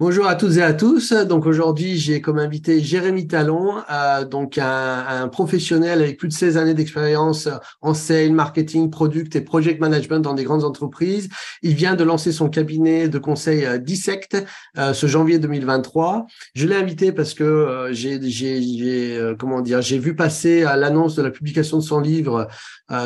Bonjour 0.00 0.28
à 0.28 0.36
toutes 0.36 0.58
et 0.58 0.62
à 0.62 0.74
tous. 0.74 1.12
Donc 1.12 1.44
aujourd'hui, 1.44 1.96
j'ai 1.96 2.20
comme 2.20 2.38
invité 2.38 2.80
Jérémy 2.80 3.26
Talon, 3.26 3.82
euh, 3.90 4.24
donc 4.24 4.56
un, 4.56 5.26
professionnel 5.26 6.00
avec 6.00 6.18
plus 6.18 6.28
de 6.28 6.32
16 6.32 6.56
années 6.56 6.74
d'expérience 6.74 7.48
en 7.80 7.94
sales, 7.94 8.30
marketing, 8.30 8.90
product 8.90 9.34
et 9.34 9.40
project 9.40 9.80
management 9.80 10.20
dans 10.20 10.34
des 10.34 10.44
grandes 10.44 10.62
entreprises. 10.62 11.28
Il 11.62 11.74
vient 11.74 11.96
de 11.96 12.04
lancer 12.04 12.30
son 12.30 12.48
cabinet 12.48 13.08
de 13.08 13.18
conseil 13.18 13.66
euh, 13.66 13.78
Dissect 13.78 14.36
euh, 14.78 14.92
ce 14.92 15.08
janvier 15.08 15.40
2023. 15.40 16.26
Je 16.54 16.68
l'ai 16.68 16.76
invité 16.76 17.10
parce 17.10 17.34
que 17.34 17.88
j'ai, 17.90 18.20
j'ai, 18.22 19.34
comment 19.36 19.62
dire, 19.62 19.82
j'ai 19.82 19.98
vu 19.98 20.14
passer 20.14 20.60
l'annonce 20.60 21.16
de 21.16 21.22
la 21.22 21.30
publication 21.32 21.78
de 21.78 21.82
son 21.82 21.98
livre 21.98 22.46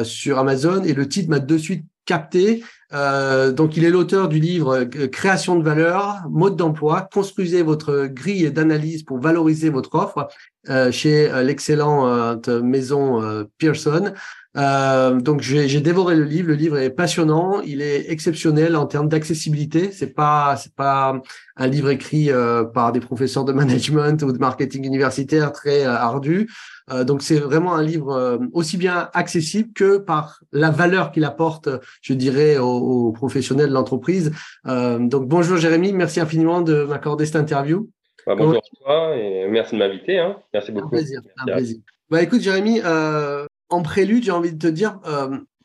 sur 0.02 0.38
Amazon 0.38 0.82
et 0.84 0.93
le 0.93 1.09
titre 1.09 1.30
m'a 1.30 1.38
de 1.38 1.56
suite 1.56 1.86
capté. 2.04 2.62
Euh, 2.95 3.52
donc, 3.52 3.77
il 3.77 3.84
est 3.84 3.90
l'auteur 3.90 4.29
du 4.29 4.38
livre 4.38 4.84
euh, 4.84 5.06
Création 5.09 5.59
de 5.59 5.64
valeur, 5.64 6.22
mode 6.30 6.56
d'emploi, 6.56 7.09
construisez 7.12 7.62
votre 7.62 8.06
grille 8.06 8.50
d'analyse 8.50 9.02
pour 9.02 9.18
valoriser 9.18 9.70
votre 9.70 9.95
offre 9.95 10.28
euh, 10.68 10.92
chez 10.92 11.30
euh, 11.30 11.42
l'excellente 11.42 12.48
maison 12.48 13.46
Pearson. 13.59 14.12
donc, 14.55 15.41
j'ai 15.41 15.80
dévoré 15.80 16.16
le 16.16 16.24
livre. 16.24 16.48
Le 16.48 16.55
livre 16.55 16.78
est 16.78 16.91
passionnant. 16.91 17.60
Il 17.62 17.80
est 17.80 18.10
exceptionnel 18.10 18.77
en 18.77 18.87
termes 18.87 19.09
d'accessibilité. 19.09 19.90
C'est 19.93 20.15
pas, 20.15 20.56
c'est 20.56 20.74
pas 20.74 21.20
un 21.56 21.66
livre 21.66 21.88
écrit 21.90 22.30
par 22.74 22.93
des 22.93 23.01
professeurs 23.01 23.45
de 23.45 23.52
management 23.62 24.23
ou 24.23 24.32
de 24.32 24.38
marketing 24.38 24.84
universitaire 24.84 25.52
très 25.52 25.84
ardu. 25.84 26.51
Euh, 26.92 27.05
donc 27.05 27.23
c'est 27.23 27.38
vraiment 27.38 27.74
un 27.74 27.82
livre 27.82 28.12
euh, 28.12 28.38
aussi 28.52 28.77
bien 28.77 29.10
accessible 29.14 29.73
que 29.73 29.98
par 29.98 30.41
la 30.52 30.70
valeur 30.70 31.12
qu'il 31.12 31.24
apporte, 31.24 31.68
je 32.02 32.15
dirais, 32.15 32.59
aux, 32.59 33.12
professionnels 33.12 33.68
de 33.68 33.74
l'entreprise. 33.74 34.32
Euh, 34.66 34.98
donc 34.98 35.27
bonjour 35.27 35.56
Jérémy, 35.56 35.92
merci 35.92 36.20
infiniment 36.20 36.60
de 36.60 36.84
m'accorder 36.84 37.27
cette 37.27 37.37
interview. 37.37 37.88
Bah, 38.27 38.34
bonjour 38.37 38.59
à 38.59 38.84
toi 38.84 39.16
et 39.16 39.48
merci 39.48 39.74
de 39.74 39.78
m'inviter. 39.78 40.18
Hein. 40.18 40.37
Merci 40.52 40.73
beaucoup. 40.73 40.88
Un 40.88 40.91
plaisir. 40.91 41.20
Un 41.38 41.52
plaisir. 41.52 41.79
Bah, 42.10 42.23
écoute 42.23 42.40
Jérémy, 42.40 42.80
en 42.82 43.82
prélude, 43.82 44.24
j'ai 44.24 44.32
envie 44.32 44.52
de 44.52 44.59
te 44.59 44.73
dire 44.73 44.98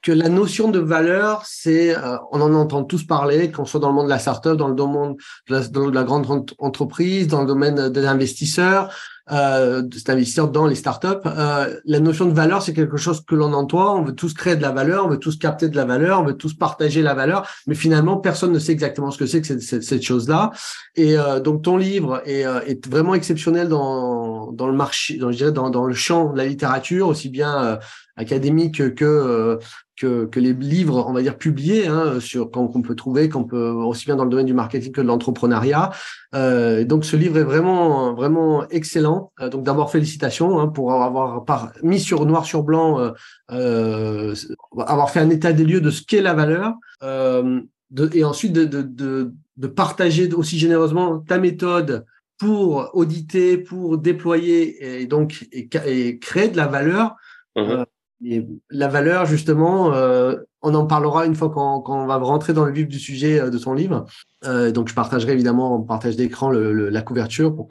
que 0.02 0.12
la 0.12 0.30
notion 0.30 0.70
de 0.70 0.80
valeur, 0.80 1.44
c'est, 1.46 1.96
on 2.32 2.40
en 2.40 2.54
entend 2.54 2.84
tous 2.84 3.06
parler, 3.06 3.52
qu'on 3.52 3.66
soit 3.66 3.80
dans 3.80 3.90
le 3.90 3.96
monde 3.96 4.06
de 4.06 4.12
la 4.12 4.20
startup, 4.20 4.54
dans 4.54 4.70
le 4.70 4.76
domaine 4.76 5.16
de 5.50 5.54
la, 5.54 5.68
de 5.68 5.92
la 5.92 6.04
grande 6.04 6.52
entreprise, 6.60 7.28
dans 7.28 7.42
le 7.42 7.48
domaine 7.48 7.90
des 7.90 8.06
investisseurs 8.06 8.94
euh, 9.32 9.84
cet 9.92 10.10
investisseur 10.10 10.50
dans 10.50 10.66
les 10.66 10.76
startups. 10.76 11.08
Euh, 11.26 11.80
la 11.86 12.00
notion 12.00 12.26
de 12.26 12.34
valeur, 12.34 12.62
c'est 12.62 12.74
quelque 12.74 12.98
chose 12.98 13.24
que 13.26 13.36
l'on 13.36 13.54
entend. 13.54 14.00
On 14.00 14.04
veut 14.04 14.16
tous 14.16 14.34
créer 14.34 14.56
de 14.56 14.62
la 14.62 14.72
valeur, 14.72 15.06
on 15.06 15.10
veut 15.10 15.20
tous 15.20 15.38
capter 15.38 15.70
de 15.70 15.76
la 15.76 15.86
valeur, 15.86 16.22
on 16.22 16.26
veut 16.26 16.38
tous 16.38 16.54
partager 16.54 17.02
la 17.02 17.14
valeur, 17.14 17.48
mais 17.68 17.76
finalement, 17.76 18.18
personne 18.18 18.52
ne 18.52 18.60
sait 18.60 18.72
exactement 18.72 19.12
ce 19.12 19.18
que 19.18 19.26
c'est 19.26 19.42
que 19.42 19.48
cette, 19.48 19.84
cette, 19.84 20.04
chose-là. 20.04 20.52
Et 20.96 21.18
euh, 21.18 21.40
donc, 21.40 21.64
ton 21.64 21.78
livre 21.78 22.22
est, 22.26 22.46
euh, 22.46 22.62
est, 22.66 22.88
vraiment 22.88 23.14
exceptionnel 23.14 23.68
dans, 23.68 24.52
dans 24.52 24.68
le 24.68 24.74
marché, 24.74 25.18
dans, 25.18 25.32
je 25.32 25.38
dirais 25.38 25.52
dans, 25.52 25.70
dans 25.70 25.86
le 25.86 25.94
champ 25.94 26.32
de 26.32 26.38
la 26.38 26.46
littérature, 26.46 27.08
aussi 27.08 27.30
bien 27.30 27.64
euh, 27.64 27.78
académique 28.18 28.96
que 28.96 29.06
euh, 29.06 29.58
que, 29.96 30.26
que, 30.26 30.40
les 30.40 30.54
livres, 30.54 31.06
on 31.08 31.14
va 31.14 31.24
dire 31.24 31.40
publiés, 31.40 31.88
hein, 31.88 32.20
sur 32.20 32.52
qu'on 32.52 32.82
peut 32.84 32.96
trouver, 32.96 33.30
qu'on 33.30 33.46
peut 33.46 33.70
aussi 33.70 34.06
bien 34.06 34.16
dans 34.16 34.26
le 34.26 34.30
domaine 34.30 34.46
du 34.46 34.54
marketing 34.54 34.92
que 34.92 35.02
de 35.02 35.08
l'entrepreneuriat. 35.08 35.92
Euh, 36.36 36.84
donc 36.84 37.04
ce 37.04 37.16
livre 37.16 37.40
est 37.40 37.44
vraiment 37.44 38.14
vraiment 38.14 38.68
excellent. 38.70 39.32
Euh, 39.40 39.50
donc 39.50 39.64
d'abord 39.64 39.90
félicitations 39.90 40.60
hein, 40.60 40.68
pour 40.68 40.94
avoir 40.94 41.46
par, 41.46 41.72
mis 41.82 42.00
sur 42.00 42.26
noir 42.26 42.46
sur 42.46 42.64
blanc, 42.64 43.12
euh 43.52 44.36
avoir 44.78 45.10
fait 45.10 45.20
un 45.20 45.30
état 45.32 45.54
des 45.54 45.64
lieux 45.64 45.82
de 45.82 45.90
ce 45.90 46.04
qu'est 46.04 46.22
la 46.22 46.34
valeur, 46.34 46.76
de, 47.02 48.10
et 48.14 48.24
ensuite 48.24 48.54
de, 48.54 48.66
de, 48.66 48.82
de, 48.82 49.34
de 49.56 49.68
partager 49.68 50.32
aussi 50.34 50.60
généreusement 50.60 51.20
ta 51.20 51.40
méthode 51.40 52.06
pour 52.38 52.92
auditer, 52.94 53.58
pour 53.58 53.98
déployer 53.98 55.02
et 55.02 55.08
donc 55.08 55.48
et, 55.52 55.70
et 55.88 56.20
créer 56.20 56.50
de 56.50 56.58
la 56.58 56.68
valeur. 56.68 57.16
Mmh 57.56 57.84
la 58.22 58.88
valeur, 58.88 59.26
justement, 59.26 59.94
euh, 59.94 60.38
on 60.62 60.74
en 60.74 60.86
parlera 60.86 61.26
une 61.26 61.36
fois 61.36 61.50
qu'on 61.50 62.06
va 62.08 62.18
rentrer 62.18 62.54
dans 62.54 62.66
le 62.66 62.72
vif 62.72 62.88
du 62.88 63.00
sujet 63.00 63.40
euh, 63.40 63.50
de 63.50 63.58
son 63.58 63.74
livre. 63.74 64.06
Euh, 64.46 64.72
donc, 64.72 64.88
je 64.88 64.94
partagerai 64.94 65.34
évidemment 65.34 65.74
en 65.74 65.82
partage 65.82 66.16
d'écran 66.16 66.52
la 66.52 67.02
couverture 67.02 67.56
pour 67.56 67.68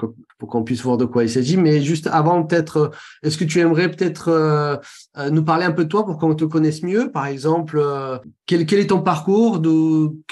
qu'on 0.48 0.64
puisse 0.64 0.82
voir 0.82 0.96
de 0.96 1.04
quoi 1.04 1.24
il 1.24 1.30
s'agit. 1.30 1.56
Mais 1.56 1.80
juste 1.80 2.08
avant, 2.08 2.42
peut-être, 2.42 2.76
euh, 2.76 2.88
est-ce 3.22 3.38
que 3.38 3.44
tu 3.44 3.60
aimerais 3.60 3.90
peut-être 3.90 4.80
nous 5.30 5.44
parler 5.44 5.64
un 5.64 5.72
peu 5.72 5.84
de 5.84 5.88
toi 5.88 6.04
pour 6.04 6.18
qu'on 6.18 6.34
te 6.34 6.44
connaisse 6.44 6.82
mieux? 6.82 7.10
Par 7.10 7.26
exemple, 7.26 7.80
quel, 8.46 8.62
est 8.62 8.90
ton 8.90 9.00
parcours? 9.00 9.56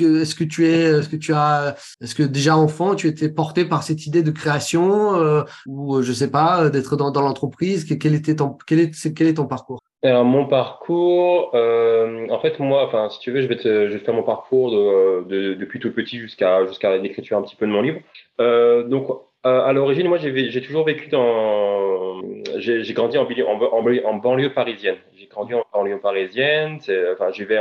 Est-ce 0.00 0.34
que 0.34 0.44
tu 0.44 0.66
es, 0.66 0.98
est-ce 0.98 1.08
que 1.08 1.16
tu 1.16 1.32
as, 1.32 1.76
est-ce 2.00 2.14
que 2.14 2.22
déjà 2.22 2.56
enfant, 2.56 2.94
tu 2.94 3.06
étais 3.06 3.28
porté 3.28 3.64
par 3.64 3.82
cette 3.82 4.06
idée 4.06 4.22
de 4.22 4.30
création 4.30 5.44
ou 5.66 6.02
je 6.02 6.12
sais 6.12 6.30
pas, 6.30 6.68
d'être 6.68 6.96
dans, 6.96 7.20
l'entreprise? 7.20 7.84
Quel 7.84 8.20
ton, 8.22 8.58
est, 8.70 9.34
ton 9.34 9.46
parcours? 9.46 9.80
Alors 10.02 10.24
mon 10.24 10.46
parcours, 10.46 11.50
fait 12.44 12.58
moi, 12.60 12.84
enfin 12.84 13.08
si 13.10 13.18
tu 13.20 13.30
veux, 13.30 13.40
je 13.40 13.46
vais 13.46 13.56
te, 13.56 13.98
faire 13.98 14.14
mon 14.14 14.22
parcours 14.22 14.70
de, 14.70 15.24
de, 15.28 15.54
depuis 15.54 15.80
tout 15.80 15.92
petit 15.92 16.18
jusqu'à 16.18 16.66
jusqu'à 16.66 16.96
l'écriture 16.96 17.38
un 17.38 17.42
petit 17.42 17.56
peu 17.56 17.66
de 17.66 17.72
mon 17.72 17.82
livre. 17.82 18.00
Euh, 18.40 18.82
donc 18.84 19.08
euh, 19.46 19.60
à 19.62 19.72
l'origine, 19.72 20.08
moi 20.08 20.18
j'ai 20.18 20.62
toujours 20.62 20.84
vécu 20.84 21.08
dans, 21.08 22.22
j'ai 22.56 22.92
grandi 22.92 23.18
en, 23.18 23.24
banlieue 24.14 24.52
parisienne. 24.52 24.96
J'ai 25.16 25.26
grandi 25.26 25.54
en 25.54 25.64
banlieue 25.72 25.98
parisienne. 26.00 26.78
Enfin, 27.12 27.30
j'y 27.32 27.44
vais 27.44 27.60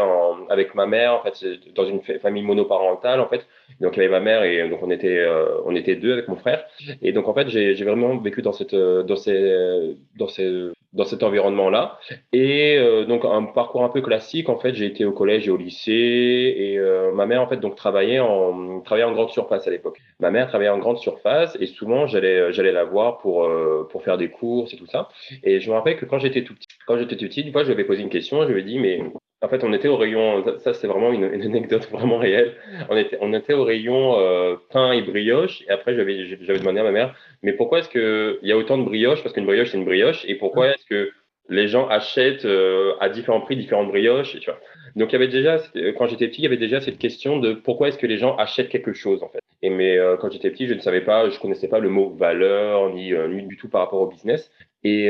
avec 0.50 0.76
ma 0.76 0.86
mère 0.86 1.14
en 1.16 1.24
fait 1.24 1.46
dans 1.76 1.86
une 1.86 2.02
famille 2.02 2.44
monoparentale 2.44 3.20
en 3.20 3.28
fait. 3.28 3.46
Donc 3.82 3.96
il 3.96 4.04
y 4.04 4.06
avait 4.06 4.12
ma 4.12 4.22
mère 4.22 4.44
et 4.44 4.68
donc 4.70 4.80
on 4.82 4.92
était 4.92 5.18
euh, 5.18 5.62
on 5.66 5.76
était 5.76 5.96
deux 5.96 6.14
avec 6.14 6.28
mon 6.28 6.36
frère. 6.36 6.66
Et 7.02 7.12
donc 7.12 7.28
en 7.28 7.34
fait 7.34 7.50
j'ai 7.50 7.84
vraiment 7.84 8.18
vécu 8.18 8.42
dans 8.42 8.54
cette 8.54 8.76
dans 8.76 9.18
ces 9.18 9.96
dans 10.18 10.28
ces 10.28 10.72
dans 10.94 11.06
cet 11.06 11.24
environnement-là. 11.24 12.00
Et 12.32 12.78
euh, 12.78 13.06
donc 13.06 13.26
un 13.26 13.44
parcours 13.44 13.84
un 13.84 13.90
peu 13.90 14.02
classique. 14.02 14.50
En 14.50 14.58
fait, 14.58 14.74
j'ai 14.74 14.86
été 14.86 15.06
au 15.06 15.12
collège 15.12 15.48
et 15.48 15.52
au 15.52 15.58
lycée. 15.58 16.54
Et 16.58 16.78
euh, 16.78 17.12
ma 17.14 17.26
mère, 17.26 17.42
en 17.42 17.48
fait, 17.48 17.58
donc 17.58 17.76
travaillait 17.76 18.20
en 18.20 18.82
travaillait 18.82 19.08
en 19.08 19.14
grande 19.14 19.30
surface 19.32 19.68
à 19.68 19.72
l'époque. 19.72 20.00
Ma 20.20 20.32
mère 20.32 20.48
travaillait 20.48 20.72
en 20.72 20.80
grande 20.80 21.00
surface 21.00 21.58
et 21.60 21.66
souvent 21.66 22.08
j'allais 22.08 22.54
j'allais 22.54 22.72
la 22.72 22.84
voir 22.84 23.18
pour 23.18 23.46
euh, 23.46 23.88
pour 23.92 24.04
faire 24.04 24.18
des 24.18 24.30
courses 24.30 24.74
et 24.74 24.78
tout 24.78 24.88
ça. 24.88 25.10
Et 25.44 25.60
je 25.60 25.70
me 25.70 25.76
rappelle 25.76 25.98
que 25.98 26.06
quand 26.06 26.20
j'étais 26.20 26.44
tout 26.44 26.54
petit, 26.54 26.68
quand 26.86 26.98
j'étais 26.98 27.18
tout 27.18 27.26
petit, 27.26 27.42
une 27.42 27.52
fois, 27.52 27.64
je 27.64 27.68
lui 27.68 27.74
avais 27.74 27.86
posé 27.86 28.02
une 28.02 28.10
question. 28.10 28.44
Je 28.44 28.52
lui 28.52 28.62
ai 28.62 28.64
dit, 28.64 28.80
mais 28.80 29.02
en 29.44 29.50
fait, 29.50 29.64
on 29.64 29.74
était 29.74 29.90
au 29.90 29.98
rayon, 29.98 30.44
ça 30.60 30.74
c'est 30.74 30.88
vraiment 30.88 31.12
une, 31.12 31.26
une, 31.34 31.44
anecdote 31.44 31.88
vraiment 31.92 32.18
réelle. 32.18 32.56
On 32.90 32.98
était, 32.98 33.18
on 33.22 33.34
était 33.34 33.54
au 33.54 33.64
rayon 33.64 34.18
euh, 34.18 34.56
pain 34.72 34.94
et 34.94 35.02
brioche. 35.02 35.64
Et 35.68 35.70
après, 35.70 35.96
j'avais, 35.96 36.38
j'avais 36.42 36.60
demandé 36.60 36.80
à 36.80 36.84
ma 36.84 36.92
mère, 36.92 37.16
mais 37.42 37.54
pourquoi 37.54 37.80
est-ce 37.80 37.90
qu'il 37.90 38.48
y 38.48 38.52
a 38.52 38.58
autant 38.58 38.78
de 38.78 38.84
brioches? 38.84 39.22
Parce 39.22 39.34
qu'une 39.34 39.46
brioche, 39.46 39.72
c'est 39.72 39.78
une 39.78 39.86
brioche. 39.86 40.24
Et 40.28 40.36
pourquoi 40.36 40.70
est-ce 40.70 40.86
que 40.86 41.12
les 41.50 41.68
gens 41.68 41.88
achètent 41.88 42.46
euh, 42.46 42.94
à 43.00 43.10
différents 43.10 43.42
prix 43.42 43.58
différentes 43.58 43.90
brioches 43.90 44.36
et, 44.36 44.40
tu 44.40 44.50
vois. 44.50 44.60
Donc, 44.96 45.10
il 45.10 45.14
y 45.14 45.16
avait 45.16 45.28
déjà, 45.28 45.58
quand 45.98 46.08
j'étais 46.08 46.28
petit, 46.28 46.42
il 46.42 46.44
y 46.44 46.48
avait 46.48 46.58
déjà 46.58 46.80
cette 46.80 47.00
question 47.00 47.40
de 47.40 47.54
pourquoi 47.54 47.88
est-ce 47.88 47.98
que 47.98 48.08
les 48.08 48.18
gens 48.18 48.36
achètent 48.38 48.70
quelque 48.70 48.94
chose, 48.94 49.24
en 49.24 49.30
fait. 49.30 49.40
Et 49.62 49.70
mais 49.70 49.98
euh, 49.98 50.18
quand 50.18 50.32
j'étais 50.32 50.52
petit, 50.52 50.68
je 50.68 50.74
ne 50.74 50.80
savais 50.80 51.02
pas, 51.02 51.30
je 51.30 51.40
connaissais 51.40 51.68
pas 51.68 51.80
le 51.80 51.90
mot 51.90 52.10
valeur, 52.10 52.94
ni, 52.94 53.14
euh, 53.14 53.28
ni 53.28 53.44
du 53.44 53.58
tout 53.58 53.70
par 53.70 53.82
rapport 53.82 54.02
au 54.02 54.08
business. 54.08 54.52
Et 54.84 55.10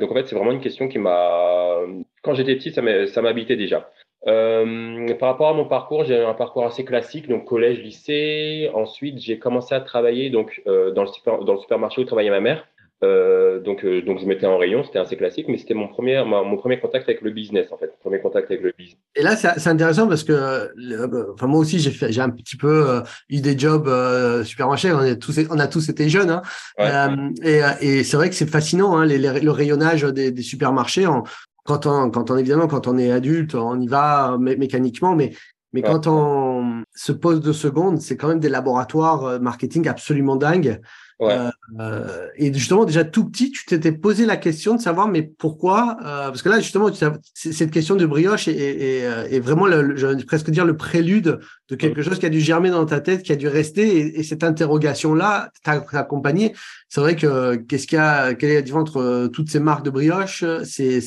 donc, 0.00 0.10
en 0.10 0.14
fait, 0.14 0.26
c'est 0.26 0.34
vraiment 0.34 0.52
une 0.52 0.60
question 0.60 0.88
qui 0.88 0.98
m'a 0.98 1.78
quand 2.22 2.34
j'étais 2.34 2.54
petit, 2.54 2.72
ça 2.72 3.22
m'habitait 3.22 3.56
déjà. 3.56 3.90
Euh, 4.28 5.12
par 5.14 5.30
rapport 5.30 5.48
à 5.48 5.54
mon 5.54 5.64
parcours, 5.64 6.04
j'ai 6.04 6.22
un 6.22 6.34
parcours 6.34 6.64
assez 6.64 6.84
classique, 6.84 7.28
donc 7.28 7.44
collège, 7.44 7.80
lycée. 7.80 8.70
Ensuite, 8.74 9.18
j'ai 9.18 9.38
commencé 9.38 9.74
à 9.74 9.80
travailler 9.80 10.30
donc 10.30 10.62
euh, 10.66 10.92
dans, 10.92 11.02
le 11.02 11.08
super, 11.08 11.38
dans 11.40 11.54
le 11.54 11.58
supermarché 11.58 12.00
où 12.00 12.04
travaillait 12.04 12.30
ma 12.30 12.40
mère. 12.40 12.68
Euh, 13.04 13.58
donc, 13.58 13.84
euh, 13.84 14.00
donc 14.00 14.20
je 14.20 14.26
mettais 14.26 14.46
en 14.46 14.58
rayon, 14.58 14.84
c'était 14.84 15.00
assez 15.00 15.16
classique, 15.16 15.46
mais 15.48 15.58
c'était 15.58 15.74
mon 15.74 15.88
premier, 15.88 16.22
mon 16.24 16.56
premier 16.56 16.78
contact 16.78 17.08
avec 17.08 17.20
le 17.20 17.32
business 17.32 17.66
en 17.72 17.76
fait, 17.76 17.90
premier 17.98 18.20
contact 18.20 18.48
avec 18.48 18.62
le 18.62 18.72
business. 18.78 18.98
Et 19.16 19.22
là, 19.22 19.34
c'est 19.34 19.66
intéressant 19.68 20.06
parce 20.06 20.22
que, 20.22 20.70
enfin 21.32 21.48
moi 21.48 21.58
aussi, 21.58 21.80
j'ai 21.80 21.90
fait, 21.90 22.12
j'ai 22.12 22.20
un 22.20 22.30
petit 22.30 22.56
peu 22.56 22.88
euh, 22.88 23.00
eu 23.28 23.40
des 23.40 23.58
jobs 23.58 23.88
euh, 23.88 24.44
supermarché. 24.44 24.92
On 24.92 24.98
a 24.98 25.16
tous, 25.16 25.36
on 25.50 25.58
a 25.58 25.66
tous 25.66 25.88
été 25.88 26.08
jeunes, 26.08 26.30
hein. 26.30 26.42
Euh, 26.78 27.30
et, 27.42 27.60
et 27.80 28.04
c'est 28.04 28.16
vrai 28.16 28.28
que 28.30 28.36
c'est 28.36 28.48
fascinant, 28.48 28.96
hein, 28.96 29.04
les, 29.04 29.18
le 29.18 29.50
rayonnage 29.50 30.02
des, 30.02 30.30
des 30.30 30.42
supermarchés. 30.42 31.06
En, 31.08 31.24
quand 31.64 31.86
on, 31.86 32.08
quand 32.10 32.30
on 32.30 32.36
évidemment, 32.36 32.68
quand 32.68 32.86
on 32.86 32.98
est 32.98 33.10
adulte, 33.10 33.56
on 33.56 33.80
y 33.80 33.88
va 33.88 34.36
mécaniquement, 34.38 35.16
mais 35.16 35.32
mais 35.72 35.82
quand 35.82 36.06
on 36.06 36.84
se 36.94 37.12
pose 37.12 37.40
deux 37.40 37.54
secondes, 37.54 37.98
c'est 37.98 38.16
quand 38.16 38.28
même 38.28 38.40
des 38.40 38.50
laboratoires 38.50 39.40
marketing 39.40 39.88
absolument 39.88 40.36
dingues. 40.36 40.80
Euh, 41.22 41.50
euh, 41.78 42.28
et 42.36 42.52
justement, 42.52 42.84
déjà 42.84 43.04
tout 43.04 43.28
petit, 43.28 43.50
tu 43.50 43.64
t'étais 43.64 43.92
posé 43.92 44.26
la 44.26 44.36
question 44.36 44.74
de 44.74 44.80
savoir, 44.80 45.08
mais 45.08 45.22
pourquoi 45.22 45.96
euh, 46.04 46.26
Parce 46.28 46.42
que 46.42 46.48
là, 46.48 46.60
justement, 46.60 46.90
cette 47.34 47.70
question 47.70 47.94
de 47.94 48.06
brioche 48.06 48.48
est, 48.48 48.56
est, 48.56 49.34
est 49.34 49.40
vraiment, 49.40 49.66
le, 49.66 49.96
je 49.96 50.06
vais 50.06 50.24
presque 50.24 50.50
dire, 50.50 50.64
le 50.64 50.76
prélude 50.76 51.40
de 51.68 51.76
quelque 51.76 52.02
chose 52.02 52.18
qui 52.18 52.26
a 52.26 52.30
dû 52.30 52.40
germer 52.40 52.70
dans 52.70 52.86
ta 52.86 53.00
tête, 53.00 53.22
qui 53.22 53.32
a 53.32 53.36
dû 53.36 53.48
rester. 53.48 53.98
Et, 53.98 54.20
et 54.20 54.22
cette 54.22 54.44
interrogation-là 54.44 55.50
t'a 55.64 55.84
accompagné. 55.92 56.54
C'est 56.88 57.00
vrai 57.00 57.16
que 57.16 57.56
qu'est-ce 57.56 57.86
qu'il 57.86 57.96
y 57.96 58.00
a 58.00 58.34
Quelle 58.34 58.50
est 58.50 58.56
la 58.56 58.62
différence 58.62 58.90
entre 58.90 59.28
toutes 59.28 59.50
ces 59.50 59.60
marques 59.60 59.84
de 59.84 59.90
brioche 59.90 60.44
C'est 60.64 61.00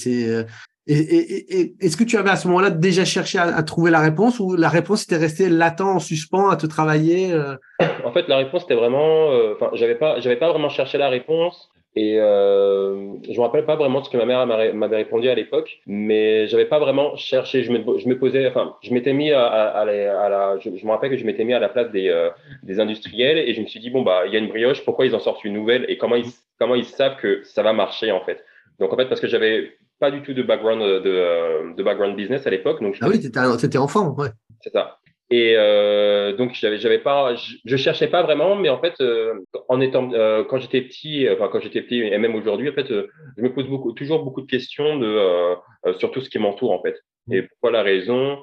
Et, 0.88 1.74
est-ce 1.82 1.98
que 1.98 2.04
tu 2.04 2.18
avais 2.18 2.30
à 2.30 2.36
ce 2.36 2.48
moment-là 2.48 2.70
déjà 2.70 3.06
cherché 3.06 3.40
à, 3.40 3.64
trouver 3.64 3.90
la 3.90 4.00
réponse 4.00 4.40
ou 4.40 4.56
la 4.56 4.70
réponse 4.70 5.04
était 5.04 5.18
restée 5.18 5.50
latent 5.50 5.82
en 5.82 6.00
suspens 6.00 6.50
à 6.50 6.58
te 6.58 6.68
travailler 6.68 7.34
euh? 7.34 7.56
En 8.04 8.12
fait, 8.12 8.28
la 8.28 8.38
réponse 8.38 8.64
était 8.64 8.76
vraiment. 8.76 9.32
Euh, 9.32 9.56
enfin, 9.56 9.72
j'avais 9.74 9.96
pas, 9.96 10.20
j'avais 10.20 10.36
pas 10.36 10.50
vraiment 10.50 10.70
cherché 10.70 10.98
la 10.98 11.10
réponse. 11.10 11.72
Et 11.98 12.20
euh, 12.20 13.14
je 13.24 13.38
me 13.38 13.42
rappelle 13.42 13.66
pas 13.66 13.78
vraiment 13.78 14.04
ce 14.04 14.10
que 14.10 14.18
ma 14.18 14.26
mère 14.26 14.46
m'avait 14.46 14.98
répondu 14.98 15.30
à 15.30 15.36
l'époque, 15.36 15.80
mais 15.88 16.46
j'avais 16.48 16.66
pas 16.66 16.78
vraiment 16.78 17.16
cherché. 17.16 17.64
Je 17.64 17.72
me, 17.72 17.98
je 17.98 18.10
me 18.10 18.20
posais, 18.20 18.46
enfin, 18.48 18.76
je 18.84 18.94
m'étais 18.94 19.14
mis 19.14 19.32
à, 19.32 19.46
à, 19.46 19.86
la, 19.86 20.60
je, 20.60 20.70
me 20.70 20.92
rappelle 20.92 21.10
que 21.10 21.18
je 21.18 21.26
m'étais 21.26 21.46
mis 21.46 21.54
à 21.54 21.60
la 21.60 21.70
place 21.70 21.90
des, 21.92 22.10
euh, 22.10 22.30
des 22.64 22.82
industriels 22.82 23.38
et 23.38 23.54
je 23.54 23.62
me 23.62 23.66
suis 23.66 23.80
dit 23.80 23.92
bon 23.92 24.02
bah 24.02 24.24
il 24.28 24.34
y 24.34 24.36
a 24.36 24.40
une 24.40 24.50
brioche, 24.50 24.84
pourquoi 24.84 25.06
ils 25.06 25.16
en 25.16 25.20
sortent 25.20 25.46
une 25.46 25.54
nouvelle 25.54 25.86
et 25.88 25.98
comment 25.98 26.18
ils 26.18 26.26
comment 26.60 26.76
ils 26.76 26.84
savent 26.84 27.16
que 27.16 27.44
ça 27.44 27.64
va 27.64 27.72
marcher 27.72 28.12
en 28.12 28.20
fait? 28.20 28.44
Donc 28.80 28.92
en 28.92 28.98
fait 28.98 29.06
parce 29.06 29.22
que 29.22 29.28
j'avais 29.28 29.72
pas 30.06 30.12
du 30.12 30.22
tout 30.22 30.34
de 30.34 30.44
background 30.44 30.82
de, 30.82 31.76
de 31.76 31.84
background 31.84 32.16
business 32.16 32.46
à 32.46 32.52
l'époque. 32.52 32.82
Donc 32.82 32.96
ah 33.02 33.08
oui, 33.10 33.20
t'étais 33.20 33.78
enfant, 33.78 34.14
ouais. 34.20 34.30
C'est 34.62 34.72
ça. 34.72 35.00
Et 35.32 35.56
euh, 35.58 36.36
donc 36.38 36.54
j'avais 36.54 36.78
j'avais 36.78 37.00
pas 37.00 37.34
je, 37.34 37.56
je, 37.66 37.78
cherchais 37.78 38.06
pas 38.08 38.22
vraiment 38.22 38.56
mais 38.56 38.70
en 38.70 38.80
fait 38.80 38.94
euh, 39.02 39.34
en 39.70 39.82
étant 39.82 40.14
euh, 40.14 40.44
quand 40.44 40.60
j'étais 40.60 40.82
petit 40.82 41.28
enfin 41.28 41.50
quand 41.52 41.60
j'étais 41.62 41.82
petit 41.82 42.00
et 42.02 42.18
même 42.20 42.36
aujourd'hui 42.36 42.70
en 42.70 42.74
fait 42.74 42.92
euh, 42.92 43.08
je 43.36 43.42
me 43.42 43.52
pose 43.52 43.68
beaucoup 43.68 43.92
toujours 43.94 44.24
beaucoup 44.24 44.42
de 44.42 44.46
questions 44.46 45.00
de 45.00 45.08
euh, 45.08 45.56
sur 45.98 46.12
tout 46.12 46.22
ce 46.22 46.30
qui 46.30 46.38
m'entoure 46.38 46.72
en 46.72 46.82
fait 46.84 46.96
et 47.32 47.42
pourquoi 47.42 47.72
la 47.72 47.82
raison 47.82 48.38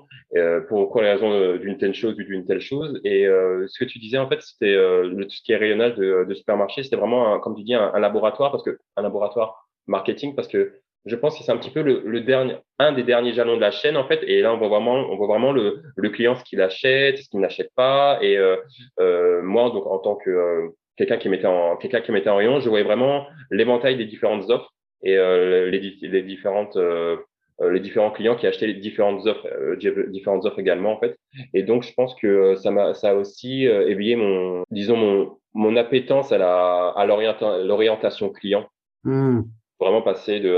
pourquoi 0.68 1.02
la 1.02 1.12
raison 1.12 1.56
d'une 1.58 1.78
telle 1.78 1.94
chose 1.94 2.16
ou 2.18 2.24
d'une 2.24 2.46
telle 2.46 2.60
chose? 2.60 3.00
Et 3.04 3.26
ce 3.68 3.78
que 3.78 3.84
tu 3.84 4.00
disais 4.00 4.18
en 4.18 4.28
fait 4.28 4.40
c'était 4.40 4.74
tout 4.74 5.30
ce 5.30 5.42
qui 5.44 5.52
est 5.52 5.56
rayonnage 5.56 5.94
de, 5.94 6.24
de 6.28 6.34
supermarché 6.34 6.82
c'était 6.82 6.96
vraiment 6.96 7.38
comme 7.38 7.54
tu 7.54 7.62
dis 7.62 7.74
un, 7.74 7.92
un 7.94 8.00
laboratoire 8.00 8.50
parce 8.50 8.64
que 8.64 8.76
un 8.96 9.02
laboratoire 9.02 9.68
marketing 9.86 10.34
parce 10.34 10.48
que 10.48 10.72
je 11.04 11.16
pense 11.16 11.36
que 11.36 11.44
c'est 11.44 11.52
un 11.52 11.56
petit 11.56 11.70
peu 11.70 11.82
le, 11.82 12.02
le, 12.04 12.20
dernier, 12.20 12.56
un 12.78 12.92
des 12.92 13.02
derniers 13.02 13.32
jalons 13.32 13.56
de 13.56 13.60
la 13.60 13.70
chaîne 13.70 13.96
en 13.96 14.06
fait. 14.06 14.22
Et 14.26 14.40
là, 14.40 14.54
on 14.54 14.58
voit 14.58 14.68
vraiment, 14.68 14.94
on 14.94 15.16
voit 15.16 15.26
vraiment 15.26 15.52
le, 15.52 15.82
le 15.96 16.10
client 16.10 16.36
ce 16.36 16.44
qu'il 16.44 16.60
achète, 16.60 17.18
ce 17.18 17.28
qu'il 17.28 17.40
n'achète 17.40 17.70
pas. 17.74 18.18
Et 18.22 18.38
euh, 18.38 18.56
euh, 19.00 19.42
moi, 19.42 19.70
donc 19.70 19.86
en 19.86 19.98
tant 19.98 20.14
que 20.14 20.30
euh, 20.30 20.68
quelqu'un 20.96 21.16
qui 21.16 21.28
mettait 21.28 21.46
en 21.46 21.76
quelqu'un 21.76 22.00
qui 22.00 22.12
mettait 22.12 22.30
en 22.30 22.36
rayon, 22.36 22.60
je 22.60 22.68
voyais 22.68 22.84
vraiment 22.84 23.26
l'éventail 23.50 23.96
des 23.96 24.04
différentes 24.04 24.48
offres 24.50 24.72
et 25.02 25.16
euh, 25.16 25.70
les, 25.70 25.80
les, 26.02 26.22
différentes 26.22 26.76
euh, 26.76 27.16
les 27.60 27.80
différents 27.80 28.12
clients 28.12 28.36
qui 28.36 28.46
achetaient 28.46 28.68
les 28.68 28.74
différentes 28.74 29.26
offres, 29.26 29.76
différentes 30.08 30.44
offres 30.46 30.60
également 30.60 30.92
en 30.92 31.00
fait. 31.00 31.16
Et 31.52 31.62
donc, 31.64 31.82
je 31.82 31.92
pense 31.94 32.14
que 32.14 32.54
ça 32.56 32.70
m'a, 32.70 32.94
ça 32.94 33.10
a 33.10 33.14
aussi 33.14 33.64
éveillé 33.64 34.16
mon, 34.16 34.64
disons 34.70 34.96
mon, 34.96 35.38
mon 35.54 35.76
appétence 35.76 36.32
à 36.32 36.38
la, 36.38 36.88
à 36.88 37.06
l'orientation 37.06 38.30
client. 38.30 38.66
Mmh 39.04 39.42
vraiment 39.82 40.02
passer 40.02 40.40
de, 40.40 40.50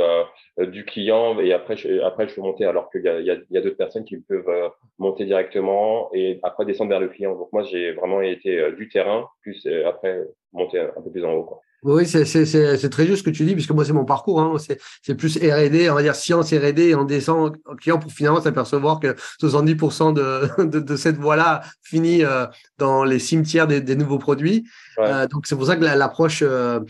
euh, 0.61 0.67
du 0.67 0.85
client 0.85 1.39
et 1.41 1.53
après 1.53 1.77
je, 1.77 2.01
après 2.01 2.27
je 2.27 2.33
suis 2.33 2.43
monté 2.43 2.65
alors 2.65 2.91
qu'il 2.91 3.03
y 3.03 3.09
a, 3.09 3.21
il 3.21 3.27
y 3.27 3.31
a, 3.31 3.37
y 3.51 3.59
a 3.59 3.61
d'autres 3.61 3.77
personnes 3.77 4.05
qui 4.05 4.19
peuvent 4.19 4.49
euh, 4.49 4.69
monter 4.99 5.25
directement 5.25 6.11
et 6.13 6.39
après 6.43 6.65
descendre 6.65 6.91
vers 6.91 7.01
le 7.01 7.09
client. 7.09 7.35
Donc 7.35 7.53
moi 7.53 7.63
j'ai 7.63 7.93
vraiment 7.93 8.21
été 8.21 8.59
euh, 8.59 8.73
du 8.73 8.89
terrain 8.89 9.29
plus 9.43 9.67
après 9.87 10.23
monter 10.53 10.79
un 10.81 11.03
peu 11.03 11.11
plus 11.11 11.25
en 11.25 11.33
haut. 11.33 11.45
Quoi. 11.45 11.61
Oui, 11.85 12.07
c'est 12.07 12.25
très 12.89 13.07
juste 13.07 13.19
ce 13.19 13.23
que 13.23 13.31
tu 13.31 13.45
dis, 13.45 13.53
puisque 13.53 13.71
moi, 13.73 13.85
c'est 13.85 13.93
mon 13.93 14.07
parcours. 14.07 14.41
Hein. 14.41 14.57
C'est 15.03 15.15
plus 15.15 15.37
R&D, 15.37 15.91
on 15.91 15.95
va 15.95 16.03
dire 16.03 16.15
science 16.15 16.51
R&D, 16.51 16.83
et 16.83 16.95
on 16.95 17.05
descend 17.05 17.59
au 17.67 17.77
client 17.77 17.99
pour 17.99 18.11
finalement 18.11 18.41
s'apercevoir 18.41 19.01
que 19.01 19.15
70% 19.43 20.15
de, 20.15 20.63
de, 20.65 20.81
de, 20.81 20.97
cette 20.97 21.17
voie-là 21.17 21.61
finit 21.83 22.25
euh, 22.25 22.47
dans 22.79 23.05
les 23.05 23.19
cimetières 23.19 23.67
des, 23.67 23.83
des 23.83 23.97
nouveaux 23.97 24.19
produits. 24.19 24.65
Euh, 24.99 25.27
donc, 25.27 25.47
c'est 25.47 25.57
pour 25.57 25.67
ça 25.67 25.77
que 25.77 25.85
l'approche 25.85 26.43
euh, 26.43 26.81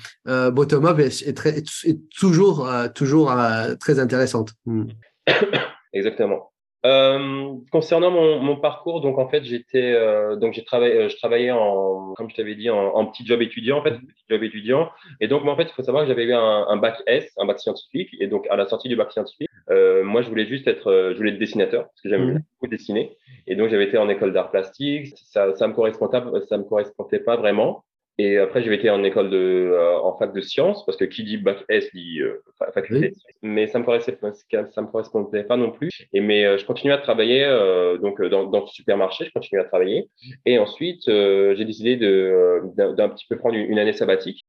bottom-up 0.52 1.00
est, 1.00 1.26
est, 1.26 1.36
très, 1.36 1.58
est, 1.58 2.00
toujours, 2.16 2.70
toujours 2.94 3.34
très 3.80 3.98
intéressante. 3.98 4.52
Hmm. 4.64 4.84
Exactement. 5.92 6.53
Euh, 6.84 7.54
concernant 7.72 8.10
mon, 8.10 8.40
mon, 8.40 8.56
parcours, 8.56 9.00
donc 9.00 9.16
en 9.16 9.26
fait 9.26 9.42
j'étais 9.42 9.94
euh, 9.94 10.36
donc 10.36 10.52
j'ai 10.52 10.64
travaillé 10.64 10.94
euh, 10.94 11.08
je 11.08 11.16
travaillais 11.16 11.50
en 11.50 12.12
comme 12.12 12.28
je 12.28 12.36
t'avais 12.36 12.54
dit 12.56 12.68
en, 12.68 12.94
en, 12.94 13.06
petit 13.06 13.24
job 13.24 13.40
étudiant 13.40 13.78
en 13.78 13.82
fait 13.82 13.92
petit 13.92 14.24
job 14.28 14.42
étudiant. 14.42 14.90
Et 15.18 15.26
donc 15.26 15.46
en 15.46 15.56
fait 15.56 15.62
il 15.62 15.72
faut 15.72 15.82
savoir 15.82 16.02
que 16.04 16.08
j'avais 16.08 16.24
eu 16.24 16.34
un, 16.34 16.66
un, 16.68 16.76
bac 16.76 17.02
S 17.06 17.32
un 17.38 17.46
bac 17.46 17.58
scientifique. 17.58 18.10
Et 18.20 18.26
donc 18.26 18.46
à 18.50 18.56
la 18.56 18.66
sortie 18.66 18.88
du 18.88 18.96
bac 18.96 19.12
scientifique 19.12 19.48
euh, 19.70 20.04
moi 20.04 20.20
je 20.20 20.28
voulais 20.28 20.46
juste 20.46 20.68
être 20.68 20.90
euh, 20.90 21.12
je 21.12 21.16
voulais 21.16 21.30
être 21.30 21.38
dessinateur 21.38 21.84
parce 21.84 22.00
que 22.02 22.10
j'aime 22.10 22.34
mmh. 22.34 22.42
beaucoup 22.60 22.70
dessiner. 22.70 23.16
Et 23.46 23.56
donc 23.56 23.70
j'avais 23.70 23.84
été 23.84 23.96
en 23.96 24.10
école 24.10 24.34
d'art 24.34 24.50
plastique. 24.50 25.14
Ça 25.16 25.54
ça 25.54 25.66
me 25.66 25.72
correspondait 25.72 26.20
ça 26.50 26.58
me 26.58 26.64
correspondait 26.64 27.20
pas 27.20 27.36
vraiment 27.36 27.82
et 28.16 28.38
après, 28.38 28.62
j'ai 28.62 28.72
été 28.72 28.90
en 28.90 29.02
école 29.02 29.28
de, 29.28 29.36
euh, 29.36 29.98
en 29.98 30.16
fac 30.16 30.32
de 30.32 30.40
sciences, 30.40 30.86
parce 30.86 30.96
que 30.96 31.04
qui 31.04 31.24
dit 31.24 31.36
bac 31.36 31.64
S 31.68 31.90
dit 31.92 32.20
euh, 32.20 32.40
faculté. 32.72 33.12
Mais 33.42 33.66
ça 33.66 33.80
me 33.80 33.84
correspondait, 33.84 34.34
ça 34.70 34.82
me 34.82 34.86
correspondait 34.86 35.42
pas 35.42 35.56
non 35.56 35.72
plus. 35.72 35.90
Et 36.12 36.20
mais 36.20 36.44
euh, 36.44 36.56
je 36.56 36.64
continuais 36.64 36.94
à 36.94 36.98
travailler 36.98 37.44
euh, 37.44 37.98
donc 37.98 38.22
dans, 38.22 38.44
dans 38.44 38.60
le 38.60 38.66
supermarché, 38.66 39.24
je 39.24 39.32
continuais 39.32 39.62
à 39.62 39.64
travailler. 39.66 40.08
Et 40.46 40.60
ensuite, 40.60 41.02
j'ai 41.06 41.64
décidé 41.64 41.96
de 41.96 42.62
d'un 42.76 43.08
petit 43.08 43.26
peu 43.28 43.36
prendre 43.36 43.56
une, 43.56 43.78
année 43.78 43.92
sabbatique, 43.92 44.46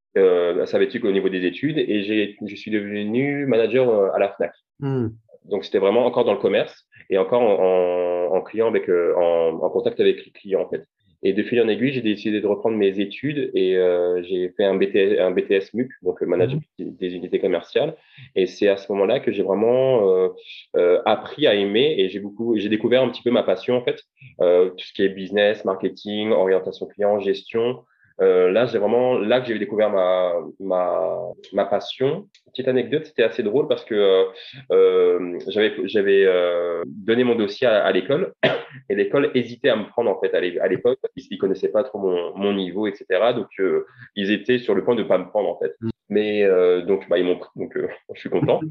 sabbatique 0.66 1.04
au 1.04 1.12
niveau 1.12 1.30
des 1.30 1.46
études, 1.46 1.80
et 1.80 2.04
j'ai, 2.04 2.38
je 2.46 2.56
suis 2.56 2.72
devenu 2.72 3.48
manager 3.48 4.14
à 4.14 4.20
la 4.20 4.30
Fnac. 4.30 4.54
Hmm. 4.80 5.08
Donc 5.46 5.66
c'était 5.66 5.80
vraiment 5.80 6.06
encore 6.06 6.26
dans 6.26 6.34
le 6.34 6.40
commerce 6.40 6.86
et 7.10 7.18
encore 7.18 7.42
en, 7.42 8.32
en, 8.32 8.36
en 8.36 8.42
client 8.42 8.68
avec 8.68 8.90
en, 8.90 9.60
en 9.62 9.70
contact 9.70 10.00
avec 10.00 10.24
les 10.24 10.32
clients 10.32 10.62
en 10.62 10.70
fait. 10.70 10.86
Et 11.28 11.34
de 11.34 11.42
fil 11.42 11.60
en 11.60 11.68
aiguille, 11.68 11.92
j'ai 11.92 12.04
décidé 12.04 12.40
de 12.40 12.46
reprendre 12.46 12.78
mes 12.78 13.00
études 13.00 13.50
et 13.56 13.76
euh, 13.78 14.22
j'ai 14.22 14.50
fait 14.50 14.64
un 14.64 14.76
BTS, 14.76 15.20
un 15.20 15.32
BTS 15.32 15.74
MUC, 15.74 15.90
donc 16.04 16.22
le 16.22 16.28
management 16.28 16.62
mhm. 16.78 16.96
des 16.98 17.16
unités 17.16 17.40
commerciales. 17.40 17.96
Et 18.36 18.46
c'est 18.46 18.68
à 18.68 18.78
ce 18.78 18.92
moment-là 18.92 19.20
que 19.20 19.32
j'ai 19.32 19.42
vraiment 19.42 20.08
euh, 20.08 20.30
euh, 20.78 21.02
appris 21.04 21.48
à 21.48 21.56
aimer 21.56 21.96
et 21.98 22.10
j'ai 22.10 22.20
beaucoup, 22.20 22.56
j'ai 22.58 22.70
découvert 22.70 23.02
un 23.02 23.10
petit 23.10 23.24
peu 23.24 23.32
ma 23.32 23.42
passion 23.42 23.76
en 23.76 23.84
fait, 23.84 24.04
euh, 24.40 24.70
tout 24.70 24.86
ce 24.86 24.94
qui 24.94 25.02
est 25.02 25.10
business, 25.10 25.66
marketing, 25.66 26.30
orientation 26.30 26.86
client, 26.86 27.20
gestion. 27.20 27.84
Euh, 28.22 28.52
là, 28.52 28.66
j'ai 28.66 28.78
vraiment 28.78 29.18
là 29.18 29.42
que 29.42 29.48
j'ai 29.48 29.60
découvert 29.60 29.90
ma 29.90 30.34
ma 30.60 31.20
ma 31.54 31.66
passion. 31.66 32.28
Petite 32.48 32.68
anecdote, 32.70 33.06
c'était 33.06 33.24
assez 33.24 33.44
drôle 33.44 33.68
parce 33.68 33.84
que 33.84 34.26
euh, 34.72 35.40
j'avais 35.48 35.74
j'avais 35.86 36.26
euh, 36.26 36.84
donné 36.86 37.24
mon 37.26 37.36
dossier 37.36 37.68
à, 37.68 37.92
l'école 37.92 38.34
et 38.90 38.96
l'école 38.96 39.32
hésitait 39.34 39.70
à 39.70 39.76
me 39.76 39.88
prendre 39.88 40.10
en 40.10 40.20
fait 40.22 40.34
à 40.34 40.68
l'époque 40.68 41.00
ils, 41.18 41.28
ils 41.30 41.38
connaissaient 41.38 41.72
pas 41.72 41.84
trop 41.84 42.00
mon 42.00 42.36
mon 42.38 42.54
niveau 42.54 42.88
etc. 42.88 43.06
Donc 43.36 43.50
euh, 43.60 43.86
ils 44.16 44.32
étaient 44.32 44.60
sur 44.60 44.76
le 44.76 44.86
point 44.86 44.96
de 44.96 45.04
pas 45.04 45.18
me 45.18 45.28
prendre 45.28 45.50
en 45.50 45.60
fait. 45.60 45.76
Mais 46.10 46.44
euh, 46.44 46.82
donc 46.82 47.10
bah 47.10 47.18
ils 47.18 47.26
m'ont 47.26 47.40
donc 47.56 47.78
je 48.14 48.20
suis 48.20 48.30
content. 48.30 48.62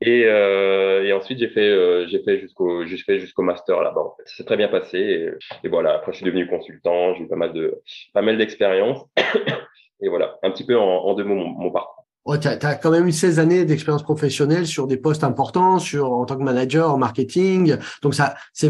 Et, 0.00 0.24
euh, 0.26 1.04
et 1.04 1.12
ensuite, 1.12 1.38
j'ai 1.38 1.48
fait, 1.48 1.68
euh, 1.68 2.06
j'ai 2.06 2.22
fait 2.22 2.38
jusqu'au, 2.38 2.86
j'ai 2.86 2.98
fait 2.98 3.18
jusqu'au 3.18 3.42
master 3.42 3.82
là-bas. 3.82 4.14
S'est 4.26 4.44
très 4.44 4.56
bien 4.56 4.68
passé. 4.68 5.32
Et, 5.64 5.68
voilà. 5.68 5.94
Après, 5.94 6.12
je 6.12 6.18
suis 6.18 6.26
devenu 6.26 6.46
consultant. 6.46 7.14
J'ai 7.14 7.24
eu 7.24 7.28
pas 7.28 7.36
mal 7.36 7.52
de, 7.52 7.82
pas 8.12 8.22
mal 8.22 8.38
d'expérience. 8.38 9.04
et 10.00 10.08
voilà, 10.08 10.38
un 10.42 10.50
petit 10.50 10.64
peu 10.64 10.78
en, 10.78 11.14
deux 11.14 11.24
mots 11.24 11.34
mon 11.34 11.70
parcours. 11.72 12.06
Oh, 12.30 12.36
tu 12.36 12.46
as, 12.46 12.74
quand 12.74 12.90
même 12.90 13.08
eu 13.08 13.12
16 13.12 13.38
années 13.38 13.64
d'expérience 13.64 14.02
professionnelle 14.02 14.66
sur 14.66 14.86
des 14.86 14.98
postes 14.98 15.24
importants, 15.24 15.78
sur 15.78 16.12
en 16.12 16.26
tant 16.26 16.36
que 16.36 16.42
manager 16.42 16.92
en 16.92 16.98
marketing. 16.98 17.76
Donc 18.02 18.14
ça, 18.14 18.34
c'est 18.52 18.68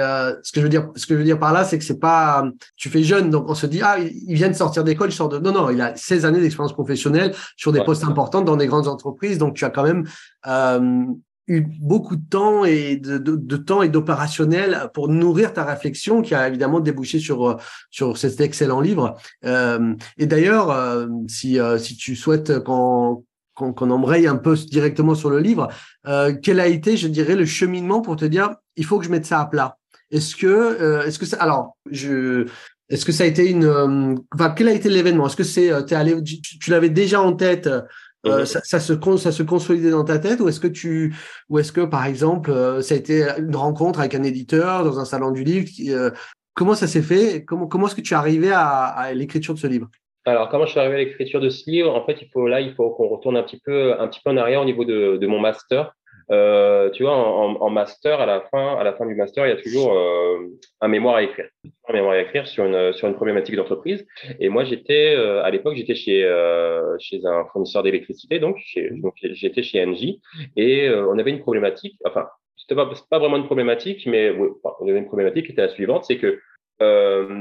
euh, 0.00 0.34
ce 0.42 0.52
que 0.52 0.60
je 0.60 0.62
veux 0.62 0.70
dire. 0.70 0.88
Ce 0.96 1.06
que 1.06 1.12
je 1.12 1.18
veux 1.18 1.24
dire 1.24 1.38
par 1.38 1.52
là, 1.52 1.64
c'est 1.64 1.78
que 1.78 1.84
c'est 1.84 1.98
pas 1.98 2.46
tu 2.76 2.88
fais 2.88 3.02
jeune, 3.02 3.28
donc 3.28 3.44
on 3.50 3.54
se 3.54 3.66
dit 3.66 3.82
ah 3.82 3.98
il 3.98 4.34
vient 4.34 4.48
de 4.48 4.54
sortir 4.54 4.84
d'école, 4.84 5.10
il 5.10 5.12
sort 5.12 5.28
de 5.28 5.38
non 5.38 5.52
non, 5.52 5.68
il 5.68 5.82
a 5.82 5.94
16 5.96 6.24
années 6.24 6.40
d'expérience 6.40 6.72
professionnelle 6.72 7.34
sur 7.58 7.72
des 7.72 7.84
postes 7.84 8.04
importants 8.04 8.40
dans 8.40 8.56
des 8.56 8.66
grandes 8.66 8.88
entreprises. 8.88 9.36
Donc 9.36 9.52
tu 9.52 9.66
as 9.66 9.70
quand 9.70 9.84
même 9.84 10.08
euh, 10.46 11.04
eu 11.48 11.62
beaucoup 11.80 12.16
de 12.16 12.28
temps 12.28 12.64
et 12.64 12.96
de, 12.96 13.56
temps 13.56 13.82
et 13.82 13.88
d'opérationnel 13.88 14.90
pour 14.92 15.08
nourrir 15.08 15.52
ta 15.52 15.64
réflexion 15.64 16.22
qui 16.22 16.34
a 16.34 16.46
évidemment 16.46 16.80
débouché 16.80 17.18
sur 17.18 17.58
sur 17.90 18.16
cet 18.16 18.40
excellent 18.40 18.80
livre. 18.80 19.16
Euh, 19.44 19.94
et 20.18 20.26
d'ailleurs, 20.26 20.70
euh, 20.70 21.06
si 21.26 21.58
euh, 21.58 21.78
si 21.78 21.96
tu 21.96 22.14
souhaites 22.14 22.60
qu'on 22.60 23.24
qu'on 23.54 23.90
embraye 23.90 24.28
un 24.28 24.36
peu 24.36 24.54
directement 24.54 25.16
sur 25.16 25.30
le 25.30 25.40
livre, 25.40 25.68
euh, 26.06 26.32
quel 26.40 26.60
a 26.60 26.68
été, 26.68 26.96
je 26.96 27.08
dirais, 27.08 27.34
le 27.34 27.46
cheminement 27.46 28.02
pour 28.02 28.14
te 28.16 28.24
dire 28.24 28.54
il 28.76 28.84
faut 28.84 28.98
que 28.98 29.04
je 29.04 29.10
mette 29.10 29.26
ça 29.26 29.40
à 29.40 29.46
plat? 29.46 29.78
Est-ce 30.10 30.36
que 30.36 31.04
est-ce 31.06 31.18
que 31.18 31.26
ça, 31.26 31.38
alors 31.38 31.76
je 31.90 32.46
est-ce 32.88 33.04
que 33.04 33.12
ça 33.12 33.24
a 33.24 33.26
été 33.26 33.50
une 33.50 34.18
enfin 34.34 34.50
quel 34.50 34.68
a 34.68 34.72
été 34.72 34.88
l'événement? 34.88 35.26
Est-ce 35.26 35.36
que 35.36 35.44
c'est 35.44 35.70
tu 35.86 35.94
allé 35.94 36.22
tu, 36.22 36.40
tu 36.40 36.70
l'avais 36.70 36.88
déjà 36.88 37.20
en 37.20 37.32
tête 37.32 37.68
euh, 38.26 38.44
ça, 38.44 38.60
ça, 38.64 38.80
se 38.80 38.94
ça 39.16 39.32
se 39.32 39.42
consolidait 39.44 39.90
dans 39.90 40.04
ta 40.04 40.18
tête 40.18 40.40
ou 40.40 40.48
est-ce 40.48 40.58
que 40.58 40.66
tu 40.66 41.14
ou 41.48 41.58
est-ce 41.58 41.70
que 41.70 41.82
par 41.82 42.04
exemple 42.04 42.50
euh, 42.50 42.80
ça 42.82 42.94
a 42.94 42.98
été 42.98 43.24
une 43.38 43.54
rencontre 43.54 44.00
avec 44.00 44.14
un 44.16 44.24
éditeur 44.24 44.82
dans 44.84 44.98
un 44.98 45.04
salon 45.04 45.30
du 45.30 45.44
livre 45.44 45.68
euh, 45.88 46.10
comment 46.54 46.74
ça 46.74 46.88
s'est 46.88 47.02
fait 47.02 47.44
comment 47.44 47.68
comment 47.68 47.86
est-ce 47.86 47.94
que 47.94 48.00
tu 48.00 48.14
es 48.14 48.16
arrivé 48.16 48.50
à, 48.50 48.86
à 48.86 49.12
l'écriture 49.14 49.54
de 49.54 49.60
ce 49.60 49.68
livre? 49.68 49.88
Alors 50.24 50.48
comment 50.48 50.66
je 50.66 50.72
suis 50.72 50.80
arrivé 50.80 50.96
à 50.96 50.98
l'écriture 50.98 51.40
de 51.40 51.48
ce 51.48 51.70
livre? 51.70 51.94
En 51.94 52.04
fait 52.04 52.18
il 52.20 52.28
faut 52.32 52.48
là 52.48 52.60
il 52.60 52.74
faut 52.74 52.90
qu'on 52.90 53.06
retourne 53.06 53.36
un 53.36 53.44
petit 53.44 53.60
peu 53.64 53.98
un 54.00 54.08
petit 54.08 54.20
peu 54.24 54.30
en 54.30 54.36
arrière 54.36 54.62
au 54.62 54.66
niveau 54.66 54.84
de, 54.84 55.16
de 55.16 55.26
mon 55.28 55.38
master 55.38 55.94
euh, 56.30 56.90
tu 56.90 57.04
vois, 57.04 57.16
en, 57.16 57.56
en, 57.56 57.70
master, 57.70 58.20
à 58.20 58.26
la 58.26 58.42
fin, 58.50 58.76
à 58.76 58.84
la 58.84 58.92
fin 58.92 59.06
du 59.06 59.14
master, 59.14 59.46
il 59.46 59.50
y 59.50 59.52
a 59.52 59.62
toujours 59.62 59.94
euh, 59.94 60.38
un 60.80 60.88
mémoire 60.88 61.16
à 61.16 61.22
écrire, 61.22 61.48
un 61.88 61.92
mémoire 61.92 62.12
à 62.12 62.20
écrire 62.20 62.46
sur 62.46 62.66
une 62.66 62.92
sur 62.92 63.08
une 63.08 63.14
problématique 63.14 63.56
d'entreprise. 63.56 64.06
Et 64.38 64.50
moi, 64.50 64.64
j'étais 64.64 65.14
euh, 65.16 65.42
à 65.42 65.50
l'époque, 65.50 65.76
j'étais 65.76 65.94
chez 65.94 66.24
euh, 66.24 66.96
chez 66.98 67.24
un 67.24 67.46
fournisseur 67.46 67.82
d'électricité, 67.82 68.40
donc 68.40 68.58
donc 68.92 69.14
j'étais 69.22 69.62
chez 69.62 69.82
Engie, 69.84 70.20
et 70.56 70.90
on 70.90 71.18
avait 71.18 71.30
une 71.30 71.40
problématique. 71.40 71.98
Enfin, 72.04 72.26
c'était 72.56 72.74
pas 72.74 72.90
pas 73.10 73.18
vraiment 73.18 73.38
une 73.38 73.46
problématique, 73.46 74.06
mais 74.06 74.36
on 74.80 74.88
avait 74.88 74.98
une 74.98 75.06
problématique 75.06 75.46
qui 75.46 75.52
était 75.52 75.62
la 75.62 75.68
suivante, 75.68 76.04
c'est 76.04 76.18
que 76.18 76.40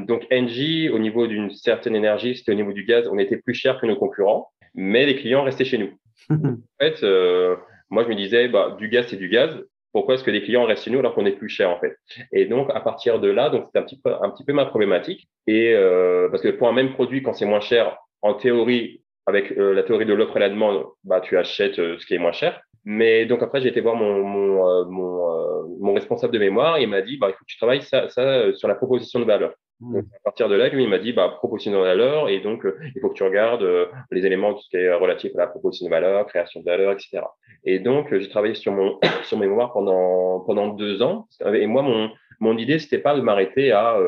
donc 0.05 0.25
Engie, 0.31 0.89
au 0.89 0.99
niveau 0.99 1.27
d'une 1.27 1.51
certaine 1.51 1.95
énergie, 1.95 2.37
c'était 2.37 2.53
au 2.53 2.55
niveau 2.55 2.71
du 2.71 2.85
gaz, 2.85 3.07
on 3.11 3.19
était 3.19 3.37
plus 3.37 3.53
cher 3.53 3.81
que 3.81 3.85
nos 3.85 3.97
concurrents, 3.97 4.49
mais 4.75 5.05
les 5.05 5.17
clients 5.17 5.43
restaient 5.43 5.65
chez 5.65 5.77
nous. 5.77 5.91
en 6.29 6.57
fait, 6.79 7.03
moi, 7.89 8.03
je 8.03 8.09
me 8.09 8.15
disais, 8.15 8.47
bah, 8.47 8.75
du 8.77 8.89
gaz, 8.89 9.07
c'est 9.09 9.17
du 9.17 9.29
gaz. 9.29 9.57
Pourquoi 9.93 10.15
est-ce 10.15 10.23
que 10.23 10.31
les 10.31 10.43
clients 10.43 10.65
restent 10.65 10.83
chez 10.83 10.91
nous 10.91 10.99
alors 10.99 11.15
qu'on 11.15 11.25
est 11.25 11.31
plus 11.31 11.49
cher 11.49 11.69
en 11.69 11.79
fait? 11.79 11.97
Et 12.31 12.45
donc 12.45 12.69
à 12.71 12.81
partir 12.81 13.19
de 13.19 13.29
là, 13.29 13.49
donc 13.49 13.67
c'est 13.71 13.79
un 13.79 13.83
petit 13.83 13.99
peu 13.99 14.13
un 14.21 14.29
petit 14.29 14.43
peu 14.43 14.53
ma 14.53 14.65
problématique. 14.65 15.27
Et 15.47 15.73
euh, 15.73 16.29
parce 16.29 16.43
que 16.43 16.49
pour 16.49 16.67
un 16.67 16.73
même 16.73 16.93
produit, 16.93 17.23
quand 17.23 17.33
c'est 17.33 17.45
moins 17.45 17.61
cher, 17.61 17.97
en 18.21 18.33
théorie, 18.33 19.01
avec 19.25 19.51
euh, 19.51 19.73
la 19.73 19.83
théorie 19.83 20.05
de 20.05 20.13
l'offre 20.13 20.37
et 20.37 20.39
la 20.39 20.49
demande, 20.49 20.85
bah 21.03 21.21
tu 21.21 21.37
achètes 21.37 21.79
euh, 21.79 21.97
ce 21.99 22.05
qui 22.05 22.13
est 22.13 22.19
moins 22.19 22.31
cher. 22.31 22.61
Mais 22.85 23.25
donc 23.25 23.41
après, 23.41 23.61
j'ai 23.61 23.69
été 23.69 23.81
voir 23.81 23.95
mon 23.95 24.23
mon 24.23 24.69
euh, 24.69 24.85
mon, 24.85 25.77
mon, 25.79 25.93
responsable 25.93 26.33
de 26.33 26.39
mémoire 26.39 26.77
et 26.77 26.83
il 26.83 26.89
m'a 26.89 27.01
dit, 27.01 27.17
bah 27.17 27.29
il 27.29 27.33
faut 27.33 27.39
que 27.39 27.51
tu 27.51 27.57
travailles 27.57 27.81
ça, 27.81 28.07
ça 28.09 28.53
sur 28.53 28.67
la 28.67 28.75
proposition 28.75 29.19
de 29.19 29.25
valeur. 29.25 29.53
Donc, 29.79 30.05
à 30.15 30.19
partir 30.23 30.49
de 30.49 30.55
là, 30.55 30.69
lui, 30.69 30.83
il 30.83 30.89
m'a 30.89 30.97
dit, 30.97 31.13
bah, 31.13 31.35
proposition 31.37 31.71
de 31.71 31.77
valeur, 31.77 32.29
et 32.29 32.39
donc, 32.39 32.65
euh, 32.65 32.77
il 32.95 33.01
faut 33.01 33.09
que 33.09 33.13
tu 33.13 33.23
regardes 33.23 33.61
euh, 33.61 33.85
les 34.11 34.25
éléments 34.25 34.55
qui 34.55 34.75
est 34.75 34.91
relatif 34.93 35.35
à 35.35 35.39
la 35.39 35.47
proposition 35.47 35.85
de 35.85 35.91
valeur, 35.91 36.25
création 36.25 36.61
de 36.61 36.65
valeur, 36.65 36.93
etc. 36.93 37.21
Et 37.63 37.79
donc, 37.79 38.11
euh, 38.11 38.19
j'ai 38.19 38.29
travaillé 38.29 38.55
sur 38.55 38.71
mon, 38.71 38.99
sur 39.23 39.37
mes 39.37 39.47
mémoires 39.47 39.73
pendant, 39.73 40.39
pendant 40.41 40.69
deux 40.69 41.03
ans. 41.03 41.27
Et 41.53 41.67
moi, 41.67 41.83
mon, 41.83 42.09
mon 42.39 42.57
idée, 42.57 42.79
c'était 42.79 42.97
pas 42.97 43.15
de 43.15 43.21
m'arrêter 43.21 43.71
à, 43.71 43.99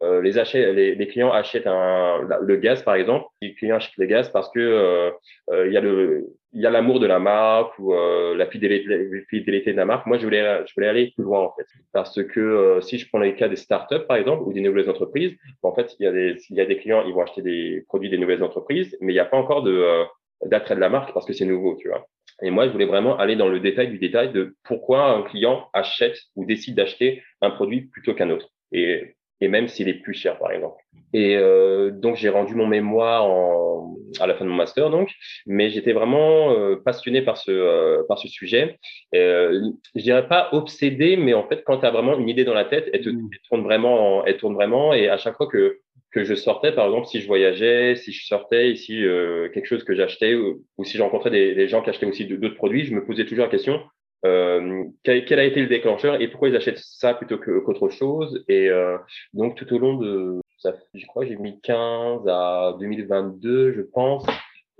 les, 0.00 0.94
les, 0.96 1.06
clients 1.06 1.30
achètent 1.30 1.68
un, 1.68 2.20
le 2.40 2.56
gaz, 2.56 2.82
par 2.82 2.96
exemple. 2.96 3.26
Les 3.40 3.54
clients 3.54 3.76
achètent 3.76 3.96
le 3.98 4.06
gaz 4.06 4.28
parce 4.30 4.50
que 4.50 5.12
il 5.52 5.72
y 5.72 5.76
a 5.76 5.80
le, 5.80 6.26
il 6.52 6.60
y 6.60 6.66
a 6.66 6.70
l'amour 6.70 7.00
de 7.00 7.06
la 7.06 7.18
marque 7.18 7.78
ou 7.78 7.94
euh, 7.94 8.36
la 8.36 8.46
fidélité, 8.46 9.72
de 9.72 9.76
la 9.76 9.84
marque. 9.84 10.06
Moi, 10.06 10.18
je 10.18 10.24
voulais, 10.24 10.62
je 10.66 10.74
voulais 10.74 10.88
aller 10.88 11.12
plus 11.14 11.24
loin 11.24 11.40
en 11.40 11.52
fait, 11.56 11.66
parce 11.92 12.22
que 12.22 12.40
euh, 12.40 12.80
si 12.80 12.98
je 12.98 13.08
prends 13.08 13.18
les 13.18 13.34
cas 13.34 13.48
des 13.48 13.56
startups 13.56 14.06
par 14.06 14.16
exemple 14.16 14.42
ou 14.46 14.52
des 14.52 14.60
nouvelles 14.60 14.90
entreprises, 14.90 15.34
en 15.62 15.74
fait, 15.74 15.94
il 15.98 16.04
y 16.04 16.06
a 16.06 16.12
des, 16.12 16.36
il 16.50 16.56
y 16.56 16.60
a 16.60 16.66
des 16.66 16.76
clients, 16.76 17.04
ils 17.06 17.14
vont 17.14 17.22
acheter 17.22 17.42
des 17.42 17.84
produits 17.88 18.10
des 18.10 18.18
nouvelles 18.18 18.42
entreprises, 18.42 18.96
mais 19.00 19.12
il 19.12 19.16
n'y 19.16 19.20
a 19.20 19.24
pas 19.24 19.36
encore 19.36 19.62
de 19.62 19.72
euh, 19.72 20.04
d'attrait 20.44 20.74
de 20.74 20.80
la 20.80 20.88
marque 20.88 21.14
parce 21.14 21.24
que 21.24 21.32
c'est 21.32 21.44
nouveau, 21.44 21.76
tu 21.76 21.88
vois. 21.88 22.06
Et 22.42 22.50
moi, 22.50 22.66
je 22.66 22.72
voulais 22.72 22.86
vraiment 22.86 23.16
aller 23.18 23.36
dans 23.36 23.48
le 23.48 23.60
détail 23.60 23.88
du 23.88 23.98
détail 23.98 24.32
de 24.32 24.56
pourquoi 24.64 25.04
un 25.04 25.22
client 25.22 25.68
achète 25.72 26.18
ou 26.34 26.44
décide 26.44 26.74
d'acheter 26.74 27.22
un 27.40 27.50
produit 27.50 27.82
plutôt 27.82 28.14
qu'un 28.14 28.30
autre. 28.30 28.48
Et 28.72 29.14
et 29.42 29.48
même 29.48 29.66
s'il 29.66 29.88
est 29.88 29.94
plus 29.94 30.14
cher, 30.14 30.38
par 30.38 30.52
exemple. 30.52 30.76
Et 31.12 31.36
euh, 31.36 31.90
donc 31.90 32.16
j'ai 32.16 32.28
rendu 32.28 32.54
mon 32.54 32.66
mémoire 32.66 33.24
en, 33.24 33.96
à 34.20 34.26
la 34.26 34.34
fin 34.34 34.44
de 34.44 34.50
mon 34.50 34.56
master, 34.56 34.88
donc, 34.88 35.10
mais 35.46 35.68
j'étais 35.68 35.92
vraiment 35.92 36.52
euh, 36.52 36.76
passionné 36.76 37.22
par 37.22 37.36
ce 37.36 37.50
euh, 37.50 38.02
par 38.08 38.18
ce 38.18 38.28
sujet. 38.28 38.78
Euh, 39.14 39.60
je 39.96 40.02
dirais 40.02 40.28
pas 40.28 40.48
obsédé, 40.52 41.16
mais 41.16 41.34
en 41.34 41.46
fait, 41.48 41.64
quand 41.66 41.78
tu 41.78 41.86
as 41.86 41.90
vraiment 41.90 42.16
une 42.16 42.28
idée 42.28 42.44
dans 42.44 42.54
la 42.54 42.64
tête, 42.64 42.88
elle, 42.92 43.02
te, 43.02 43.10
mmh. 43.10 43.30
elle 43.32 43.38
tourne 43.48 43.62
vraiment, 43.62 44.24
elle 44.24 44.36
tourne 44.36 44.54
vraiment. 44.54 44.94
Et 44.94 45.08
à 45.08 45.18
chaque 45.18 45.36
fois 45.36 45.48
que 45.48 45.80
que 46.12 46.24
je 46.24 46.34
sortais, 46.34 46.72
par 46.72 46.86
exemple, 46.86 47.06
si 47.06 47.20
je 47.20 47.26
voyageais, 47.26 47.96
si 47.96 48.12
je 48.12 48.26
sortais 48.26 48.70
ici 48.70 49.02
euh, 49.02 49.48
quelque 49.48 49.66
chose 49.66 49.82
que 49.82 49.94
j'achetais, 49.94 50.34
ou, 50.34 50.62
ou, 50.76 50.84
si 50.84 50.98
je 50.98 51.02
rencontrais 51.02 51.30
des, 51.30 51.54
des 51.54 51.68
gens 51.68 51.82
qui 51.82 51.88
achetaient 51.88 52.06
aussi 52.06 52.26
d'autres 52.26 52.54
produits, 52.54 52.84
je 52.84 52.94
me 52.94 53.04
posais 53.04 53.24
toujours 53.24 53.46
la 53.46 53.50
question 53.50 53.80
euh, 54.24 54.84
quel, 55.02 55.38
a 55.38 55.44
été 55.44 55.60
le 55.60 55.66
déclencheur 55.66 56.20
et 56.20 56.28
pourquoi 56.28 56.48
ils 56.48 56.56
achètent 56.56 56.78
ça 56.78 57.14
plutôt 57.14 57.38
qu'autre 57.38 57.88
chose. 57.88 58.44
Et 58.48 58.68
euh, 58.68 58.96
donc 59.34 59.56
tout 59.56 59.72
au 59.74 59.78
long 59.78 59.94
de, 59.94 60.40
ça, 60.58 60.74
je 60.94 61.06
crois, 61.06 61.24
j'ai 61.24 61.36
mis 61.36 61.60
15 61.60 62.26
à 62.28 62.76
2022, 62.78 63.72
je 63.72 63.82
pense. 63.82 64.24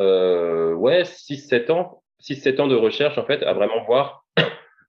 Euh, 0.00 0.74
ouais, 0.74 1.02
6-7 1.02 1.70
ans, 1.72 2.02
6-7 2.20 2.60
ans 2.60 2.66
de 2.68 2.76
recherche 2.76 3.18
en 3.18 3.24
fait, 3.24 3.42
à 3.42 3.52
vraiment 3.52 3.84
voir, 3.84 4.24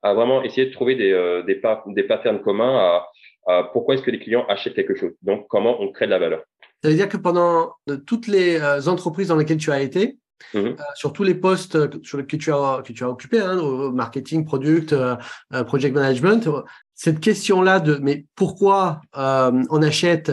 à 0.03 0.13
vraiment 0.13 0.43
essayer 0.43 0.67
de 0.67 0.72
trouver 0.72 0.95
des, 0.95 1.12
euh, 1.12 1.41
des, 1.43 1.62
des 1.88 2.03
patterns 2.03 2.41
communs 2.41 2.77
à, 2.77 3.07
à 3.48 3.63
pourquoi 3.74 3.95
est-ce 3.95 4.03
que 4.03 4.12
les 4.12 4.19
clients 4.19 4.45
achètent 4.48 4.75
quelque 4.75 4.95
chose. 4.95 5.13
Donc 5.24 5.48
comment 5.48 5.81
on 5.81 5.91
crée 5.91 6.05
de 6.05 6.12
la 6.12 6.19
valeur. 6.19 6.43
Ça 6.83 6.89
veut 6.89 6.95
dire 6.95 7.10
que 7.10 7.17
pendant 7.17 7.74
toutes 8.05 8.27
les 8.27 8.60
euh, 8.60 8.88
entreprises 8.88 9.29
dans 9.29 9.38
lesquelles 9.38 9.57
tu 9.57 9.72
as 9.72 9.81
été, 9.81 10.17
Mhm. 10.53 10.65
Euh, 10.65 10.75
sur 10.95 11.13
tous 11.13 11.23
les 11.23 11.35
postes 11.35 11.77
sur 12.03 12.17
lesquels 12.17 12.39
tu 12.39 12.51
as, 12.51 12.81
que 12.85 12.93
tu 12.93 13.03
as 13.03 13.09
occupé, 13.09 13.39
hein, 13.39 13.59
marketing, 13.93 14.45
product, 14.45 14.93
euh, 14.93 15.15
euh, 15.53 15.63
project 15.63 15.95
management, 15.95 16.50
cette 16.93 17.19
question-là 17.19 17.79
de 17.79 18.00
mais 18.01 18.25
pourquoi 18.35 19.01
on 19.13 19.81
achète 19.81 20.31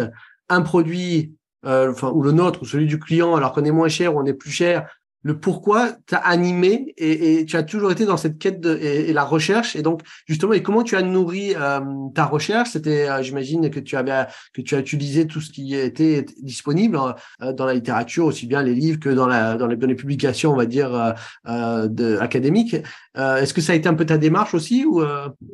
un 0.49 0.63
produit, 0.63 1.35
ou 1.65 2.23
le 2.23 2.33
nôtre, 2.33 2.63
ou 2.63 2.67
celui 2.67 2.87
du 2.87 2.99
client, 2.99 3.35
alors 3.35 3.53
qu'on 3.53 3.65
est 3.65 3.71
moins 3.71 3.89
cher 3.89 4.15
ou 4.15 4.21
on 4.21 4.27
est 4.27 4.35
plus 4.35 4.51
cher, 4.51 4.89
le 5.23 5.39
pourquoi 5.39 5.93
t'as 6.07 6.19
animé 6.19 6.95
et, 6.97 7.45
tu 7.45 7.57
as 7.57 7.63
toujours 7.63 7.93
été 7.93 8.07
dans 8.07 8.17
cette 8.17 8.39
quête 8.39 8.61
de, 8.61 8.77
et, 8.77 9.13
la 9.13 9.25
recherche. 9.25 9.77
Et 9.77 9.83
donc 9.83 10.03
justement 10.27 10.53
et 10.53 10.63
comment 10.63 10.83
tu 10.83 10.97
as 10.97 11.03
nourri 11.03 11.55
euh, 11.57 11.81
ta 12.15 12.25
recherche? 12.25 12.71
C'était 12.71 13.09
euh, 13.09 13.23
j'imagine 13.23 13.71
que 13.71 13.81
tu 13.81 13.97
avais 13.97 14.27
que 14.55 14.63
tu 14.63 14.75
as 14.75 14.79
utilisé 14.79 15.27
tout 15.27 15.41
ce 15.41 15.51
qui 15.51 15.75
était 15.75 16.25
disponible 16.43 16.99
euh, 17.43 17.53
dans 17.53 17.67
la 17.67 17.75
littérature 17.75 18.25
aussi 18.25 18.47
bien 18.47 18.63
les 18.63 18.75
livres 18.75 18.99
que 18.99 19.11
dans 19.11 19.27
la 19.27 19.57
dans 19.57 19.67
les, 19.67 19.77
dans 19.77 19.87
les 19.87 19.95
publications 19.95 20.53
on 20.53 20.57
va 20.57 20.67
dire 20.67 21.15
de, 21.47 22.19
académiques. 22.19 22.77
Est-ce 23.17 23.53
que 23.53 23.61
ça 23.61 23.73
a 23.73 23.77
été 23.77 23.89
un 23.89 23.95
peu 23.95 24.07
ta 24.07 24.19
démarche 24.19 24.55
aussi 24.55 24.85
ou 24.85 25.03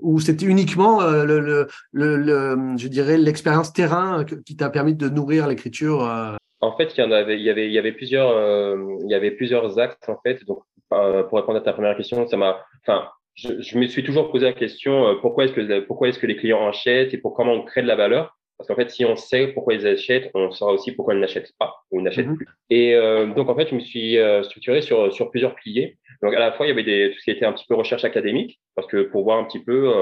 ou 0.02 0.20
c'était 0.20 0.46
uniquement 0.46 1.00
le, 1.02 1.40
le, 1.40 1.66
le, 1.92 2.76
je 2.76 2.88
dirais 2.88 3.18
l'expérience 3.18 3.72
terrain 3.72 4.24
qui 4.44 4.56
t'a 4.56 4.70
permis 4.70 4.94
de 4.94 5.08
nourrir 5.08 5.46
l'écriture 5.46 6.36
en 6.66 6.76
fait, 6.76 6.96
il 6.96 7.00
y 7.00 7.04
en 7.04 7.12
avait, 7.12 7.36
il 7.36 7.42
y 7.42 7.50
avait, 7.50 7.66
il 7.66 7.72
y 7.72 7.78
avait 7.78 7.92
plusieurs, 7.92 8.30
euh, 8.30 8.76
il 9.02 9.10
y 9.10 9.14
avait 9.14 9.30
plusieurs 9.30 9.78
axes 9.78 10.08
en 10.08 10.18
fait. 10.24 10.44
Donc, 10.46 10.58
euh, 10.92 11.22
pour 11.22 11.38
répondre 11.38 11.58
à 11.58 11.60
ta 11.60 11.72
première 11.72 11.96
question, 11.96 12.26
ça 12.26 12.36
m'a, 12.36 12.64
enfin, 12.82 13.08
je, 13.34 13.60
je, 13.60 13.78
me 13.78 13.86
suis 13.86 14.02
toujours 14.02 14.30
posé 14.30 14.46
la 14.46 14.52
question 14.52 15.06
euh, 15.06 15.14
pourquoi 15.20 15.44
est-ce 15.44 15.52
que 15.52 15.80
pourquoi 15.80 16.08
est-ce 16.08 16.18
que 16.18 16.26
les 16.26 16.36
clients 16.36 16.66
achètent 16.66 17.14
et 17.14 17.18
pour 17.18 17.34
comment 17.34 17.52
on 17.52 17.62
crée 17.62 17.82
de 17.82 17.86
la 17.86 17.96
valeur? 17.96 18.36
Parce 18.58 18.68
qu'en 18.68 18.74
fait, 18.74 18.90
si 18.90 19.04
on 19.04 19.16
sait 19.16 19.48
pourquoi 19.48 19.74
ils 19.74 19.86
achètent, 19.86 20.30
on 20.34 20.50
saura 20.50 20.72
aussi 20.72 20.92
pourquoi 20.92 21.14
ils 21.14 21.20
n'achètent 21.20 21.52
pas 21.58 21.74
ou 21.90 22.00
n'achètent 22.00 22.26
mm-hmm. 22.26 22.36
plus. 22.36 22.48
Et 22.70 22.94
donc, 23.36 23.50
en 23.50 23.54
fait, 23.54 23.68
je 23.68 23.74
me 23.74 23.80
suis 23.80 24.16
structuré 24.44 24.80
sur 24.80 25.12
sur 25.12 25.30
plusieurs 25.30 25.54
piliers. 25.56 25.98
Donc, 26.22 26.32
à 26.32 26.38
la 26.38 26.52
fois, 26.52 26.64
il 26.64 26.70
y 26.70 26.72
avait 26.72 26.82
des, 26.82 27.10
tout 27.10 27.18
ce 27.18 27.24
qui 27.24 27.30
était 27.30 27.44
un 27.44 27.52
petit 27.52 27.66
peu 27.68 27.74
recherche 27.74 28.06
académique, 28.06 28.58
parce 28.74 28.88
que 28.88 29.02
pour 29.02 29.24
voir 29.24 29.38
un 29.38 29.44
petit 29.44 29.62
peu 29.62 29.92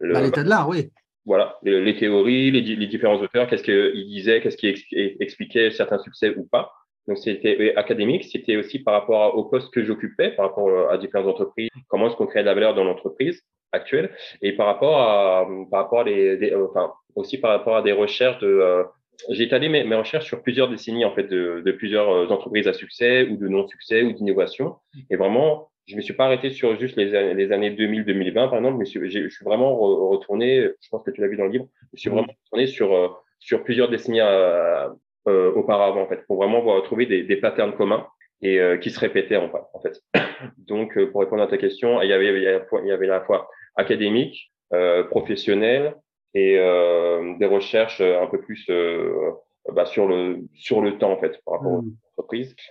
bah, 0.00 0.22
l'état 0.22 0.42
de 0.42 0.48
l'art, 0.48 0.70
oui 0.70 0.90
voilà, 1.28 1.58
les, 1.62 1.94
théories, 1.94 2.50
les, 2.50 2.62
les, 2.62 2.86
différents 2.86 3.20
auteurs, 3.20 3.46
qu'est-ce 3.48 3.62
qu'ils 3.62 4.06
disaient, 4.06 4.40
qu'est-ce 4.40 4.56
qui 4.56 4.66
expliquait 5.20 5.70
certains 5.70 5.98
succès 5.98 6.34
ou 6.34 6.46
pas. 6.46 6.72
Donc 7.06 7.18
c'était 7.18 7.74
académique, 7.76 8.24
c'était 8.24 8.56
aussi 8.56 8.78
par 8.78 8.94
rapport 8.94 9.36
au 9.36 9.44
poste 9.44 9.72
que 9.72 9.84
j'occupais, 9.84 10.30
par 10.30 10.48
rapport 10.48 10.90
à 10.90 10.96
différentes 10.96 11.28
entreprises, 11.28 11.68
comment 11.88 12.08
est-ce 12.08 12.16
qu'on 12.16 12.26
crée 12.26 12.40
de 12.40 12.46
la 12.46 12.54
valeur 12.54 12.74
dans 12.74 12.84
l'entreprise 12.84 13.42
actuelle, 13.72 14.10
et 14.40 14.52
par 14.52 14.66
rapport 14.66 15.00
à, 15.00 15.46
par 15.70 15.82
rapport 15.82 16.00
à 16.00 16.04
les, 16.04 16.54
enfin 16.54 16.92
aussi 17.14 17.36
par 17.36 17.50
rapport 17.50 17.76
à 17.76 17.82
des 17.82 17.92
recherches 17.92 18.38
de, 18.38 18.46
euh, 18.46 18.84
j'ai 19.30 19.44
étalé 19.44 19.68
mes, 19.68 19.84
mes, 19.84 19.96
recherches 19.96 20.26
sur 20.26 20.42
plusieurs 20.42 20.70
décennies 20.70 21.04
en 21.04 21.14
fait 21.14 21.24
de, 21.24 21.62
de 21.64 21.72
plusieurs 21.72 22.08
euh, 22.10 22.26
entreprises 22.28 22.68
à 22.68 22.72
succès 22.72 23.24
ou 23.24 23.36
de 23.36 23.48
non-succès 23.48 24.02
ou 24.02 24.12
d'innovation, 24.12 24.76
et 25.10 25.16
vraiment 25.16 25.70
je 25.88 25.96
me 25.96 26.02
suis 26.02 26.14
pas 26.14 26.26
arrêté 26.26 26.50
sur 26.50 26.78
juste 26.78 26.96
les, 26.96 27.34
les 27.34 27.52
années 27.52 27.70
2000-2020, 27.70 28.34
par 28.34 28.56
exemple, 28.56 28.76
mais 28.78 28.84
je, 28.84 29.28
suis 29.28 29.44
vraiment 29.44 29.74
retourné, 29.74 30.68
je 30.80 30.88
pense 30.90 31.02
que 31.02 31.10
tu 31.10 31.20
l'as 31.20 31.28
vu 31.28 31.36
dans 31.36 31.46
le 31.46 31.50
livre, 31.50 31.68
je 31.94 32.00
suis 32.00 32.10
mmh. 32.10 32.12
vraiment 32.12 32.32
retourné 32.44 32.66
sur, 32.66 32.94
euh, 32.94 33.08
sur 33.38 33.64
plusieurs 33.64 33.88
décennies 33.88 34.20
euh, 34.20 34.88
euh, 35.28 35.52
auparavant, 35.52 36.02
en 36.02 36.06
fait, 36.06 36.24
pour 36.26 36.36
vraiment 36.36 36.60
voir, 36.60 36.82
trouver 36.82 37.04
des, 37.04 37.22
des 37.22 37.36
patterns 37.36 37.74
communs 37.74 38.06
et 38.40 38.60
euh, 38.60 38.78
qui 38.78 38.90
se 38.90 39.00
répétaient, 39.00 39.36
en, 39.36 39.50
en 39.74 39.80
fait. 39.80 40.00
Donc, 40.58 40.96
euh, 40.96 41.10
pour 41.10 41.20
répondre 41.20 41.42
à 41.42 41.46
ta 41.48 41.58
question, 41.58 42.00
il 42.00 42.08
y 42.08 42.12
avait, 42.12 42.28
il 42.28 42.42
y 42.42 42.46
avait, 42.46 42.64
il 42.82 42.88
y 42.88 42.92
avait 42.92 43.06
la 43.06 43.20
fois 43.22 43.48
académique, 43.76 44.52
professionnel 45.10 45.94
et 46.34 46.56
des 47.38 47.46
recherches 47.46 48.02
un 48.02 48.26
peu 48.26 48.38
plus 48.38 48.68
bah, 49.72 49.86
sur, 49.86 50.06
le, 50.06 50.40
sur 50.54 50.82
le 50.82 50.98
temps, 50.98 51.12
en 51.12 51.18
fait, 51.18 51.40
par 51.44 51.54
rapport 51.54 51.82
mmh. 51.82 51.92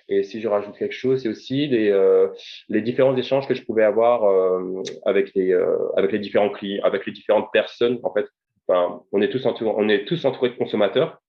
Et 0.09 0.23
si 0.23 0.41
je 0.41 0.47
rajoute 0.47 0.77
quelque 0.77 0.93
chose, 0.93 1.21
c'est 1.21 1.29
aussi 1.29 1.67
les, 1.67 1.89
euh, 1.89 2.27
les 2.69 2.81
différents 2.81 3.15
échanges 3.15 3.47
que 3.47 3.53
je 3.53 3.63
pouvais 3.63 3.83
avoir 3.83 4.25
euh, 4.25 4.81
avec 5.05 5.33
les 5.35 5.51
euh, 5.51 5.77
avec 5.95 6.11
les 6.11 6.19
différents 6.19 6.49
clients, 6.49 6.83
avec 6.83 7.05
les 7.05 7.11
différentes 7.11 7.51
personnes. 7.51 7.99
En 8.03 8.13
fait, 8.13 8.25
enfin, 8.67 9.01
on 9.11 9.21
est 9.21 9.29
tous 9.29 9.45
entourés, 9.45 9.73
on 9.75 9.89
est 9.89 10.05
tous 10.05 10.25
entourés 10.25 10.49
de 10.49 10.55
consommateurs, 10.55 11.19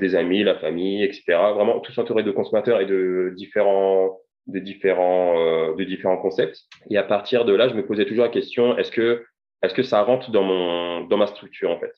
des 0.00 0.14
amis, 0.14 0.42
la 0.44 0.58
famille, 0.58 1.02
etc. 1.02 1.24
Vraiment 1.54 1.80
tous 1.80 1.96
entourés 1.98 2.22
de 2.22 2.30
consommateurs 2.30 2.80
et 2.80 2.86
de 2.86 3.32
différents 3.36 4.18
de 4.46 4.58
différents 4.60 5.74
de 5.74 5.84
différents 5.84 6.18
concepts. 6.18 6.58
Et 6.90 6.98
à 6.98 7.02
partir 7.02 7.44
de 7.44 7.54
là, 7.54 7.68
je 7.68 7.74
me 7.74 7.84
posais 7.84 8.04
toujours 8.04 8.24
la 8.24 8.30
question 8.30 8.76
est-ce 8.78 8.90
que 8.90 9.24
est-ce 9.62 9.74
que 9.74 9.82
ça 9.82 10.02
rentre 10.02 10.30
dans 10.30 10.42
mon 10.42 11.04
dans 11.06 11.16
ma 11.16 11.26
structure 11.26 11.70
en 11.70 11.78
fait? 11.78 11.92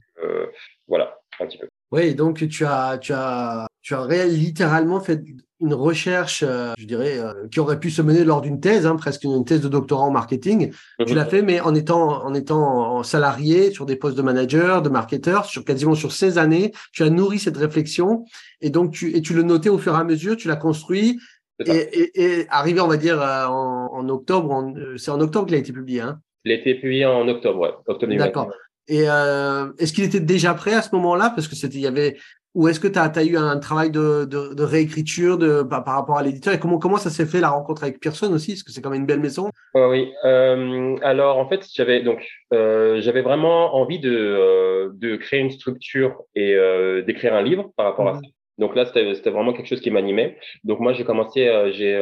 Voilà, 0.87 1.19
un 1.41 1.47
petit 1.47 1.59
peu. 1.59 1.69
Oui, 1.92 2.14
donc 2.14 2.47
tu 2.49 2.64
as, 2.64 2.99
tu 2.99 3.12
as, 3.12 3.66
tu 3.83 3.95
as 3.95 4.26
littéralement 4.26 5.00
fait 5.00 5.23
une 5.61 5.75
recherche, 5.75 6.45
euh, 6.47 6.73
je 6.78 6.85
dirais, 6.85 7.18
euh, 7.18 7.49
qui 7.50 7.59
aurait 7.59 7.80
pu 7.80 7.90
se 7.90 8.00
mener 8.00 8.25
lors 8.25 8.40
d'une 8.40 8.61
thèse, 8.61 8.87
hein, 8.87 8.97
presque 8.97 9.25
une 9.25 9.45
thèse 9.45 9.61
de 9.61 9.68
doctorat 9.68 10.04
en 10.04 10.11
marketing. 10.11 10.73
Tu 11.07 11.14
l'as 11.14 11.25
mhm. 11.25 11.30
fait, 11.30 11.42
mais 11.42 11.61
en 11.61 11.75
étant, 11.75 12.25
en 12.25 12.33
étant 12.35 13.02
salarié 13.02 13.73
sur 13.73 13.87
des 13.87 13.97
postes 13.97 14.16
de 14.16 14.23
manager, 14.23 14.83
de 14.83 14.88
marketeur, 14.88 15.47
sur 15.47 15.64
quasiment 15.64 15.95
sur 15.95 16.12
16 16.12 16.38
années, 16.38 16.73
tu 16.92 17.02
as 17.02 17.11
nourri 17.11 17.38
cette 17.38 17.57
réflexion 17.57 18.25
et 18.61 18.71
donc 18.71 18.92
tu, 18.92 19.16
et 19.16 19.23
tu 19.23 19.35
le 19.35 19.42
notais 19.42 19.68
au 19.68 19.78
fur 19.78 19.95
et 19.95 19.99
à 19.99 20.04
mesure, 20.04 20.37
tu 20.37 20.47
l'as 20.47 20.57
construit. 20.57 21.18
Et, 21.66 21.71
et, 21.73 22.23
et, 22.23 22.47
arrivé, 22.50 22.80
on 22.80 22.87
va 22.87 22.97
dire, 22.97 23.21
euh, 23.21 23.47
en, 23.47 23.92
en 23.92 24.09
octobre, 24.09 24.73
c'est 24.97 25.11
en 25.11 25.21
octobre 25.21 25.47
qu'il 25.47 25.57
a 25.57 25.59
été 25.59 25.73
publié. 25.73 26.02
Hein 26.02 26.21
il 26.45 26.52
a 26.52 26.54
été 26.54 26.75
publié 26.75 27.04
en 27.04 27.26
octobre, 27.28 27.59
ouais. 27.61 27.71
Octobre 27.87 28.14
D'accord. 28.16 28.50
Et 28.88 29.04
euh, 29.09 29.71
est-ce 29.78 29.92
qu'il 29.92 30.04
était 30.04 30.21
déjà 30.21 30.54
prêt 30.54 30.75
à 30.75 30.83
ce 30.83 30.95
moment-là? 30.97 31.30
Parce 31.35 31.47
que 31.47 31.54
c'était, 31.54 31.76
il 31.76 31.83
y 31.83 31.87
avait, 31.87 32.16
ou 32.54 32.66
est-ce 32.66 32.80
que 32.80 32.88
tu 32.88 32.99
as, 32.99 33.04
as, 33.04 33.25
eu 33.25 33.37
un 33.37 33.59
travail 33.59 33.90
de, 33.90 34.25
de, 34.25 34.54
de 34.54 34.62
réécriture 34.62 35.38
de, 35.38 35.62
par, 35.62 35.85
par, 35.85 35.95
rapport 35.95 36.18
à 36.18 36.23
l'éditeur? 36.23 36.54
Et 36.54 36.59
comment, 36.59 36.78
comment 36.78 36.97
ça 36.97 37.11
s'est 37.11 37.26
fait 37.26 37.40
la 37.40 37.50
rencontre 37.50 37.83
avec 37.85 38.00
Pearson 38.00 38.33
aussi? 38.33 38.52
Parce 38.52 38.62
que 38.62 38.73
c'est 38.73 38.80
quand 38.80 38.90
même 38.90 39.02
une 39.02 39.07
belle 39.07 39.21
maison. 39.21 39.50
oui. 39.75 40.11
Euh, 40.25 40.97
alors 41.02 41.38
en 41.38 41.49
fait, 41.49 41.66
j'avais 41.73 42.02
donc 42.02 42.26
euh, 42.54 43.00
j'avais 43.00 43.23
vraiment 43.23 43.76
envie 43.76 44.00
de, 44.00 44.11
euh, 44.11 44.90
de 44.95 45.16
créer 45.16 45.40
une 45.40 45.50
structure 45.50 46.23
et 46.35 46.54
euh, 46.54 47.02
d'écrire 47.02 47.35
un 47.35 47.42
livre 47.42 47.71
par 47.76 47.87
rapport 47.87 48.09
à 48.09 48.14
mmh. 48.14 48.25
ça. 48.25 48.30
Donc 48.57 48.75
là, 48.75 48.87
c'était 48.87 49.30
vraiment 49.30 49.52
quelque 49.52 49.68
chose 49.68 49.80
qui 49.80 49.92
m'animait. 49.92 50.37
Donc 50.64 50.80
moi, 50.80 50.92
j'ai 50.92 51.04
commencé, 51.04 51.47
euh, 51.47 51.71
j'ai 51.71 51.97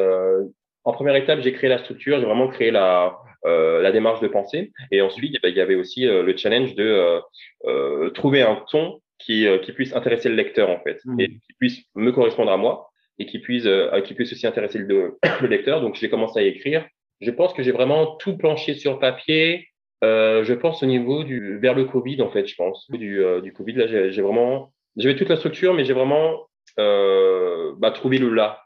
en 0.85 0.93
première 0.93 1.17
étape, 1.17 1.41
j'ai 1.41 1.53
créé 1.53 1.69
la 1.69 1.79
structure, 1.79 2.19
j'ai 2.19 2.25
vraiment 2.25 2.49
créé 2.49 2.71
la 2.71 3.19
la 3.47 3.93
démarche 3.93 4.21
de 4.21 4.29
pensée. 4.29 4.73
Et 4.91 5.01
ensuite, 5.01 5.35
eh 5.37 5.39
ben, 5.43 5.49
il 5.49 5.57
y 5.57 5.61
avait 5.61 5.75
aussi 5.75 6.07
euh, 6.07 6.23
le 6.23 6.37
challenge 6.37 6.75
de 6.75 6.85
euh, 6.85 7.21
euh, 7.67 8.11
trouver 8.11 8.43
un 8.43 8.57
ton 8.71 9.01
qui, 9.19 9.47
qui 9.63 9.73
puisse 9.73 9.95
intéresser 9.95 10.29
le 10.29 10.35
lecteur 10.35 10.69
en 10.69 10.79
fait, 10.81 11.01
mmh. 11.05 11.21
et 11.21 11.29
qui 11.29 11.53
puisse 11.59 11.83
me 11.95 12.13
correspondre 12.13 12.53
à 12.53 12.59
moi 12.59 12.91
et 13.19 13.25
qui 13.25 13.39
puisse, 13.39 13.67
qui 14.05 14.13
puisse 14.13 14.33
aussi 14.33 14.47
intéresser 14.47 14.79
le, 14.79 15.19
le 15.41 15.49
lecteur. 15.49 15.81
Donc, 15.81 15.95
j'ai 15.95 16.11
commencé 16.11 16.39
à 16.39 16.43
écrire. 16.43 16.87
Je 17.23 17.31
pense 17.31 17.55
que 17.55 17.63
j'ai 17.63 17.73
vraiment 17.73 18.17
tout 18.17 18.37
planché 18.37 18.75
sur 18.75 18.99
papier. 18.99 19.69
Euh, 20.05 20.45
je 20.45 20.53
pense 20.53 20.83
au 20.83 20.87
niveau 20.87 21.25
du 21.25 21.59
vers 21.59 21.73
le 21.73 21.87
Covid 21.87 22.21
en 22.21 22.31
fait, 22.31 22.47
je 22.47 22.55
pense 22.55 22.87
du, 22.91 23.25
du 23.43 23.53
Covid 23.55 23.73
là, 23.73 24.11
j'ai 24.11 24.21
vraiment 24.21 24.71
j'avais 24.97 25.17
toute 25.17 25.31
la 25.31 25.37
structure, 25.37 25.73
mais 25.73 25.87
j'ai 25.87 25.95
vraiment 25.95 26.47
euh, 26.79 27.73
bah, 27.79 27.91
trouvé 27.91 28.19
le 28.19 28.29
là, 28.31 28.63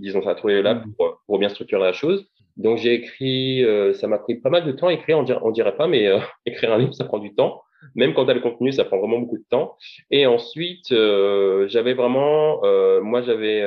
disons 0.00 0.22
ça, 0.22 0.34
trouvé 0.34 0.54
le 0.54 0.62
là 0.62 0.74
mmh. 0.74 0.94
pour, 0.96 1.22
pour 1.26 1.38
bien 1.38 1.48
structurer 1.48 1.82
la 1.82 1.92
chose. 1.92 2.28
Donc 2.56 2.78
j'ai 2.78 2.94
écrit, 2.94 3.64
euh, 3.64 3.92
ça 3.92 4.06
m'a 4.06 4.18
pris 4.18 4.36
pas 4.36 4.50
mal 4.50 4.64
de 4.64 4.72
temps 4.72 4.86
à 4.86 4.92
écrire, 4.92 5.18
on 5.18 5.22
dirait, 5.22 5.40
on 5.42 5.50
dirait 5.50 5.76
pas, 5.76 5.86
mais 5.86 6.06
euh, 6.06 6.18
écrire 6.46 6.72
un 6.72 6.78
livre, 6.78 6.94
ça 6.94 7.04
prend 7.04 7.18
du 7.18 7.34
temps. 7.34 7.62
Même 7.94 8.14
quand 8.14 8.24
tu 8.24 8.30
as 8.30 8.34
le 8.34 8.40
contenu, 8.40 8.72
ça 8.72 8.84
prend 8.84 8.98
vraiment 8.98 9.18
beaucoup 9.18 9.36
de 9.36 9.44
temps. 9.48 9.76
Et 10.10 10.26
ensuite, 10.26 10.90
euh, 10.92 11.68
j'avais 11.68 11.92
vraiment, 11.94 12.62
moi 13.02 13.22
j'avais 13.22 13.62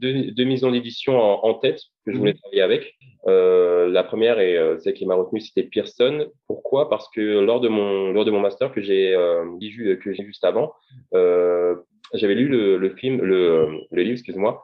deux, 0.00 0.32
deux 0.32 0.44
maisons 0.44 0.72
d'édition 0.72 1.20
en, 1.20 1.44
en, 1.44 1.54
tête 1.54 1.78
que 2.04 2.12
je 2.12 2.18
voulais 2.18 2.32
mmh. 2.32 2.38
travailler 2.38 2.62
avec. 2.62 2.94
la 3.26 4.02
première 4.02 4.40
et 4.40 4.58
celle 4.80 4.94
qui 4.94 5.06
m'a 5.06 5.14
retenu, 5.14 5.40
c'était 5.40 5.62
Pearson. 5.62 6.26
Pourquoi? 6.48 6.88
Parce 6.88 7.08
que 7.10 7.20
lors 7.20 7.60
de 7.60 7.68
mon 7.68 8.12
lors 8.12 8.24
de 8.24 8.30
mon 8.30 8.40
master 8.40 8.72
que 8.72 8.80
j'ai 8.80 9.14
vu 9.60 10.00
que 10.02 10.12
j'ai 10.14 10.24
juste 10.24 10.44
avant, 10.44 10.72
j'avais 11.12 12.34
lu 12.34 12.48
le, 12.48 12.76
le, 12.78 12.90
film, 12.96 13.20
le, 13.20 13.68
le 13.92 14.02
livre, 14.02 14.14
excuse-moi, 14.14 14.62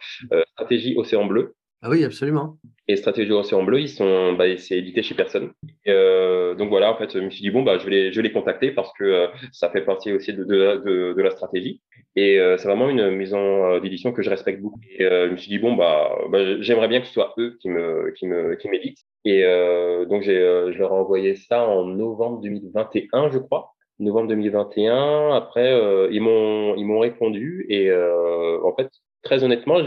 Stratégie 0.55 0.95
Océan 0.97 1.27
Bleu 1.27 1.55
ah 1.83 1.91
oui, 1.91 2.05
absolument. 2.05 2.59
Et 2.89 2.97
Stratégie 2.97 3.33
Océan 3.33 3.63
Bleu, 3.65 3.81
ils 3.81 3.89
sont, 3.89 4.33
bah, 4.35 4.45
c'est 4.59 4.79
édité 4.79 5.03
chez 5.03 5.15
personne. 5.15 5.53
Euh, 5.89 6.55
donc 6.55 6.69
voilà, 6.69 6.93
en 6.93 6.97
fait, 6.97 7.13
je 7.13 7.19
me 7.19 7.31
suis 7.31 7.43
dit 7.43 7.51
bon, 7.51 7.63
bah, 7.63 7.79
je 7.79 7.85
vais 7.85 7.91
les, 7.91 8.13
je 8.13 8.17
vais 8.17 8.29
les 8.29 8.33
contacter 8.33 8.71
parce 8.71 8.93
que 8.99 9.05
euh, 9.05 9.27
ça 9.53 9.71
fait 9.71 9.83
partie 9.83 10.13
aussi 10.13 10.33
de, 10.33 10.45
de, 10.45 10.83
de, 10.85 11.13
de 11.13 11.23
la 11.23 11.31
stratégie. 11.31 11.81
Et 12.17 12.41
euh, 12.41 12.57
c'est 12.57 12.67
vraiment 12.67 12.89
une 12.89 13.11
maison 13.11 13.67
euh, 13.67 13.81
d'édition 13.81 14.13
que 14.13 14.23
je 14.23 14.31
respecte 14.31 14.63
beaucoup. 14.63 14.81
Et 14.99 15.05
euh, 15.05 15.27
je 15.29 15.33
me 15.33 15.37
suis 15.37 15.51
dit 15.51 15.59
bon, 15.59 15.75
bah, 15.75 16.11
bah, 16.31 16.61
j'aimerais 16.63 16.89
bien 16.89 17.01
que 17.01 17.07
ce 17.07 17.13
soit 17.13 17.35
eux 17.39 17.59
qui 17.61 17.69
me, 17.69 18.11
qui 18.13 18.27
me, 18.27 18.55
qui 18.57 18.69
m'éditent. 18.69 19.05
Et 19.25 19.43
donc 20.09 20.23
j'ai, 20.23 20.37
je 20.37 20.79
leur 20.79 20.93
ai 20.93 20.95
envoyé 20.95 21.35
ça 21.35 21.67
en 21.67 21.85
novembre 21.85 22.41
2021, 22.43 23.31
je 23.33 23.39
crois 23.39 23.73
novembre 23.99 24.29
2021. 24.29 25.33
Après, 25.35 26.09
ils 26.13 26.21
m'ont 26.21 26.77
ils 26.77 26.85
m'ont 26.85 27.01
répondu 27.01 27.67
et 27.69 27.93
en 27.93 28.73
fait, 28.77 28.89
très 29.27 29.43
honnêtement, 29.45 29.79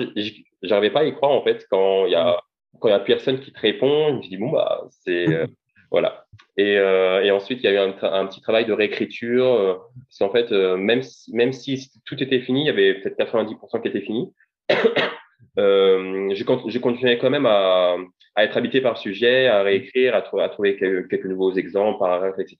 j'arrivais 0.62 0.92
pas 0.92 1.02
à 1.02 1.06
y 1.06 1.14
croire 1.14 1.32
en 1.32 1.44
fait 1.44 1.66
quand 1.72 2.06
il 2.06 2.12
y 2.12 2.16
a 2.16 2.42
quand 2.80 2.88
il 2.90 2.92
y 2.92 2.94
a 2.94 3.00
personne 3.00 3.40
qui 3.40 3.52
te 3.52 3.60
répond. 3.60 4.10
Je 4.10 4.16
me 4.18 4.22
dis 4.22 4.38
bon 4.38 4.52
bah 4.52 4.84
c'est 4.90 5.28
euh, 5.30 5.48
voilà. 5.92 6.26
Et, 6.58 6.78
euh, 6.78 7.24
et 7.24 7.32
ensuite 7.32 7.60
il 7.64 7.66
y 7.66 7.68
a 7.68 7.74
eu 7.74 7.78
un, 7.78 7.96
un 8.04 8.26
petit 8.28 8.42
travail 8.42 8.66
de 8.66 8.74
réécriture 8.74 9.46
euh, 9.46 9.76
parce 10.08 10.18
qu'en 10.20 10.32
fait 10.32 10.52
euh, 10.52 10.76
même 10.76 11.02
si, 11.02 11.34
même 11.34 11.54
si 11.54 11.90
tout 12.06 12.22
était 12.22 12.42
fini, 12.42 12.64
il 12.64 12.68
y 12.68 12.70
avait 12.70 12.96
peut-être 12.96 13.18
90% 13.18 13.82
qui 13.82 13.88
était 13.88 14.02
fini. 14.02 14.34
euh, 15.58 16.30
j'ai 16.34 16.80
continué 16.82 17.18
quand 17.18 17.30
même 17.30 17.46
à, 17.46 17.96
à, 18.40 18.44
être 18.46 18.58
habité 18.58 18.82
par 18.82 18.94
le 18.94 18.98
sujet, 18.98 19.48
à 19.48 19.62
réécrire, 19.62 20.16
à, 20.16 20.24
à 20.42 20.50
trouver 20.50 20.78
quelques, 20.78 21.10
quelques, 21.10 21.26
nouveaux 21.26 21.54
exemples, 21.54 22.00
paragraphes, 22.00 22.40
etc. 22.40 22.58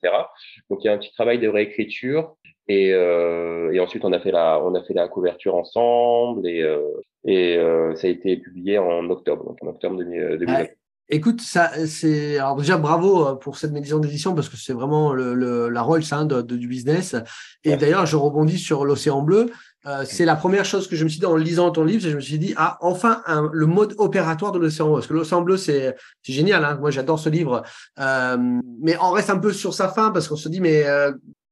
Donc 0.68 0.80
il 0.82 0.86
y 0.86 0.90
a 0.90 0.92
un 0.92 0.98
petit 0.98 1.12
travail 1.12 1.38
de 1.38 1.48
réécriture 1.48 2.36
et, 2.70 2.92
euh, 2.92 3.72
et, 3.72 3.80
ensuite, 3.80 4.04
on 4.04 4.12
a 4.12 4.20
fait 4.20 4.30
la, 4.30 4.62
on 4.62 4.76
a 4.76 4.82
fait 4.84 4.94
la 4.94 5.08
couverture 5.08 5.56
ensemble 5.56 6.46
et, 6.46 6.62
euh, 6.62 6.78
et 7.24 7.56
euh, 7.56 7.96
ça 7.96 8.06
a 8.06 8.10
été 8.10 8.36
publié 8.36 8.78
en 8.78 9.10
octobre, 9.10 9.44
donc 9.44 9.58
en 9.60 9.66
octobre 9.66 9.96
2020. 9.96 10.66
écoute, 11.08 11.40
ça, 11.40 11.70
c'est 11.86 12.38
alors 12.38 12.54
déjà 12.54 12.76
bravo 12.76 13.34
pour 13.38 13.56
cette 13.56 13.74
édition 13.74 13.98
d'édition 13.98 14.36
parce 14.36 14.48
que 14.48 14.56
c'est 14.56 14.72
vraiment 14.72 15.12
le, 15.12 15.34
le, 15.34 15.68
la 15.68 15.82
rôle 15.82 16.02
hein, 16.12 16.24
de, 16.26 16.42
de, 16.42 16.56
du 16.56 16.68
business. 16.68 17.16
Et 17.64 17.76
d'ailleurs, 17.76 18.06
je 18.06 18.16
rebondis 18.16 18.58
sur 18.58 18.84
l'océan 18.84 19.22
bleu. 19.22 19.50
Euh, 19.86 20.04
c'est 20.04 20.24
la 20.24 20.36
première 20.36 20.64
chose 20.64 20.88
que 20.88 20.96
je 20.96 21.04
me 21.04 21.08
suis 21.08 21.20
dit 21.20 21.26
en 21.26 21.36
lisant 21.36 21.70
ton 21.70 21.84
livre, 21.84 22.06
je 22.06 22.14
me 22.14 22.20
suis 22.20 22.38
dit 22.38 22.52
ah 22.56 22.76
enfin 22.80 23.22
un, 23.26 23.48
le 23.52 23.66
mode 23.66 23.94
opératoire 23.98 24.52
de 24.52 24.58
l'océan 24.58 24.86
bleu 24.86 24.94
parce 24.96 25.06
que 25.06 25.14
l'océan 25.14 25.40
bleu 25.40 25.56
c'est 25.56 25.96
c'est 26.22 26.32
génial, 26.32 26.64
hein 26.64 26.76
moi 26.78 26.90
j'adore 26.90 27.18
ce 27.18 27.30
livre, 27.30 27.62
euh, 27.98 28.36
mais 28.82 28.96
on 29.00 29.10
reste 29.10 29.30
un 29.30 29.38
peu 29.38 29.52
sur 29.52 29.72
sa 29.72 29.88
fin 29.88 30.10
parce 30.10 30.28
qu'on 30.28 30.36
se 30.36 30.48
dit 30.50 30.60
mais 30.60 30.84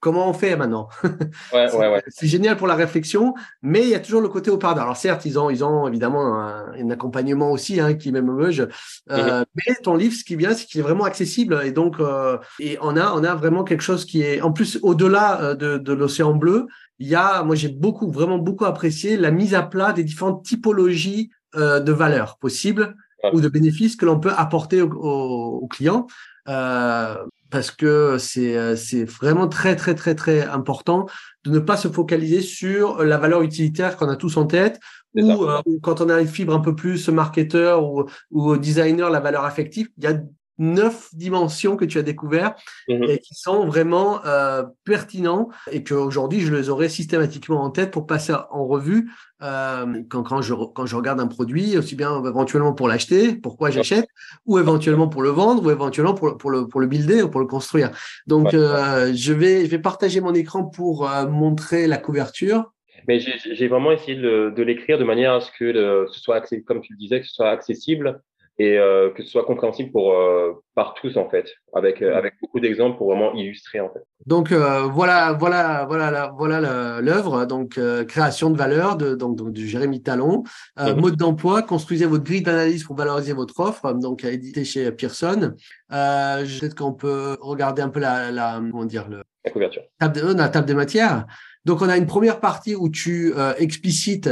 comment 0.01 0.29
on 0.29 0.33
fait 0.33 0.57
maintenant? 0.57 0.89
Ouais, 1.53 1.73
ouais, 1.75 1.89
ouais. 1.89 2.03
C'est 2.09 2.27
génial 2.27 2.57
pour 2.57 2.67
la 2.67 2.75
réflexion, 2.75 3.35
mais 3.63 3.83
il 3.83 3.89
y 3.89 3.95
a 3.95 4.01
toujours 4.01 4.21
le 4.21 4.29
côté 4.29 4.51
au 4.51 4.59
pardon. 4.59 4.83
Alors 4.83 4.97
certes, 4.97 5.25
ils 5.25 5.39
ont, 5.39 5.51
ils 5.51 5.65
ont 5.65 5.89
évidemment 5.89 6.39
un, 6.39 6.73
un 6.73 6.91
accompagnement 6.91 7.51
aussi 7.51 7.81
hein, 7.81 7.95
qui 7.95 8.13
même 8.13 8.29
euh, 8.29 8.51
mm-hmm. 8.51 9.45
mais 9.55 9.75
ton 9.83 9.97
livre, 9.97 10.15
ce 10.15 10.25
qui 10.25 10.35
est 10.35 10.37
bien, 10.37 10.55
c'est 10.55 10.67
qu'il 10.67 10.81
est 10.81 10.83
vraiment 10.83 11.05
accessible 11.05 11.61
et 11.65 11.73
donc 11.73 12.01
euh, 12.01 12.39
et 12.61 12.79
on 12.83 12.97
a, 12.97 13.13
on 13.13 13.25
a 13.25 13.35
vraiment 13.35 13.65
quelque 13.65 13.83
chose 13.83 14.05
qui 14.05 14.23
est 14.23 14.41
en 14.43 14.53
plus 14.53 14.79
au-delà 14.83 15.41
euh, 15.41 15.55
de, 15.55 15.79
de 15.79 15.93
l'océan 15.93 16.35
bleu. 16.35 16.67
Il 16.99 17.09
y 17.09 17.15
a, 17.15 17.43
moi 17.43 17.55
j'ai 17.55 17.69
beaucoup, 17.69 18.11
vraiment 18.11 18.39
beaucoup 18.39 18.65
apprécié 18.65 19.17
la 19.17 19.31
mise 19.31 19.55
à 19.55 19.63
plat 19.63 19.93
des 19.93 20.05
différentes 20.05 20.45
typologies 20.45 21.31
euh, 21.55 21.81
de 21.81 21.93
valeurs 21.93 22.39
possibles 22.39 22.97
ou 23.33 23.41
de 23.41 23.49
bénéfices 23.49 23.97
que 23.97 24.07
l'on 24.07 24.21
peut 24.21 24.33
apporter 24.37 24.83
aux 24.83 24.93
au, 24.93 25.61
au 25.63 25.67
clients. 25.67 26.07
Euh, 26.49 27.15
parce 27.51 27.71
que 27.71 28.19
c'est 28.19 28.57
euh, 28.57 28.77
c'est 28.77 29.05
vraiment 29.05 29.49
très 29.49 29.77
très 29.77 29.95
très 29.95 30.15
très 30.15 30.43
important 30.43 31.07
de 31.45 31.51
ne 31.51 31.59
pas 31.59 31.77
se 31.77 31.89
focaliser 31.89 32.41
sur 32.41 33.03
la 33.05 33.19
valeur 33.19 33.43
utilitaire 33.43 33.97
qu'on 33.97 34.09
a 34.09 34.17
tous 34.17 34.37
en 34.37 34.47
tête 34.47 34.81
ou 35.15 35.45
euh, 35.45 35.61
quand 35.83 36.01
on 36.01 36.09
a 36.11 36.21
une 36.21 36.29
fibre 36.29 36.55
un 36.55 36.61
peu 36.61 36.75
plus 36.75 37.09
marketeur 37.09 37.85
ou, 37.85 38.05
ou 38.31 38.57
designer 38.57 39.11
la 39.11 39.21
valeur 39.21 39.45
affective 39.45 39.89
il 39.97 40.05
y 40.05 40.07
a 40.07 40.21
neuf 40.59 41.09
dimensions 41.15 41.77
que 41.77 41.85
tu 41.85 41.99
as 41.99 42.03
découvert 42.03 42.55
mmh 42.89 43.05
et 43.09 43.19
qui 43.19 43.35
sont 43.35 43.67
vraiment 43.67 44.25
euh, 44.27 44.65
pertinents 44.85 45.49
et 45.71 45.85
qu'aujourd'hui 45.85 46.41
je 46.41 46.55
les 46.55 46.69
aurais 46.69 46.89
systématiquement 46.89 47.63
en 47.63 47.71
tête 47.71 47.91
pour 47.91 48.07
passer 48.07 48.35
en 48.51 48.67
revue 48.67 49.11
euh, 49.43 50.03
quand, 50.09 50.25
quand, 50.25 50.43
je, 50.43 50.53
quand 50.53 50.87
je 50.87 50.97
regarde 50.97 51.21
un 51.21 51.27
produit, 51.29 51.79
aussi 51.79 51.95
bien 51.95 52.25
éventuellement 52.25 52.73
pour 52.73 52.89
l'acheter, 52.89 53.35
pourquoi 53.37 53.71
j'achète, 53.71 54.09
ou 54.47 54.59
éventuellement 54.59 55.09
pour 55.09 55.23
le 55.23 55.29
vendre, 55.29 55.65
ou 55.65 55.71
éventuellement 55.71 56.15
pour, 56.15 56.37
pour, 56.37 56.51
le, 56.51 56.67
pour 56.67 56.81
le 56.81 56.87
builder 56.87 57.23
ou 57.23 57.29
pour 57.29 57.41
le 57.41 57.47
construire. 57.47 57.91
Donc 58.27 58.53
euh, 58.53 59.13
je, 59.15 59.33
vais, 59.33 59.65
je 59.65 59.71
vais 59.71 59.79
partager 59.79 60.21
mon 60.21 60.35
écran 60.35 60.65
pour 60.65 61.09
euh, 61.09 61.27
montrer 61.29 61.87
la 61.87 61.99
couverture. 61.99 62.73
Mais 63.07 63.21
j'ai 63.21 63.69
vraiment 63.69 63.93
essayé 63.93 64.17
de, 64.17 64.53
de 64.55 64.63
l'écrire 64.63 64.99
de 64.99 65.05
manière 65.05 65.35
à 65.35 65.41
ce 65.41 65.51
que 65.57 65.65
le, 65.65 66.07
ce 66.11 66.21
soit, 66.21 66.43
comme 66.67 66.81
tu 66.81 66.93
le 66.93 66.99
disais, 66.99 67.21
que 67.21 67.27
ce 67.27 67.33
soit 67.33 67.51
accessible 67.51 68.21
et 68.59 68.77
euh, 68.77 69.11
que 69.11 69.23
ce 69.23 69.31
soit 69.31 69.45
compréhensible 69.45 69.93
pour 69.93 70.13
euh, 70.13 70.53
par 70.75 70.95
tous 70.95 71.17
en 71.17 71.29
fait, 71.29 71.47
avec 71.75 72.03
euh, 72.03 72.17
avec 72.17 72.35
beaucoup 72.41 72.59
d'exemples 72.59 72.99
pour 72.99 73.07
vraiment 73.09 73.33
illustrer 73.35 73.79
en 73.79 73.89
fait. 73.89 74.01
Donc 74.27 74.51
euh, 74.51 74.83
voilà 74.83 75.33
voilà 75.33 75.87
voilà 75.89 76.33
voilà 76.37 77.01
l'œuvre 77.01 77.47
donc 77.47 77.79
euh, 77.79 78.05
création 78.05 78.51
de 78.51 78.57
valeur 78.57 78.97
de 78.97 79.15
donc, 79.15 79.37
donc 79.37 79.53
de 79.53 79.61
Jérémy 79.61 80.03
Talon 80.03 80.43
mm-hmm. 80.77 81.01
mode 81.01 81.17
d'emploi 81.17 81.63
construisez 81.63 82.07
votre 82.07 82.25
grille 82.25 82.43
d'analyse 82.43 82.83
pour 82.83 82.97
valoriser 82.97 83.33
votre 83.33 83.59
offre 83.61 83.93
donc 83.93 84.25
édité 84.25 84.65
chez 84.65 84.91
Pearson. 84.91 85.55
Peut-être 85.89 86.75
qu'on 86.75 86.93
peut 86.93 87.37
regarder 87.41 87.83
un 87.83 87.91
peu 87.91 88.01
la, 88.01 88.33
la 88.33 88.61
comment 88.71 88.85
dire 88.85 89.09
le 89.09 89.23
la 89.45 89.51
couverture. 89.53 89.83
Table 90.01 90.21
de, 90.21 90.35
la 90.35 90.49
table 90.49 90.67
des 90.67 90.75
matières. 90.75 91.27
Donc 91.65 91.81
on 91.81 91.89
a 91.89 91.97
une 91.97 92.07
première 92.07 92.41
partie 92.41 92.75
où 92.75 92.89
tu 92.89 93.33
explicites 93.59 94.31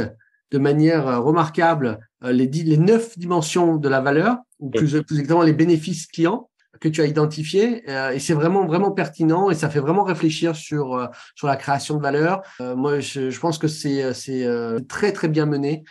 de 0.51 0.57
manière 0.57 1.07
euh, 1.07 1.19
remarquable 1.19 1.99
euh, 2.23 2.31
les, 2.31 2.47
les 2.47 2.77
neuf 2.77 3.17
dimensions 3.17 3.77
de 3.77 3.89
la 3.89 4.01
valeur, 4.01 4.37
ou 4.59 4.69
plus, 4.69 5.01
plus 5.03 5.19
exactement 5.19 5.43
les 5.43 5.53
bénéfices 5.53 6.07
clients. 6.07 6.49
Que 6.79 6.89
tu 6.89 7.01
as 7.01 7.05
identifiées 7.05 7.83
et 8.13 8.19
c'est 8.19 8.33
vraiment 8.33 8.65
vraiment 8.65 8.91
pertinent 8.91 9.49
et 9.49 9.55
ça 9.55 9.69
fait 9.69 9.79
vraiment 9.79 10.03
réfléchir 10.03 10.55
sur 10.55 11.09
sur 11.35 11.47
la 11.47 11.55
création 11.55 11.95
de 11.97 12.01
valeur. 12.01 12.41
moi, 12.59 12.99
je, 12.99 13.29
je, 13.29 13.39
pense 13.39 13.57
que 13.57 13.67
c'est 13.67 14.13
c'est 14.13 14.47
très 14.87 15.11
très 15.11 15.27
bien 15.27 15.45
mené. 15.45 15.83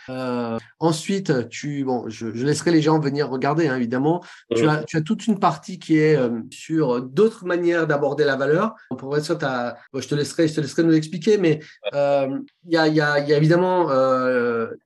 ensuite, 0.79 1.49
tu 1.49 1.83
bon, 1.83 2.07
je, 2.07 2.33
je, 2.33 2.45
laisserai 2.45 2.71
les 2.71 2.81
gens 2.81 2.99
venir 2.99 3.29
regarder 3.29 3.67
hein, 3.67 3.75
évidemment. 3.75 4.23
Tu 4.55 4.67
as 4.67 4.83
tu 4.83 4.97
as 4.97 5.01
toute 5.01 5.27
une 5.27 5.39
partie 5.39 5.79
qui 5.79 5.97
est 5.97 6.17
sur 6.51 7.01
d'autres 7.01 7.45
manières 7.45 7.87
d'aborder 7.87 8.23
la 8.23 8.35
valeur. 8.35 8.75
Pour 8.97 9.15
être 9.17 9.25
sûr, 9.25 9.37
je 9.39 10.07
te 10.07 10.15
laisserai 10.15 10.47
je 10.47 10.55
te 10.55 10.61
laisserai 10.61 10.83
nous 10.83 10.93
expliquer, 10.95 11.37
mais 11.37 11.59
il 11.93 12.73
y 12.73 12.77
a, 12.77 12.87
y, 12.87 13.01
a, 13.01 13.19
y 13.19 13.33
a 13.33 13.37
évidemment 13.37 13.89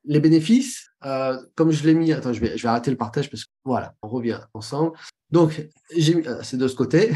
les 0.06 0.20
bénéfices 0.20 0.91
euh, 1.06 1.38
comme 1.56 1.72
je 1.72 1.86
l'ai 1.86 1.94
mis, 1.94 2.12
attends, 2.14 2.34
je 2.34 2.42
vais, 2.42 2.58
je 2.58 2.64
vais 2.64 2.70
arrêter 2.70 2.92
le 2.92 2.98
partage 2.98 3.30
parce 3.30 3.46
que 3.46 3.50
voilà, 3.66 3.94
on 4.02 4.08
revient 4.08 4.40
ensemble. 4.54 4.94
Donc, 5.32 5.66
j'ai 5.96 6.16
mis, 6.16 6.28
euh, 6.28 6.40
c'est 6.44 6.58
de 6.58 6.68
ce 6.68 6.76
côté. 6.76 7.12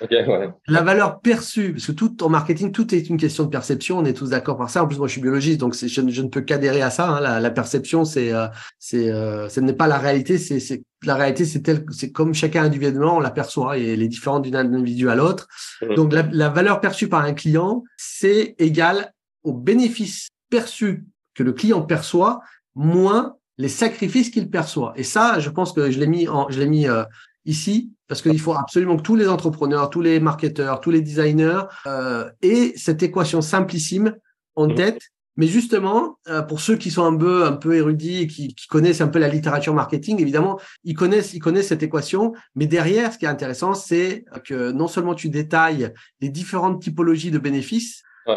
La 0.66 0.82
valeur 0.82 1.20
perçue, 1.20 1.72
parce 1.72 1.86
que 1.86 1.92
tout 1.92 2.24
en 2.24 2.28
marketing, 2.28 2.72
tout 2.72 2.92
est 2.92 3.08
une 3.08 3.16
question 3.16 3.44
de 3.44 3.48
perception. 3.48 3.98
On 3.98 4.04
est 4.04 4.14
tous 4.14 4.30
d'accord 4.30 4.58
par 4.58 4.68
ça. 4.68 4.82
En 4.82 4.88
plus, 4.88 4.98
moi, 4.98 5.06
je 5.06 5.12
suis 5.12 5.20
biologiste, 5.20 5.60
donc 5.60 5.76
je, 5.76 5.86
je, 5.86 6.22
ne 6.22 6.28
peux 6.28 6.40
qu'adhérer 6.40 6.82
à 6.82 6.90
ça. 6.90 7.08
Hein. 7.08 7.20
La, 7.20 7.38
la, 7.38 7.50
perception, 7.50 8.04
c'est, 8.04 8.32
euh, 8.32 8.48
c'est, 8.80 9.12
euh, 9.12 9.48
ce 9.48 9.60
n'est 9.60 9.72
pas 9.72 9.86
la 9.86 9.98
réalité. 9.98 10.38
C'est, 10.38 10.58
c'est 10.58 10.82
la 11.04 11.14
réalité, 11.14 11.44
c'est 11.44 11.62
tel, 11.62 11.84
c'est 11.92 12.10
comme 12.10 12.34
chacun 12.34 12.64
individuellement 12.64 13.16
on 13.16 13.20
l'aperçoit 13.20 13.78
et 13.78 13.92
elle 13.92 14.02
est 14.02 14.08
différente 14.08 14.42
d'une 14.42 14.56
individu 14.56 15.08
à 15.08 15.14
l'autre. 15.14 15.46
Mmh. 15.82 15.94
Donc, 15.94 16.12
la, 16.12 16.22
la 16.32 16.48
valeur 16.48 16.80
perçue 16.80 17.08
par 17.08 17.24
un 17.24 17.32
client, 17.32 17.84
c'est 17.96 18.56
égal 18.58 19.12
au 19.44 19.52
bénéfice 19.52 20.28
perçu 20.50 21.04
que 21.34 21.44
le 21.44 21.52
client 21.52 21.82
perçoit 21.82 22.40
moins 22.76 23.36
les 23.58 23.68
sacrifices 23.68 24.30
qu'il 24.30 24.50
perçoit. 24.50 24.92
Et 24.96 25.02
ça, 25.02 25.40
je 25.40 25.50
pense 25.50 25.72
que 25.72 25.90
je 25.90 25.98
l'ai 25.98 26.06
mis, 26.06 26.28
en, 26.28 26.48
je 26.50 26.60
l'ai 26.60 26.68
mis 26.68 26.86
euh, 26.86 27.02
ici 27.46 27.92
parce 28.06 28.22
qu'il 28.22 28.38
faut 28.38 28.52
absolument 28.52 28.96
que 28.96 29.02
tous 29.02 29.16
les 29.16 29.28
entrepreneurs, 29.28 29.90
tous 29.90 30.02
les 30.02 30.20
marketeurs, 30.20 30.80
tous 30.80 30.90
les 30.90 31.00
designers 31.00 31.62
euh, 31.86 32.30
aient 32.42 32.74
cette 32.76 33.02
équation 33.02 33.40
simplissime 33.40 34.14
en 34.54 34.68
mmh. 34.68 34.74
tête. 34.74 35.00
Mais 35.38 35.46
justement, 35.46 36.18
euh, 36.28 36.40
pour 36.40 36.60
ceux 36.60 36.76
qui 36.76 36.90
sont 36.90 37.04
un 37.04 37.16
peu, 37.16 37.44
un 37.44 37.52
peu 37.52 37.74
érudits 37.74 38.22
et 38.22 38.26
qui, 38.26 38.54
qui, 38.54 38.66
connaissent 38.68 39.02
un 39.02 39.08
peu 39.08 39.18
la 39.18 39.28
littérature 39.28 39.74
marketing, 39.74 40.20
évidemment, 40.20 40.58
ils 40.84 40.94
connaissent, 40.94 41.34
ils 41.34 41.40
connaissent 41.40 41.68
cette 41.68 41.82
équation. 41.82 42.32
Mais 42.54 42.66
derrière, 42.66 43.12
ce 43.12 43.18
qui 43.18 43.26
est 43.26 43.28
intéressant, 43.28 43.74
c'est 43.74 44.24
que 44.44 44.70
non 44.70 44.88
seulement 44.88 45.14
tu 45.14 45.28
détailles 45.28 45.92
les 46.22 46.30
différentes 46.30 46.80
typologies 46.80 47.30
de 47.30 47.38
bénéfices, 47.38 48.02
euh, 48.28 48.36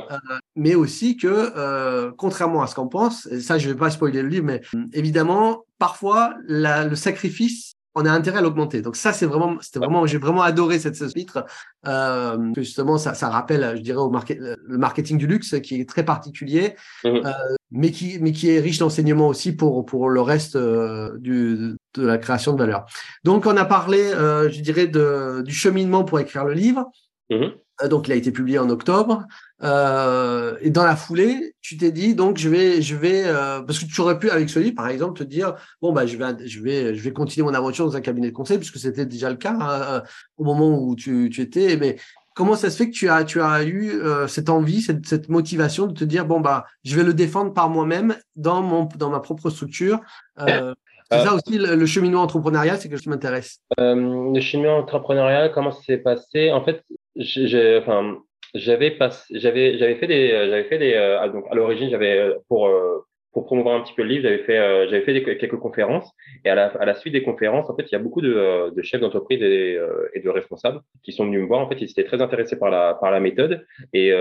mais 0.56 0.75
aussi 0.75 1.17
que, 1.17 1.28
euh, 1.28 2.12
contrairement 2.17 2.62
à 2.62 2.67
ce 2.67 2.75
qu'on 2.75 2.88
pense, 2.88 3.25
et 3.28 3.41
ça 3.41 3.58
je 3.58 3.69
vais 3.69 3.75
pas 3.75 3.89
spoiler 3.89 4.21
le 4.21 4.30
livre, 4.30 4.45
mais 4.45 4.62
évidemment, 4.93 5.65
parfois 5.78 6.34
la, 6.47 6.86
le 6.86 6.95
sacrifice 6.95 7.73
on 7.95 8.06
a 8.06 8.12
intérêt 8.12 8.38
à 8.38 8.41
l'augmenter. 8.41 8.82
Donc 8.82 8.95
ça, 8.95 9.13
c'est 9.13 9.25
vraiment, 9.25 9.58
c'était 9.62 9.80
vraiment, 9.80 10.06
j'ai 10.06 10.17
vraiment 10.17 10.43
adoré 10.43 10.80
cette 10.80 10.97
chapitre. 10.97 11.45
Euh, 11.88 12.38
justement, 12.56 12.97
ça, 12.97 13.13
ça 13.13 13.30
rappelle, 13.30 13.75
je 13.78 13.82
dirais, 13.82 13.97
au 13.97 14.10
market, 14.10 14.38
le 14.39 14.78
marketing 14.78 15.17
du 15.17 15.28
luxe, 15.28 15.60
qui 15.62 15.82
est 15.82 15.89
très 15.89 16.06
particulier, 16.06 16.75
mmh. 17.04 17.08
euh, 17.08 17.32
mais 17.71 17.91
qui, 17.91 18.19
mais 18.19 18.32
qui 18.32 18.49
est 18.52 18.60
riche 18.60 18.78
d'enseignements 18.78 19.28
aussi 19.28 19.56
pour 19.56 19.86
pour 19.86 20.10
le 20.10 20.21
reste 20.21 20.56
euh, 20.56 21.17
du, 21.17 21.75
de 21.95 22.06
la 22.06 22.17
création 22.17 22.54
de 22.54 22.60
valeur. 22.60 22.86
Donc, 23.23 23.45
on 23.45 23.58
a 23.58 23.65
parlé, 23.65 23.99
euh, 24.13 24.49
je 24.49 24.62
dirais, 24.62 24.88
de, 24.88 25.41
du 25.41 25.54
cheminement 25.54 26.04
pour 26.04 26.19
écrire 26.19 26.45
le 26.45 26.54
livre. 26.54 26.86
Mmh. 27.30 27.47
Euh, 27.83 27.87
donc, 27.87 28.07
il 28.07 28.11
a 28.11 28.15
été 28.15 28.31
publié 28.31 28.59
en 28.59 28.69
octobre. 28.69 29.25
Euh, 29.61 30.55
et 30.61 30.69
dans 30.69 30.85
la 30.85 30.95
foulée, 30.95 31.55
tu 31.61 31.77
t'es 31.77 31.91
dit 31.91 32.15
donc 32.15 32.37
je 32.37 32.47
vais, 32.47 32.81
je 32.81 32.95
vais, 32.95 33.23
euh, 33.25 33.61
parce 33.61 33.79
que 33.79 33.85
tu 33.85 33.99
aurais 33.99 34.17
pu 34.17 34.29
avec 34.29 34.49
ce 34.49 34.57
livre, 34.57 34.75
par 34.75 34.87
exemple, 34.87 35.19
te 35.19 35.23
dire 35.23 35.55
bon 35.81 35.91
bah 35.91 36.05
je 36.05 36.15
vais, 36.15 36.47
je 36.47 36.61
vais, 36.61 36.95
je 36.95 37.03
vais 37.03 37.11
continuer 37.11 37.45
mon 37.45 37.53
aventure 37.53 37.85
dans 37.85 37.97
un 37.97 38.01
cabinet 38.01 38.29
de 38.29 38.33
conseil 38.33 38.57
puisque 38.57 38.77
c'était 38.77 39.05
déjà 39.05 39.29
le 39.29 39.35
cas 39.35 39.57
hein, 39.59 40.03
au 40.37 40.45
moment 40.45 40.79
où 40.81 40.95
tu, 40.95 41.29
tu, 41.29 41.41
étais. 41.41 41.75
Mais 41.75 41.97
comment 42.35 42.55
ça 42.55 42.69
se 42.69 42.77
fait 42.77 42.89
que 42.89 42.95
tu 42.95 43.09
as, 43.09 43.25
tu 43.25 43.41
as 43.41 43.63
eu 43.63 43.91
euh, 43.91 44.27
cette 44.27 44.49
envie, 44.49 44.81
cette, 44.81 45.05
cette, 45.05 45.27
motivation 45.27 45.87
de 45.87 45.93
te 45.93 46.05
dire 46.05 46.25
bon 46.25 46.39
bah 46.39 46.65
je 46.85 46.95
vais 46.95 47.03
le 47.03 47.13
défendre 47.13 47.53
par 47.53 47.69
moi-même 47.69 48.15
dans 48.37 48.61
mon, 48.61 48.87
dans 48.95 49.09
ma 49.09 49.19
propre 49.19 49.49
structure. 49.49 49.99
Euh, 50.39 50.73
c'est 51.11 51.23
ça 51.23 51.33
aussi 51.33 51.57
le, 51.57 51.85
cheminement 51.85 52.21
entrepreneurial, 52.21 52.77
c'est 52.77 52.83
quelque 52.83 52.97
chose 52.97 53.03
qui 53.03 53.09
m'intéresse. 53.09 53.59
le 53.77 54.39
cheminement 54.39 54.77
entrepreneurial, 54.77 55.51
comment 55.51 55.71
ça 55.71 55.81
s'est 55.81 55.97
passé? 55.97 56.51
En 56.51 56.63
fait, 56.63 56.85
j'ai, 57.15 57.78
enfin, 57.78 58.19
j'avais 58.54 58.91
pas, 58.91 59.10
j'avais, 59.32 59.78
j'avais 59.78 59.95
fait 59.95 60.08
des, 60.08 60.30
j'avais 60.50 60.63
fait 60.65 60.78
des, 60.78 60.93
euh, 60.93 61.30
donc 61.30 61.45
à 61.52 61.56
l'origine, 61.56 61.89
j'avais 61.89 62.17
euh, 62.19 62.36
pour 62.48 62.67
euh, 62.67 63.06
pour 63.39 63.45
promouvoir 63.45 63.75
un 63.75 63.82
petit 63.84 63.93
peu 63.93 64.02
le 64.02 64.10
livre, 64.10 64.23
j'avais 64.23 64.43
fait, 64.43 64.58
euh, 64.58 64.86
j'avais 64.89 65.02
fait 65.02 65.38
quelques 65.38 65.60
conférences. 65.60 66.12
Et 66.43 66.49
à 66.49 66.56
la, 66.56 66.65
à 66.65 66.86
la 66.86 66.93
suite 66.93 67.13
des 67.13 67.23
conférences, 67.23 67.69
en 67.69 67.75
fait, 67.78 67.84
il 67.84 67.93
y 67.93 67.95
a 67.95 67.99
beaucoup 67.99 68.19
de, 68.19 68.34
euh, 68.34 68.69
de 68.71 68.82
chefs 68.82 68.99
d'entreprise 68.99 69.41
et, 69.41 69.78
euh, 69.78 70.10
et, 70.13 70.19
de 70.19 70.30
responsables 70.30 70.82
qui 71.04 71.13
sont 71.13 71.23
venus 71.23 71.39
me 71.39 71.45
voir. 71.45 71.62
En 71.62 71.69
fait, 71.69 71.78
ils 71.80 71.89
étaient 71.89 72.04
très 72.04 72.21
intéressés 72.21 72.60
par 72.60 72.69
la, 72.69 72.95
par 72.95 73.12
la 73.12 73.21
méthode 73.21 73.65
et 73.93 74.12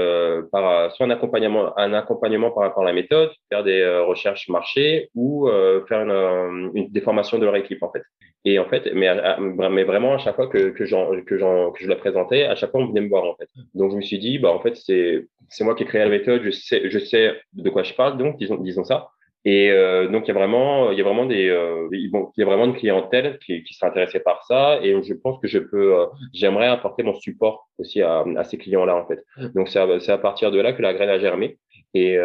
par 0.52 0.92
soit 0.92 1.07
un 1.07 1.11
accompagnement, 1.11 1.76
un 1.76 1.94
accompagnement 1.94 2.52
par 2.52 2.62
rapport 2.62 2.85
la 2.85 2.92
méthode, 2.92 3.33
faire 3.48 3.64
des 3.64 3.85
recherches 4.07 4.48
marché 4.48 5.11
ou 5.16 5.48
faire 5.88 6.02
une, 6.02 6.70
une, 6.74 6.88
des 6.88 7.00
formations 7.00 7.38
de 7.38 7.44
leur 7.44 7.57
équipe, 7.57 7.83
en 7.83 7.90
fait. 7.90 8.02
Et 8.44 8.59
en 8.59 8.66
fait, 8.66 8.88
mais, 8.94 9.09
mais 9.70 9.85
vraiment, 9.85 10.14
à 10.14 10.18
chaque 10.18 10.37
fois 10.37 10.46
que, 10.46 10.70
que, 10.70 10.87
j'en, 10.87 11.11
que, 11.22 11.38
j'en, 11.38 11.72
que 11.72 11.83
je 11.83 11.88
la 11.88 11.96
présentais, 11.96 12.44
à 12.44 12.54
chaque 12.54 12.70
fois, 12.70 12.81
on 12.81 12.87
venait 12.87 13.00
me 13.00 13.09
voir, 13.09 13.24
en 13.24 13.35
fait. 13.35 13.48
Donc, 13.74 13.90
je 13.90 13.96
me 13.96 14.02
suis 14.02 14.18
dit, 14.18 14.38
bah, 14.38 14.50
en 14.52 14.61
fait, 14.61 14.76
c'est, 14.76 15.26
c'est 15.48 15.64
moi 15.64 15.74
qui 15.74 15.83
ai 15.83 15.87
créé 15.87 16.02
la 16.02 16.09
méthode, 16.09 16.42
je 16.44 16.50
sais, 16.50 16.88
je 16.88 16.98
sais 16.98 17.37
de 17.52 17.70
quoi 17.70 17.83
je 17.83 17.94
parle, 17.94 18.16
donc, 18.16 18.38
disons, 18.38 18.57
disons 18.57 18.85
ça. 18.85 19.07
Et 19.50 19.70
euh, 19.70 20.08
donc 20.08 20.24
il 20.26 20.28
y 20.28 20.30
a 20.32 20.34
vraiment, 20.34 20.92
il 20.92 20.98
y 20.98 21.00
a 21.00 21.04
vraiment 21.04 21.24
des, 21.24 21.48
euh, 21.48 21.88
il 21.90 22.11
y 22.37 22.42
a 22.42 22.44
vraiment 22.44 22.66
une 22.66 22.76
clientèle 22.76 23.38
qui, 23.38 23.64
qui 23.64 23.72
sera 23.72 23.90
intéressée 23.90 24.20
par 24.20 24.44
ça, 24.44 24.78
et 24.82 25.02
je 25.02 25.14
pense 25.14 25.40
que 25.40 25.48
je 25.48 25.58
peux, 25.58 25.98
euh, 25.98 26.06
j'aimerais 26.34 26.66
apporter 26.66 27.02
mon 27.02 27.14
support 27.14 27.66
aussi 27.78 28.02
à, 28.02 28.26
à 28.37 28.44
ces 28.44 28.58
clients-là 28.58 28.94
en 28.94 29.06
fait. 29.06 29.24
Mmh. 29.38 29.46
Donc 29.54 29.70
c'est 29.70 29.78
à, 29.78 29.87
à, 30.12 30.18
partir 30.18 30.50
de 30.50 30.61
là 30.61 30.74
que 30.74 30.82
la 30.82 30.92
graine 30.92 31.08
a 31.08 31.18
germé, 31.18 31.56
et, 31.94 32.18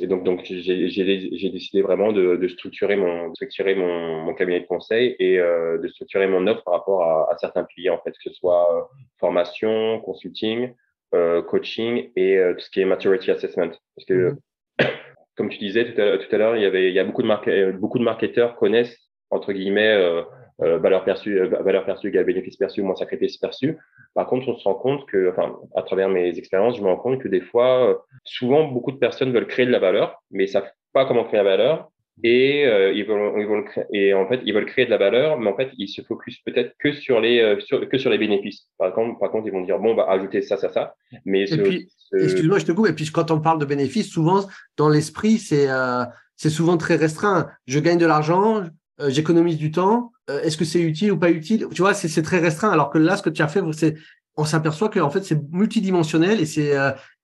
et 0.00 0.06
donc 0.06 0.24
donc 0.24 0.40
j'ai 0.44 1.50
décidé 1.50 1.82
vraiment 1.82 2.12
de, 2.12 2.36
de, 2.36 2.48
structurer 2.48 2.96
mon, 2.96 3.34
structurer 3.34 3.74
mon, 3.74 4.22
mon 4.22 4.32
cabinet 4.32 4.60
de 4.60 4.66
conseil 4.66 5.14
et 5.18 5.36
de 5.36 5.88
structurer 5.88 6.28
mon 6.28 6.46
offre 6.46 6.64
par 6.64 6.72
rapport 6.72 7.02
à, 7.02 7.30
à, 7.30 7.36
certains 7.36 7.64
clients 7.64 7.96
en 7.96 8.02
fait, 8.02 8.12
que 8.12 8.30
ce 8.30 8.32
soit 8.32 8.88
formation, 9.20 10.00
consulting, 10.00 10.72
coaching 11.10 12.10
et 12.16 12.40
tout 12.54 12.60
ce 12.60 12.70
qui 12.70 12.80
est 12.80 12.86
maturity 12.86 13.30
assessment, 13.30 13.72
parce 13.94 14.06
que 14.08 14.30
mmh 14.30 14.38
comme 15.36 15.48
tu 15.48 15.58
disais 15.58 15.94
tout 15.94 16.00
à, 16.00 16.38
l'heure, 16.38 16.56
il 16.56 16.62
y 16.62 16.66
avait, 16.66 16.88
il 16.88 16.94
y 16.94 16.98
a 16.98 17.04
beaucoup 17.04 17.22
de 17.22 17.48
euh, 17.48 17.72
beaucoup 17.72 17.98
de 17.98 18.04
marketeurs 18.04 18.56
connaissent 18.56 18.98
entre 19.32 19.52
guillemets 19.52 19.94
euh, 19.94 20.22
euh, 20.62 20.78
valeur 20.78 21.04
perçue, 21.04 21.40
euh, 21.40 21.48
valeur 21.48 21.84
perçue 21.84 22.10
bénéfice 22.10 22.56
perçu 22.56 22.82
moins 22.82 22.94
sacrifice 22.94 23.38
perçu. 23.38 23.78
Par 24.14 24.26
contre, 24.26 24.48
on 24.48 24.56
se 24.56 24.64
rend 24.64 24.74
compte 24.74 25.06
que, 25.06 25.30
enfin, 25.30 25.56
à 25.74 25.82
travers 25.82 26.08
mes 26.08 26.38
expériences, 26.38 26.76
je 26.76 26.82
me 26.82 26.88
rends 26.88 26.98
compte 26.98 27.20
que 27.20 27.28
des 27.28 27.40
fois, 27.40 28.04
souvent, 28.24 28.64
beaucoup 28.68 28.92
de 28.92 28.98
personnes 28.98 29.32
veulent 29.32 29.46
créer 29.46 29.66
de 29.66 29.70
la 29.70 29.78
valeur, 29.78 30.22
mais 30.30 30.46
savent 30.46 30.70
pas 30.92 31.06
comment 31.06 31.24
créer 31.24 31.38
la 31.38 31.44
valeur 31.44 31.88
et 32.22 32.66
euh, 32.66 32.92
ils 32.92 33.04
veulent 33.04 33.32
ils 33.38 33.46
veulent 33.46 33.64
et 33.92 34.14
en 34.14 34.28
fait 34.28 34.40
ils 34.44 34.52
veulent 34.52 34.66
créer 34.66 34.84
de 34.84 34.90
la 34.90 34.98
valeur 34.98 35.38
mais 35.38 35.48
en 35.48 35.56
fait 35.56 35.70
ils 35.78 35.88
se 35.88 36.02
focus 36.02 36.38
peut-être 36.44 36.74
que 36.78 36.92
sur 36.92 37.20
les 37.20 37.40
euh, 37.40 37.58
sur, 37.60 37.88
que 37.88 37.98
sur 37.98 38.10
les 38.10 38.18
bénéfices. 38.18 38.66
Par 38.78 38.92
contre 38.92 39.18
par 39.18 39.30
contre 39.30 39.46
ils 39.46 39.52
vont 39.52 39.62
dire 39.62 39.78
bon 39.78 39.94
bah 39.94 40.06
ajouter 40.08 40.42
ça 40.42 40.56
ça 40.56 40.70
ça. 40.70 40.94
Mais 41.24 41.44
excuse-moi 41.44 42.58
je 42.58 42.66
te 42.66 42.72
coupe 42.72 42.88
et 42.88 42.92
puis 42.92 43.06
quand 43.06 43.30
on 43.30 43.40
parle 43.40 43.58
de 43.58 43.64
bénéfices 43.64 44.10
souvent 44.10 44.46
dans 44.76 44.88
l'esprit 44.88 45.38
c'est 45.38 45.70
euh, 45.70 46.04
c'est 46.36 46.50
souvent 46.50 46.76
très 46.76 46.96
restreint. 46.96 47.48
Je 47.66 47.78
gagne 47.78 47.98
de 47.98 48.06
l'argent 48.06 48.64
euh, 49.00 49.08
j'économise 49.10 49.56
du 49.56 49.70
temps 49.70 50.12
est-ce 50.28 50.56
que 50.56 50.64
c'est 50.64 50.80
utile 50.80 51.12
ou 51.12 51.18
pas 51.18 51.30
utile? 51.30 51.66
Tu 51.74 51.82
vois 51.82 51.94
c'est 51.94 52.22
très 52.22 52.38
restreint. 52.38 52.70
Alors 52.70 52.90
que 52.90 52.98
là 52.98 53.16
ce 53.16 53.22
que 53.22 53.30
tu 53.30 53.42
as 53.42 53.48
fait 53.48 53.60
c'est 53.72 53.94
on 54.36 54.44
s'aperçoit 54.44 54.88
que 54.88 55.00
en 55.00 55.10
fait 55.10 55.22
c'est 55.24 55.40
multidimensionnel 55.50 56.40
et 56.40 56.46
c'est 56.46 56.72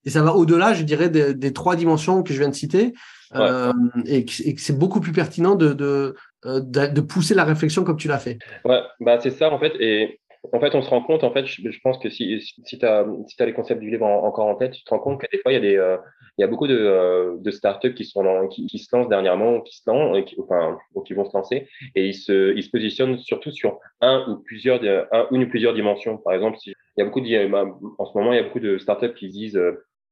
et 0.04 0.10
ça 0.10 0.22
va 0.22 0.34
au-delà 0.34 0.74
je 0.74 0.82
dirais 0.82 1.08
des, 1.08 1.34
des 1.34 1.52
trois 1.52 1.76
dimensions 1.76 2.22
que 2.22 2.32
je 2.32 2.38
viens 2.38 2.48
de 2.48 2.54
citer 2.54 2.94
euh, 3.34 3.72
et, 4.06 4.24
que 4.24 4.60
c'est 4.60 4.78
beaucoup 4.78 5.00
plus 5.00 5.12
pertinent 5.12 5.54
de, 5.54 5.72
de, 5.72 6.14
euh, 6.46 6.60
de, 6.60 7.00
pousser 7.00 7.34
la 7.34 7.44
réflexion 7.44 7.84
comme 7.84 7.96
tu 7.96 8.08
l'as 8.08 8.18
fait. 8.18 8.38
Ouais, 8.64 8.80
bah 9.00 9.18
c'est 9.20 9.30
ça 9.30 9.50
en 9.52 9.58
fait. 9.58 9.72
Et 9.80 10.20
en 10.52 10.60
fait, 10.60 10.74
on 10.74 10.82
se 10.82 10.90
rend 10.90 11.02
compte, 11.02 11.24
en 11.24 11.32
fait, 11.32 11.46
je, 11.46 11.70
je 11.70 11.80
pense 11.80 11.98
que 11.98 12.10
si, 12.10 12.40
si 12.40 12.78
tu 12.78 12.86
as, 12.86 13.06
si 13.26 13.42
as 13.42 13.46
les 13.46 13.52
concepts 13.52 13.80
du 13.80 13.90
livre 13.90 14.06
encore 14.06 14.46
en 14.46 14.54
tête, 14.54 14.72
tu 14.72 14.84
te 14.84 14.90
rends 14.90 14.98
compte 14.98 15.20
que 15.20 15.26
des 15.30 15.38
fois, 15.38 15.52
il 15.52 15.54
y 15.54 15.58
a, 15.58 15.60
des, 15.60 15.76
euh, 15.76 15.96
il 16.38 16.42
y 16.42 16.44
a 16.44 16.46
beaucoup 16.46 16.66
de, 16.66 16.78
euh, 16.78 17.36
de 17.38 17.50
startups 17.50 17.94
qui, 17.94 18.04
sont 18.04 18.48
qui, 18.48 18.66
qui, 18.66 18.78
se 18.78 18.94
lancent 18.94 19.08
dernièrement, 19.08 19.60
qui 19.60 19.76
se 19.76 19.82
lancent, 19.90 20.24
qui, 20.24 20.36
enfin, 20.40 20.78
ou 20.94 21.02
qui 21.02 21.14
vont 21.14 21.24
se 21.24 21.36
lancer, 21.36 21.68
et 21.94 22.06
ils 22.06 22.14
se, 22.14 22.54
ils 22.56 22.62
se 22.62 22.70
positionnent 22.70 23.18
surtout 23.18 23.50
sur 23.50 23.78
un 24.00 24.24
ou 24.28 24.42
plusieurs, 24.42 24.80
un, 25.12 25.26
une 25.30 25.44
ou 25.44 25.48
plusieurs 25.48 25.74
dimensions. 25.74 26.18
Par 26.18 26.34
exemple, 26.34 26.58
si, 26.58 26.70
il 26.70 27.00
y 27.00 27.02
a 27.02 27.04
beaucoup 27.04 27.20
de, 27.20 27.98
en 27.98 28.06
ce 28.06 28.16
moment, 28.16 28.32
il 28.32 28.36
y 28.36 28.40
a 28.40 28.44
beaucoup 28.44 28.60
de 28.60 28.78
startups 28.78 29.14
qui 29.14 29.28
disent, 29.28 29.60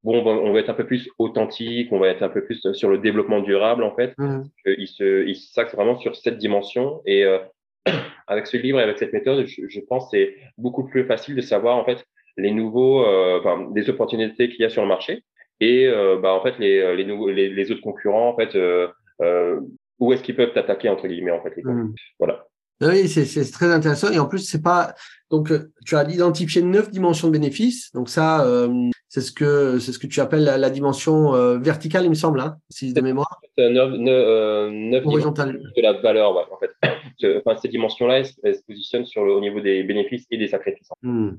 bon, 0.07 0.25
on 0.25 0.53
va 0.53 0.61
être 0.61 0.71
un 0.71 0.75
peu 0.75 0.87
plus 0.87 1.11
authentique, 1.19 1.93
on 1.93 1.99
va 1.99 2.09
être 2.09 2.23
un 2.23 2.29
peu 2.29 2.45
plus 2.45 2.73
sur 2.73 2.89
le 2.89 2.99
développement 2.99 3.41
durable 3.41 3.83
en 3.83 3.95
fait. 3.95 4.15
Mmh. 4.19 4.45
Il 4.67 4.87
se, 4.87 5.27
il 5.27 5.35
s'axe 5.35 5.75
vraiment 5.75 5.99
sur 5.99 6.17
cette 6.17 6.39
dimension 6.39 7.03
et 7.05 7.25
euh, 7.25 7.39
avec 8.27 8.47
ce 8.47 8.57
livre 8.57 8.81
et 8.81 8.83
avec 8.83 8.99
cette 8.99 9.13
méthode, 9.13 9.47
je, 9.47 9.63
je 9.69 9.81
pense 9.81 10.11
c'est 10.11 10.37
beaucoup 10.59 10.85
plus 10.85 11.05
facile 11.05 11.35
de 11.35 11.41
savoir 11.41 11.77
en 11.77 11.85
fait 11.85 12.05
les 12.37 12.51
nouveaux, 12.51 13.05
euh, 13.05 13.39
enfin, 13.39 13.71
des 13.71 13.89
opportunités 13.89 14.49
qu'il 14.49 14.61
y 14.61 14.65
a 14.65 14.69
sur 14.71 14.83
le 14.83 14.89
marché 14.89 15.25
et 15.61 15.87
euh, 15.87 16.19
bah 16.19 16.33
en 16.33 16.43
fait 16.43 16.59
les 16.59 16.97
les 16.97 17.05
nouveaux 17.05 17.31
les, 17.31 17.49
les 17.49 17.71
autres 17.71 17.81
concurrents 17.81 18.29
en 18.29 18.37
fait 18.37 18.55
euh, 18.55 18.89
euh, 19.23 19.61
où 19.99 20.13
est-ce 20.13 20.23
qu'ils 20.23 20.37
peuvent 20.37 20.53
t'attaquer 20.53 20.89
entre 20.89 21.07
guillemets 21.09 21.31
en 21.31 21.43
fait 21.43 21.57
les 21.57 21.63
mmh. 21.63 21.95
voilà 22.19 22.47
oui, 22.83 23.09
c'est 23.09 23.51
très 23.51 23.73
intéressant. 23.73 24.11
Et 24.11 24.19
en 24.19 24.27
plus, 24.27 24.41
c'est 24.41 24.63
pas. 24.63 24.95
Donc, 25.31 25.51
euh, 25.51 25.73
tu 25.85 25.97
as 25.97 26.09
identifié 26.09 26.63
neuf 26.63 26.91
dimensions 26.91 27.29
de 27.29 27.33
bénéfices. 27.33 27.91
Donc, 27.93 28.09
ça, 28.09 28.45
euh, 28.47 28.91
c'est 29.09 29.23
ce 29.23 29.33
que 29.33 29.79
c'est 29.79 29.93
ce 29.93 29.99
que 29.99 30.07
tu 30.07 30.21
appelles 30.21 30.45
la, 30.45 30.71
dimension 30.71 31.35
euh, 31.35 31.59
verticale, 31.59 32.05
il 32.05 32.11
me 32.11 32.15
semble, 32.15 32.41
hein, 32.41 32.57
si 32.69 32.93
de 32.93 33.01
mémoire. 33.01 33.41
Neuf, 33.57 33.93
neuf, 33.93 35.05
de 35.05 35.83
la 35.83 35.95
valeur, 35.95 36.37
ouais, 36.37 36.43
en 36.53 36.59
fait. 36.59 37.43
enfin, 37.45 37.59
ces 37.61 37.69
dimensions-là, 37.69 38.23
elles, 38.43 38.55
se 38.55 38.63
positionnent 38.67 39.07
sur 39.07 39.25
le, 39.25 39.33
au 39.33 39.41
niveau 39.41 39.61
des 39.61 39.83
bénéfices 39.83 40.27
et 40.31 40.37
des 40.37 40.49
sacrifices. 40.49 40.89
Hmm. 41.03 41.31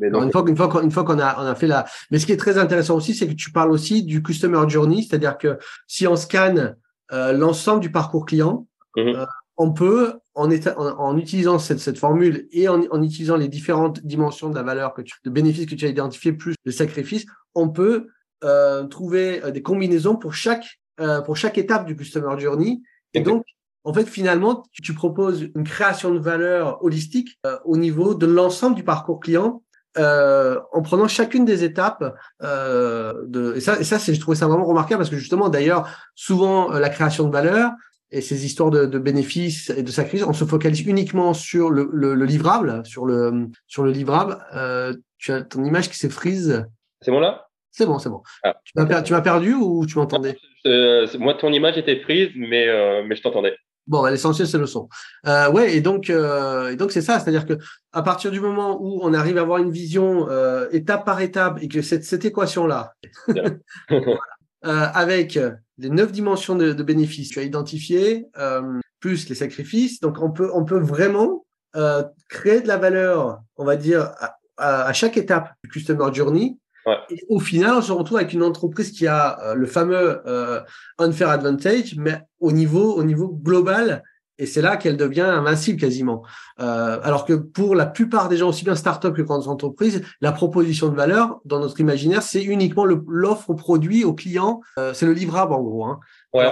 Mais 0.00 0.08
une 0.08 0.30
fois, 0.30 0.44
une 0.46 0.56
fois, 0.56 0.82
une 0.82 0.90
fois 0.90 1.04
qu'on 1.04 1.18
a, 1.18 1.42
on 1.42 1.46
a 1.46 1.54
fait 1.54 1.66
la. 1.66 1.86
Mais 2.10 2.18
ce 2.18 2.26
qui 2.26 2.32
est 2.32 2.38
très 2.38 2.58
intéressant 2.58 2.96
aussi, 2.96 3.14
c'est 3.14 3.26
que 3.26 3.34
tu 3.34 3.52
parles 3.52 3.70
aussi 3.70 4.02
du 4.02 4.22
customer 4.22 4.68
journey, 4.68 5.02
c'est-à-dire 5.02 5.38
que 5.38 5.58
si 5.86 6.06
on 6.06 6.16
scanne 6.16 6.76
l'ensemble 7.10 7.80
du 7.80 7.90
parcours 7.90 8.26
client, 8.26 8.66
mm-hmm 8.96 9.26
on 9.58 9.72
peut, 9.72 10.14
en, 10.34 10.48
en, 10.50 11.16
utilisant 11.18 11.58
cette, 11.58 11.98
formule 11.98 12.46
et 12.52 12.68
en, 12.68 13.02
utilisant 13.02 13.36
les 13.36 13.48
différentes 13.48 14.00
dimensions 14.06 14.48
de 14.48 14.54
la 14.54 14.62
valeur, 14.62 14.94
que 14.94 15.02
tu, 15.02 15.14
de 15.24 15.30
bénéfices 15.30 15.66
que 15.66 15.74
tu 15.74 15.84
as 15.84 15.88
identifié, 15.88 16.32
plus 16.32 16.54
le 16.64 16.70
sacrifice, 16.70 17.26
on 17.56 17.68
peut 17.68 18.06
euh, 18.44 18.84
trouver 18.84 19.42
euh, 19.42 19.50
des 19.50 19.62
combinaisons 19.62 20.14
pour 20.14 20.32
chaque, 20.32 20.78
euh, 21.00 21.20
pour 21.22 21.36
chaque 21.36 21.58
étape 21.58 21.86
du 21.86 21.96
customer 21.96 22.38
journey. 22.38 22.80
Et 23.14 23.20
donc, 23.20 23.44
en 23.82 23.92
fait, 23.92 24.04
finalement, 24.04 24.62
tu, 24.70 24.94
proposes 24.94 25.48
une 25.56 25.64
création 25.64 26.14
de 26.14 26.20
valeur 26.20 26.82
holistique 26.84 27.40
au 27.64 27.76
niveau 27.76 28.14
de 28.14 28.26
l'ensemble 28.26 28.76
du 28.76 28.84
parcours 28.84 29.18
client 29.18 29.62
en 29.96 30.82
prenant 30.82 31.08
chacune 31.08 31.44
des 31.44 31.64
étapes. 31.64 32.04
de, 32.42 33.54
et 33.56 33.60
ça, 33.60 33.80
et 33.80 33.84
ça 33.84 33.98
c'est, 33.98 34.14
je 34.14 34.20
trouvais 34.20 34.36
ça 34.36 34.46
vraiment 34.46 34.66
remarquable 34.66 34.98
parce 34.98 35.10
que 35.10 35.16
justement, 35.16 35.48
d'ailleurs, 35.48 35.88
souvent, 36.14 36.70
la 36.70 36.90
création 36.90 37.26
de 37.26 37.32
valeur, 37.32 37.72
et 38.10 38.20
ces 38.20 38.46
histoires 38.46 38.70
de, 38.70 38.86
de, 38.86 38.98
bénéfices 38.98 39.70
et 39.70 39.82
de 39.82 39.90
sacrifices, 39.90 40.26
on 40.26 40.32
se 40.32 40.44
focalise 40.44 40.80
uniquement 40.80 41.34
sur 41.34 41.70
le, 41.70 41.88
le, 41.92 42.14
le 42.14 42.24
livrable, 42.24 42.82
sur 42.86 43.04
le 43.04 43.48
sur 43.66 43.82
le 43.82 43.90
livrable. 43.90 44.38
Euh, 44.54 44.94
tu 45.18 45.32
as 45.32 45.42
ton 45.42 45.64
image 45.64 45.90
qui 45.90 45.96
s'est 45.96 46.08
frise. 46.08 46.64
C'est 47.02 47.10
bon 47.10 47.20
là? 47.20 47.48
C'est 47.70 47.86
bon, 47.86 47.98
c'est 47.98 48.08
bon. 48.08 48.22
Ah. 48.42 48.56
tu 48.64 49.12
m'as 49.12 49.20
perdu 49.20 49.54
ou 49.54 49.86
tu 49.86 49.98
m'entendais? 49.98 50.36
Euh, 50.66 51.06
Moi, 51.18 51.34
ton 51.34 51.52
image 51.52 51.78
était 51.78 51.96
prise, 51.96 52.30
mais 52.34 52.66
euh, 52.66 53.04
mais 53.06 53.14
je 53.14 53.22
t'entendais. 53.22 53.56
Bon, 53.88 54.02
bah, 54.02 54.10
l'essentiel 54.10 54.46
c'est 54.46 54.58
le 54.58 54.66
son. 54.66 54.88
Euh, 55.26 55.50
ouais, 55.50 55.74
et 55.74 55.80
donc 55.80 56.10
euh, 56.10 56.70
et 56.70 56.76
donc 56.76 56.92
c'est 56.92 57.00
ça, 57.00 57.18
c'est-à-dire 57.18 57.46
que 57.46 57.54
à 57.92 58.02
partir 58.02 58.30
du 58.30 58.38
moment 58.38 58.78
où 58.80 59.00
on 59.02 59.14
arrive 59.14 59.38
à 59.38 59.40
avoir 59.40 59.58
une 59.58 59.70
vision 59.70 60.28
euh, 60.28 60.68
étape 60.72 61.06
par 61.06 61.22
étape 61.22 61.58
et 61.62 61.68
que 61.68 61.80
cette, 61.80 62.04
cette 62.04 62.26
équation 62.26 62.66
là, 62.66 62.92
avec 64.62 65.38
les 65.78 65.90
neuf 65.90 66.12
dimensions 66.12 66.56
de, 66.56 66.72
de 66.72 66.82
bénéfices 66.82 67.30
tu 67.30 67.38
as 67.38 67.42
identifié, 67.42 68.26
euh, 68.38 68.80
plus 69.00 69.28
les 69.28 69.34
sacrifices. 69.34 70.00
Donc, 70.00 70.20
on 70.20 70.30
peut, 70.30 70.50
on 70.52 70.64
peut 70.64 70.78
vraiment 70.78 71.46
euh, 71.76 72.02
créer 72.28 72.60
de 72.60 72.68
la 72.68 72.76
valeur, 72.76 73.40
on 73.56 73.64
va 73.64 73.76
dire, 73.76 74.12
à, 74.56 74.86
à, 74.86 74.92
chaque 74.92 75.16
étape 75.16 75.52
du 75.62 75.70
Customer 75.70 76.12
Journey. 76.12 76.58
Ouais. 76.86 76.96
Et 77.10 77.20
au 77.28 77.38
final, 77.38 77.74
on 77.76 77.82
se 77.82 77.92
retrouve 77.92 78.18
avec 78.18 78.32
une 78.32 78.42
entreprise 78.42 78.90
qui 78.90 79.06
a 79.06 79.38
euh, 79.42 79.54
le 79.54 79.66
fameux 79.66 80.22
euh, 80.26 80.60
unfair 80.98 81.28
advantage, 81.28 81.94
mais 81.96 82.20
au 82.40 82.50
niveau, 82.50 82.94
au 82.94 83.04
niveau 83.04 83.28
global, 83.28 84.02
et 84.38 84.46
c'est 84.46 84.62
là 84.62 84.76
qu'elle 84.76 84.96
devient 84.96 85.20
invincible 85.22 85.80
quasiment. 85.80 86.22
Euh, 86.60 86.98
alors 87.02 87.24
que 87.24 87.34
pour 87.34 87.74
la 87.74 87.86
plupart 87.86 88.28
des 88.28 88.36
gens, 88.36 88.48
aussi 88.48 88.64
bien 88.64 88.74
start-up 88.74 89.14
que 89.14 89.22
grandes 89.22 89.48
entreprises, 89.48 90.02
la 90.20 90.32
proposition 90.32 90.88
de 90.88 90.96
valeur 90.96 91.40
dans 91.44 91.60
notre 91.60 91.80
imaginaire, 91.80 92.22
c'est 92.22 92.42
uniquement 92.42 92.84
l'offre 92.84 93.50
au 93.50 93.54
produit, 93.54 94.04
au 94.04 94.14
client. 94.14 94.60
Euh, 94.78 94.94
c'est 94.94 95.06
le 95.06 95.12
livrable 95.12 95.52
en 95.52 95.62
gros. 95.62 95.84
Hein. 95.84 96.00
Ouais. 96.32 96.46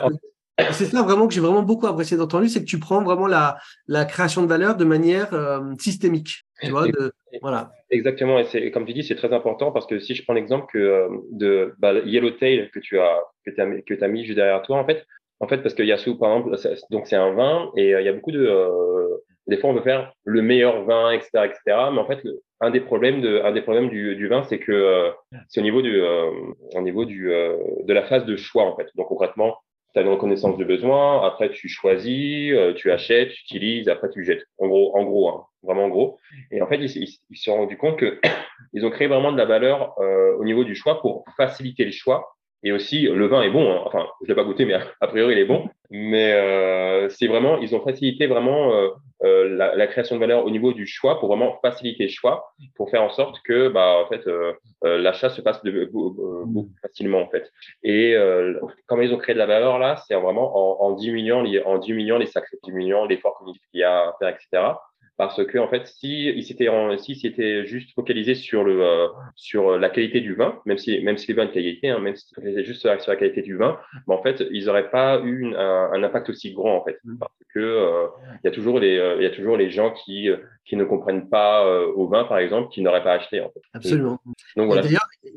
C'est 0.72 0.87
ça 0.87 1.03
vraiment 1.03 1.29
que 1.29 1.35
j'ai 1.35 1.40
vraiment 1.40 1.62
beaucoup 1.62 1.87
apprécié 1.87 2.16
livre, 2.16 2.49
c'est 2.49 2.61
que 2.61 2.64
tu 2.64 2.79
prends 2.79 3.03
vraiment 3.03 3.27
la, 3.27 3.59
la 3.88 4.07
création 4.07 4.42
de 4.42 4.46
valeur 4.46 4.75
de 4.75 4.87
manière 4.87 5.35
euh, 5.35 5.61
systémique. 5.79 6.46
Tu 6.62 6.70
vois, 6.70 6.88
de, 6.88 7.12
voilà. 7.42 7.72
Exactement, 7.90 8.38
et 8.38 8.46
c'est 8.46 8.70
comme 8.70 8.87
tu 8.87 8.94
dis, 8.94 9.05
c'est 9.05 9.16
très 9.16 9.35
important 9.35 9.70
parce 9.70 9.87
que 9.87 9.99
si 9.99 10.14
je 10.14 10.25
prends 10.25 10.33
l'exemple 10.33 10.66
que 10.72 11.09
de 11.31 11.75
bah, 11.79 11.92
Yellowtail 11.92 12.70
que 12.72 12.79
tu 12.79 12.99
as 12.99 13.18
que 13.44 13.51
as, 13.61 13.83
que 13.83 14.03
as 14.03 14.09
mis 14.09 14.25
juste 14.25 14.37
derrière 14.37 14.62
toi, 14.62 14.79
en 14.79 14.87
fait, 14.87 15.07
en 15.40 15.49
fait, 15.49 15.59
parce 15.59 15.75
qu'il 15.75 15.87
y 15.87 15.92
a 15.92 15.99
sous, 15.99 16.18
par 16.18 16.37
exemple, 16.37 16.57
donc 16.90 17.07
c'est 17.07 17.16
un 17.16 17.33
vin 17.33 17.70
et 17.77 17.94
euh, 17.94 18.01
il 18.01 18.05
y 18.05 18.09
a 18.09 18.12
beaucoup 18.12 18.33
de, 18.33 18.46
euh, 18.46 19.22
des 19.46 19.59
fois 19.59 19.70
on 19.70 19.75
veut 19.75 19.83
faire 19.83 20.12
le 20.25 20.40
meilleur 20.40 20.85
vin, 20.85 21.11
etc., 21.11 21.31
etc. 21.44 21.61
Mais 21.92 21.99
en 21.99 22.07
fait, 22.07 22.22
un 22.61 22.70
des 22.70 22.81
problèmes 22.81 23.20
de, 23.20 23.42
un 23.42 23.53
des 23.53 23.61
problèmes 23.61 23.90
du, 23.90 24.16
du 24.16 24.29
vin, 24.29 24.42
c'est 24.44 24.59
que 24.59 24.72
euh, 24.72 25.11
c'est 25.49 25.61
au 25.61 25.64
niveau 25.64 25.83
du, 25.83 26.01
au 26.01 26.81
niveau 26.81 27.05
du, 27.05 27.27
de 27.27 27.92
la 27.92 28.03
phase 28.05 28.25
de 28.25 28.37
choix 28.37 28.64
en 28.64 28.77
fait. 28.77 28.88
Donc 28.94 29.09
concrètement, 29.09 29.57
tu 29.92 30.01
as 30.01 30.03
une 30.03 30.09
reconnaissance 30.09 30.57
de 30.57 30.64
besoin, 30.64 31.27
après 31.27 31.51
tu 31.51 31.68
choisis, 31.68 32.55
tu 32.77 32.90
achètes, 32.90 33.31
tu 33.31 33.42
utilises, 33.42 33.88
après 33.88 34.09
tu 34.09 34.25
jettes. 34.25 34.44
En 34.59 34.68
gros, 34.68 34.96
en 34.96 35.05
gros, 35.05 35.29
hein, 35.29 35.44
vraiment 35.62 35.85
en 35.85 35.88
gros. 35.90 36.18
Et 36.51 36.62
en 36.62 36.66
fait, 36.66 36.79
ils, 36.79 37.09
se 37.09 37.18
sont 37.35 37.57
rendus 37.57 37.77
compte 37.77 37.99
que 37.99 38.18
ils 38.72 38.87
ont 38.87 38.90
créé 38.90 39.07
vraiment 39.07 39.33
de 39.33 39.38
la 39.38 39.44
valeur 39.44 39.94
au 39.99 40.44
niveau 40.44 40.64
du 40.64 40.75
choix 40.75 41.03
pour 41.03 41.27
faciliter 41.37 41.85
le 41.85 41.92
choix 41.92 42.36
et 42.66 42.72
aussi, 42.72 43.02
le 43.02 43.29
vin 43.29 43.42
est 43.42 43.50
bon. 43.50 43.70
Hein. 43.70 43.83
Enfin, 43.85 44.09
je 44.22 44.26
l'ai 44.26 44.35
pas 44.35 44.42
goûté, 44.42 44.64
mais 44.64 44.74
a 44.74 45.07
priori, 45.07 45.35
il 45.35 45.38
est 45.38 45.44
bon. 45.44 45.68
Mais 45.90 46.33
euh, 46.33 47.09
c'est 47.09 47.29
vraiment, 47.29 47.59
ils 47.59 47.76
ont 47.76 47.81
facilité 47.81 48.26
vraiment 48.26 48.74
euh, 48.74 48.88
euh, 49.22 49.48
la, 49.57 49.76
la, 49.76 49.87
création 49.87 50.16
de 50.16 50.20
valeur 50.20 50.44
au 50.44 50.50
niveau 50.50 50.72
du 50.72 50.85
choix 50.85 51.20
pour 51.20 51.29
vraiment 51.29 51.61
faciliter 51.62 52.02
le 52.02 52.11
choix, 52.11 52.52
pour 52.74 52.90
faire 52.90 53.05
en 53.05 53.11
sorte 53.11 53.40
que, 53.44 53.68
bah, 53.68 54.02
en 54.05 54.09
fait, 54.09 54.26
euh, 54.26 54.52
euh 54.85 54.98
l'achat 54.98 55.29
se 55.31 55.40
passe 55.42 55.62
de, 55.62 55.88
beaucoup 55.92 56.72
facilement, 56.83 57.20
en 57.20 57.29
fait. 57.29 57.52
Et 57.85 58.16
euh, 58.16 58.59
quand 58.87 59.00
ils 59.00 59.14
ont 59.14 59.18
créé 59.18 59.35
de 59.35 59.38
la 59.38 59.46
valeur 59.46 59.79
là, 59.79 60.02
c'est 60.09 60.16
vraiment 60.16 60.81
en, 60.83 60.88
en 60.88 60.92
diminuant 60.94 61.42
les, 61.42 61.62
en 61.62 61.79
diminuant 61.79 62.18
les 62.18 62.26
sacrifices, 62.26 62.61
diminuant 62.64 63.05
l'effort 63.05 63.40
qu'il 63.44 63.81
y 63.81 63.85
a 63.85 64.09
à 64.09 64.16
faire, 64.18 64.31
etc 64.31 64.72
parce 65.16 65.44
que 65.44 65.59
en 65.59 65.68
fait, 65.68 65.87
si 65.87 66.26
il 66.26 66.44
s'était 66.44 66.68
si 66.98 67.66
juste 67.66 67.94
focalisé 67.94 68.35
sur 68.35 68.64
le 68.64 68.83
euh, 68.83 69.09
sur 69.35 69.79
la 69.79 69.88
qualité 69.88 70.20
du 70.20 70.35
vin, 70.35 70.61
même 70.66 70.76
si 70.76 71.00
même 71.02 71.16
si 71.16 71.29
les 71.29 71.35
vins 71.35 71.46
de 71.46 71.52
qualité, 71.52 71.88
hein, 71.88 71.98
même 72.00 72.16
si 72.16 72.26
c'était 72.35 72.64
juste 72.64 72.81
sur 72.81 72.90
la, 72.90 73.16
qualité 73.16 73.42
du 73.42 73.57
vin, 73.57 73.79
mais 74.07 74.14
en 74.14 74.22
fait, 74.22 74.44
ils 74.50 74.66
n'auraient 74.66 74.90
pas 74.90 75.20
eu 75.24 75.55
un, 75.55 75.90
un, 75.92 76.02
impact 76.02 76.29
aussi 76.29 76.52
grand 76.52 76.76
en 76.76 76.85
fait, 76.85 76.98
mm. 77.05 77.16
parce 77.18 77.33
que 77.55 77.61
euh, 77.61 78.07
il 78.44 78.46
y 78.46 78.48
a 78.48 78.50
toujours 78.50 78.79
les 78.79 78.98
euh, 78.98 79.16
il 79.16 79.22
y 79.22 79.26
a 79.26 79.31
toujours 79.31 79.57
les 79.57 79.70
gens 79.70 79.90
qui 79.92 80.29
qui 80.66 80.76
ne 80.76 80.85
comprennent 80.85 81.31
pas 81.31 81.66
au 81.94 82.09
vin 82.09 82.24
par 82.24 82.38
exemple, 82.38 82.68
qui 82.70 82.83
n'auraient 82.83 83.05
pas 83.05 83.14
acheté 83.14 83.40
en 83.40 83.50
fait. 83.50 83.62
Absolument. 83.72 84.18
Voilà. 84.56 84.82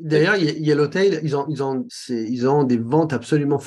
D'ailleurs, 0.00 0.36
Yellowtail, 0.36 1.20
ils 1.22 1.36
ont 1.36 1.46
ils 1.48 1.62
ont 1.62 1.86
ils 2.08 2.48
ont 2.48 2.64
des 2.64 2.78
ventes 2.78 3.12
absolument 3.12 3.60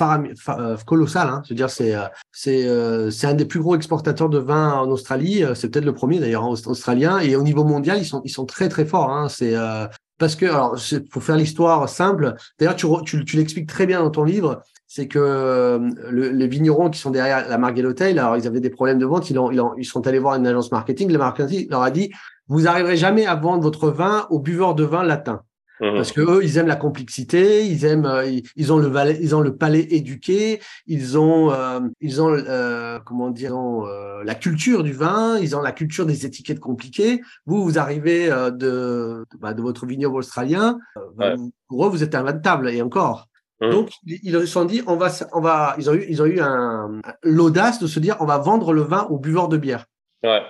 colossales. 0.86 1.30
Hein. 1.30 1.42
Je 1.46 1.50
veux 1.50 1.56
dire, 1.56 1.70
c'est 1.70 1.94
c'est 2.32 2.68
c'est 3.12 3.28
un 3.28 3.34
des 3.34 3.46
plus 3.46 3.60
gros 3.60 3.76
exportateurs 3.76 4.30
de 4.30 4.40
vin 4.40 4.74
en 4.74 4.90
Australie. 4.90 5.44
C'est 5.56 5.70
peut-être 5.70 5.86
le 5.86 5.94
premier 5.94 6.20
d'ailleurs 6.20 6.48
australien 6.48 7.20
et 7.20 7.36
au 7.36 7.44
niveau 7.44 7.64
mondial 7.64 8.00
ils 8.00 8.06
sont 8.06 8.22
ils 8.24 8.30
sont 8.30 8.46
très 8.46 8.70
très 8.70 8.86
forts 8.86 9.10
hein. 9.10 9.30
c'est 9.30 9.56
euh, 9.56 9.88
parce 10.18 10.36
que 10.36 10.46
alors 10.46 10.78
pour 11.12 11.24
faire 11.24 11.38
l'histoire 11.38 11.88
simple 11.90 12.36
d'ailleurs 12.60 12.76
tu, 12.76 12.88
tu, 13.06 13.26
tu 13.26 13.38
l'expliques 13.38 13.68
très 13.68 13.86
bien 13.86 14.02
dans 14.02 14.12
ton 14.12 14.24
livre 14.24 14.62
c'est 14.88 15.08
que 15.08 15.20
euh, 15.20 15.90
les 16.12 16.48
vignerons 16.48 16.90
qui 16.90 17.00
sont 17.00 17.10
derrière 17.10 17.48
la 17.48 17.58
marque 17.58 17.78
Hotel 17.80 18.20
alors 18.20 18.38
ils 18.38 18.48
avaient 18.48 18.60
des 18.60 18.70
problèmes 18.70 19.00
de 19.00 19.06
vente 19.06 19.30
ils, 19.30 19.40
ont, 19.40 19.52
ils, 19.52 19.62
ont, 19.62 19.74
ils 19.78 19.86
sont 19.86 20.06
allés 20.08 20.20
voir 20.20 20.36
une 20.36 20.48
agence 20.48 20.72
marketing 20.72 21.12
le 21.12 21.18
marketing 21.18 21.68
leur 21.70 21.82
a 21.82 21.92
dit 21.92 22.12
vous 22.54 22.68
arriverez 22.68 22.98
jamais 22.98 23.26
à 23.26 23.36
vendre 23.36 23.64
votre 23.64 23.90
vin 23.90 24.28
aux 24.30 24.40
buveurs 24.40 24.76
de 24.76 24.84
vin 24.84 25.04
latins 25.04 25.44
Mmh. 25.84 25.96
Parce 25.96 26.12
que 26.12 26.22
eux, 26.22 26.44
ils 26.44 26.58
aiment 26.58 26.68
la 26.68 26.76
complexité, 26.76 27.66
ils 27.66 27.84
aiment, 27.84 28.06
euh, 28.06 28.40
ils, 28.56 28.72
ont 28.72 28.78
le 28.78 28.92
ils 29.22 29.36
ont 29.36 29.42
le 29.42 29.56
palais 29.56 29.86
éduqué, 29.90 30.62
ils 30.86 31.18
ont, 31.18 31.52
euh, 31.52 31.80
ils 32.00 32.22
ont, 32.22 32.30
euh, 32.30 33.00
comment 33.04 33.30
dire, 33.32 33.56
la 34.24 34.36
culture 34.36 34.84
du 34.84 34.94
vin, 34.94 35.38
ils 35.40 35.56
ont 35.56 35.62
la 35.62 35.72
culture 35.72 36.06
des 36.06 36.26
étiquettes 36.26 36.60
compliquées. 36.60 37.22
Vous, 37.46 37.64
vous 37.64 37.80
arrivez 37.80 38.28
de, 38.28 39.26
bah, 39.40 39.54
de 39.54 39.62
votre 39.62 39.86
vignoble 39.86 40.18
australien, 40.18 40.80
bah, 41.18 41.34
pour 41.68 41.86
eux, 41.86 41.90
vous 41.90 42.04
êtes 42.04 42.16
table 42.42 42.70
et 42.70 42.82
encore. 42.82 43.28
Mmh. 43.60 43.70
Donc, 43.70 43.90
ils 44.06 44.32
se 44.32 44.46
sont 44.46 44.66
dit, 44.66 44.84
on 44.88 44.96
va, 44.96 45.12
on 45.34 45.42
va, 45.42 45.76
ils 45.78 45.90
ont 45.90 45.94
eu, 45.94 46.06
ils 46.08 46.22
ont 46.22 46.26
eu 46.26 46.40
un, 46.40 47.02
l'audace 47.24 47.80
de 47.80 47.88
se 47.88 48.00
dire, 48.00 48.16
on 48.20 48.26
va 48.26 48.38
vendre 48.38 48.74
le 48.74 48.82
vin 48.82 49.08
aux 49.10 49.18
buveurs 49.18 49.50
de 49.50 49.58
bière. 49.58 49.86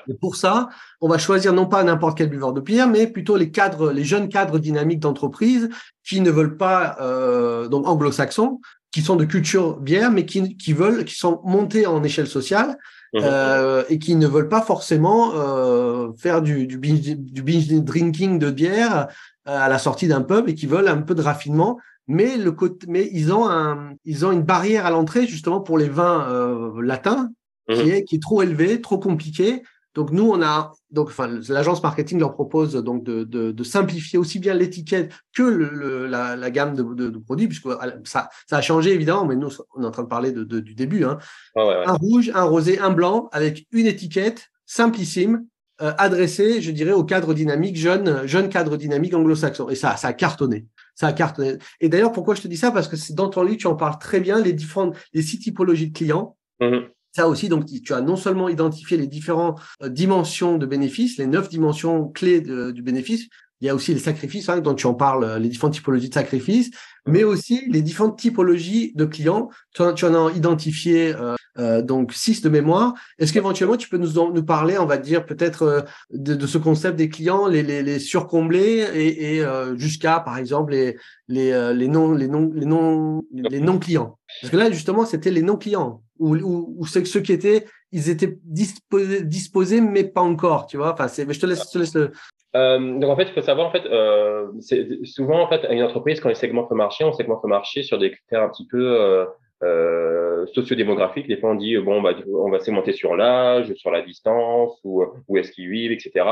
Et 0.08 0.14
pour 0.14 0.36
ça, 0.36 0.70
on 1.02 1.10
va 1.10 1.18
choisir 1.18 1.54
non 1.54 1.66
pas 1.66 1.84
n'importe 1.84 2.18
quel 2.18 2.30
buveur 2.30 2.54
de 2.54 2.62
bière, 2.62 2.88
mais 2.88 3.08
plutôt 3.08 3.38
les 3.38 3.52
cadres, 3.52 3.92
les 3.92 4.04
jeunes 4.04 4.30
cadres 4.30 4.60
dynamiques 4.60 5.00
d'entreprise 5.00 5.70
qui 6.04 6.22
ne 6.22 6.30
veulent 6.30 6.58
pas, 6.58 6.98
euh, 7.02 7.68
donc 7.68 7.88
anglo-saxons, 7.88 8.60
qui 8.92 9.02
sont 9.02 9.16
de 9.16 9.26
culture 9.26 9.80
bière, 9.80 10.12
mais 10.12 10.26
qui, 10.26 10.56
qui 10.56 10.74
veulent, 10.74 11.04
qui 11.06 11.16
sont 11.16 11.42
montés 11.44 11.88
en 11.88 12.04
échelle 12.04 12.28
sociale 12.28 12.78
mmh. 13.14 13.20
euh, 13.24 13.84
et 13.90 13.98
qui 13.98 14.16
ne 14.16 14.28
veulent 14.28 14.50
pas 14.50 14.62
forcément 14.62 15.32
euh, 15.34 16.10
faire 16.18 16.44
du, 16.44 16.68
du, 16.68 16.78
binge, 16.78 17.02
du 17.02 17.42
binge 17.42 17.68
drinking 17.68 18.38
de 18.38 18.52
bière 18.52 19.08
euh, 19.48 19.58
à 19.58 19.68
la 19.68 19.80
sortie 19.80 20.08
d'un 20.08 20.22
pub 20.22 20.48
et 20.48 20.54
qui 20.54 20.68
veulent 20.68 20.88
un 20.88 21.02
peu 21.02 21.16
de 21.16 21.22
raffinement. 21.24 21.80
Mais 22.08 22.38
le 22.38 22.52
côté, 22.52 22.86
mais 22.88 23.10
ils 23.12 23.34
ont 23.34 23.50
un, 23.50 23.94
ils 24.06 24.26
ont 24.26 24.32
une 24.32 24.44
barrière 24.44 24.86
à 24.86 24.92
l'entrée 24.92 25.26
justement 25.26 25.62
pour 25.62 25.78
les 25.78 25.90
vins 25.90 26.28
euh, 26.30 26.82
latins 26.82 27.32
qui, 27.70 27.84
mhm. 27.84 27.90
est, 27.90 28.04
qui 28.04 28.16
est 28.16 28.22
trop 28.22 28.42
élevé, 28.42 28.82
trop 28.82 28.98
compliqué. 28.98 29.64
Donc 29.96 30.12
nous, 30.12 30.28
on 30.28 30.42
a 30.42 30.72
donc 30.90 31.10
enfin 31.10 31.28
l'agence 31.50 31.84
marketing 31.84 32.20
leur 32.20 32.34
propose 32.34 32.74
donc 32.74 33.04
de, 33.04 33.24
de, 33.24 33.52
de 33.52 33.64
simplifier 33.64 34.18
aussi 34.18 34.40
bien 34.40 34.56
l'étiquette 34.56 35.14
que 35.36 35.44
le, 35.44 36.08
la, 36.08 36.36
la, 36.36 36.50
gamme 36.50 36.74
de, 36.74 37.10
de, 37.10 37.18
produits 37.20 37.48
puisque 37.48 37.70
ça, 38.06 38.30
ça 38.48 38.58
a 38.58 38.62
changé 38.62 38.92
évidemment, 38.92 39.26
mais 39.26 39.36
nous 39.36 39.50
on 39.76 39.84
est 39.84 39.86
en 39.86 39.92
train 39.92 40.04
de 40.04 40.08
parler 40.08 40.32
de, 40.32 40.44
du 40.44 40.74
début. 40.74 41.04
Hein. 41.04 41.20
Un 41.56 41.94
rouge, 41.94 42.32
un 42.34 42.44
rosé, 42.44 42.80
un 42.80 42.90
blanc 42.90 43.30
avec 43.32 43.68
une 43.72 43.86
étiquette 43.86 44.50
simplissime, 44.66 45.46
euh, 45.82 45.92
adressé, 45.98 46.62
je 46.62 46.72
dirais, 46.72 46.92
au 46.92 47.04
cadre 47.04 47.34
dynamique, 47.34 47.76
jeune, 47.76 48.26
jeune 48.26 48.48
cadre 48.48 48.78
dynamique 48.78 49.14
anglo-saxon. 49.14 49.70
Et 49.70 49.76
ça, 49.76 49.98
ça 49.98 50.10
a 50.10 50.14
cartonné. 50.14 50.68
Ça 50.96 51.08
a 51.08 51.14
cartonné. 51.14 51.58
Et 51.82 51.90
d'ailleurs, 51.90 52.12
pourquoi 52.12 52.36
je 52.36 52.42
te 52.42 52.48
dis 52.48 52.58
ça? 52.58 52.72
Parce 52.72 52.88
que 52.88 52.96
dans 53.14 53.28
ton 53.28 53.44
livre, 53.44 53.58
tu 53.58 53.68
en 53.68 53.76
parles 53.76 53.98
très 54.00 54.20
bien, 54.20 54.40
les 54.40 54.54
différentes, 54.54 54.96
les 55.14 55.24
six 55.24 55.40
typologies 55.40 55.90
de 55.90 55.98
clients. 55.98 56.38
Mm-hmm. 56.62 56.90
Ça 57.16 57.28
aussi, 57.28 57.48
donc 57.48 57.66
tu 57.84 57.94
as 57.94 58.02
non 58.02 58.16
seulement 58.16 58.50
identifié 58.50 58.98
les 58.98 59.08
différentes 59.08 59.60
euh, 59.84 59.90
dimensions 59.90 60.58
de 60.58 60.66
bénéfices, 60.66 61.18
les 61.18 61.28
neuf 61.28 61.48
dimensions 61.48 62.10
clés 62.10 62.42
du 62.42 62.82
bénéfice, 62.82 63.28
il 63.64 63.68
y 63.68 63.70
a 63.70 63.76
aussi 63.76 63.94
les 63.94 64.00
sacrifices, 64.02 64.50
hein, 64.50 64.60
dont 64.60 64.74
tu 64.74 64.88
en 64.88 64.94
parles, 64.94 65.24
euh, 65.24 65.40
les 65.40 65.48
différentes 65.48 65.76
typologies 65.76 66.10
de 66.10 66.14
sacrifices, 66.14 66.72
mais 67.08 67.24
aussi 67.24 67.64
les 67.70 67.82
différentes 67.82 68.20
typologies 68.20 68.92
de 68.96 69.06
clients. 69.06 69.50
Tu 69.74 69.82
en, 69.82 69.94
en 69.94 70.28
as 70.28 70.32
identifié 70.34 71.16
euh, 71.16 71.36
euh, 71.60 71.82
donc 71.82 72.14
six 72.14 72.42
de 72.42 72.50
mémoire. 72.50 72.94
Est-ce 73.20 73.34
qu'éventuellement 73.34 73.78
tu 73.78 73.90
peux 73.90 73.98
nous, 73.98 74.14
nous 74.32 74.44
parler, 74.44 74.78
on 74.78 74.86
va 74.86 74.98
dire 74.98 75.26
peut-être 75.26 75.64
euh, 75.64 75.82
de, 76.12 76.34
de, 76.34 76.48
ce 76.48 76.58
concept 76.58 76.98
des 76.98 77.10
clients, 77.10 77.48
les, 77.48 77.64
les, 77.64 77.84
les 77.84 78.00
surcomblés 78.00 78.86
et, 78.94 79.36
et 79.36 79.46
euh, 79.46 79.78
jusqu'à 79.78 80.20
par 80.20 80.38
exemple 80.38 80.72
les, 80.72 80.98
les, 81.28 81.74
les 81.74 81.88
non 81.88 82.14
les 82.14 82.28
non 82.28 82.52
les 82.54 82.66
non 82.66 83.24
les 83.32 83.60
non 83.60 83.80
clients. 83.80 84.18
Parce 84.42 84.52
que 84.52 84.58
là 84.58 84.72
justement 84.72 85.06
c'était 85.06 85.32
les 85.32 85.44
non 85.44 85.58
clients 85.58 86.02
ou, 86.20 86.36
ou, 86.36 86.76
ou 86.78 86.86
ceux 86.86 87.22
qui 87.22 87.32
étaient 87.32 87.66
ils 87.92 88.10
étaient 88.10 88.40
disposés, 88.44 89.24
disposés 89.24 89.82
mais 89.82 90.04
pas 90.04 90.22
encore, 90.22 90.66
tu 90.66 90.78
vois? 90.78 90.94
Enfin 90.94 91.08
c'est 91.08 91.32
je 91.32 91.40
te 91.40 91.46
laisse, 91.46 91.64
je 91.68 91.72
te 91.72 91.78
laisse 91.78 92.12
euh, 92.56 93.00
donc 93.00 93.10
en 93.10 93.16
fait, 93.16 93.24
il 93.24 93.34
faut 93.34 93.42
savoir 93.42 93.68
en 93.68 93.72
fait, 93.72 93.86
euh, 93.86 94.48
c'est 94.60 95.04
souvent 95.06 95.42
en 95.42 95.50
fait, 95.50 95.66
une 95.72 95.82
entreprise 95.82 96.20
quand 96.20 96.30
elle 96.30 96.36
segmente 96.36 96.70
le 96.70 96.76
marché, 96.76 97.04
on 97.04 97.12
segmente 97.12 97.42
le 97.44 97.50
marché 97.50 97.82
sur 97.82 97.98
des 97.98 98.12
critères 98.12 98.44
un 98.44 98.50
petit 98.50 98.68
peu 98.68 99.26
euh, 99.64 100.34
euh, 100.44 100.48
sociodémographiques. 100.54 101.28
Des 101.28 101.38
fois, 101.38 101.52
on 101.52 101.56
dit 101.56 101.78
bon, 101.78 102.02
bah, 102.02 102.14
on 102.34 102.50
va 102.50 102.60
segmenter 102.60 102.94
sur 102.94 103.16
l'âge, 103.16 103.74
sur 103.76 103.92
la 103.92 104.02
distance, 104.02 104.80
ou 104.84 105.04
où 105.28 105.38
est-ce 105.38 105.52
qu'ils 105.52 105.70
vivent, 105.70 105.92
etc. 105.92 106.26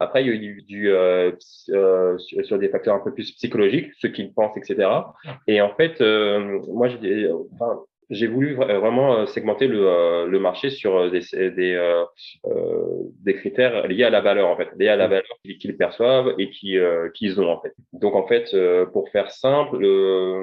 Après, 0.00 0.24
il 0.24 0.28
y 0.28 0.30
a 0.30 0.34
eu 0.34 0.62
du, 0.62 0.90
euh, 0.90 1.32
euh, 1.70 2.18
sur 2.18 2.58
des 2.58 2.68
facteurs 2.68 2.94
un 2.94 3.00
peu 3.00 3.12
plus 3.12 3.32
psychologiques, 3.32 3.92
ce 3.98 4.06
qu'ils 4.06 4.32
pensent, 4.32 4.56
etc. 4.56 4.88
Et 5.46 5.60
en 5.60 5.74
fait, 5.74 6.00
moi, 6.00 6.88
j'ai, 6.88 7.30
enfin, 7.54 7.80
j'ai 8.10 8.26
voulu 8.26 8.58
euh, 8.60 8.78
vraiment 8.78 9.16
euh, 9.16 9.26
segmenter 9.26 9.66
le, 9.66 9.86
euh, 9.86 10.26
le 10.26 10.38
marché 10.38 10.70
sur 10.70 11.10
des, 11.10 11.20
des, 11.32 11.74
euh, 11.74 12.04
des 13.24 13.34
critères 13.34 13.86
liés 13.88 14.04
à 14.04 14.10
la 14.10 14.20
valeur, 14.20 14.48
en 14.48 14.56
fait, 14.56 14.68
liés 14.78 14.88
à 14.88 14.96
la 14.96 15.06
mmh. 15.06 15.10
valeur 15.10 15.38
qu'ils 15.60 15.76
perçoivent 15.76 16.34
et 16.38 16.50
qu'ils 16.50 17.40
ont, 17.40 17.50
en 17.50 17.60
fait. 17.60 17.72
Donc, 17.92 18.14
en 18.14 18.26
fait, 18.26 18.56
pour 18.92 19.08
faire 19.10 19.30
simple, 19.30 19.80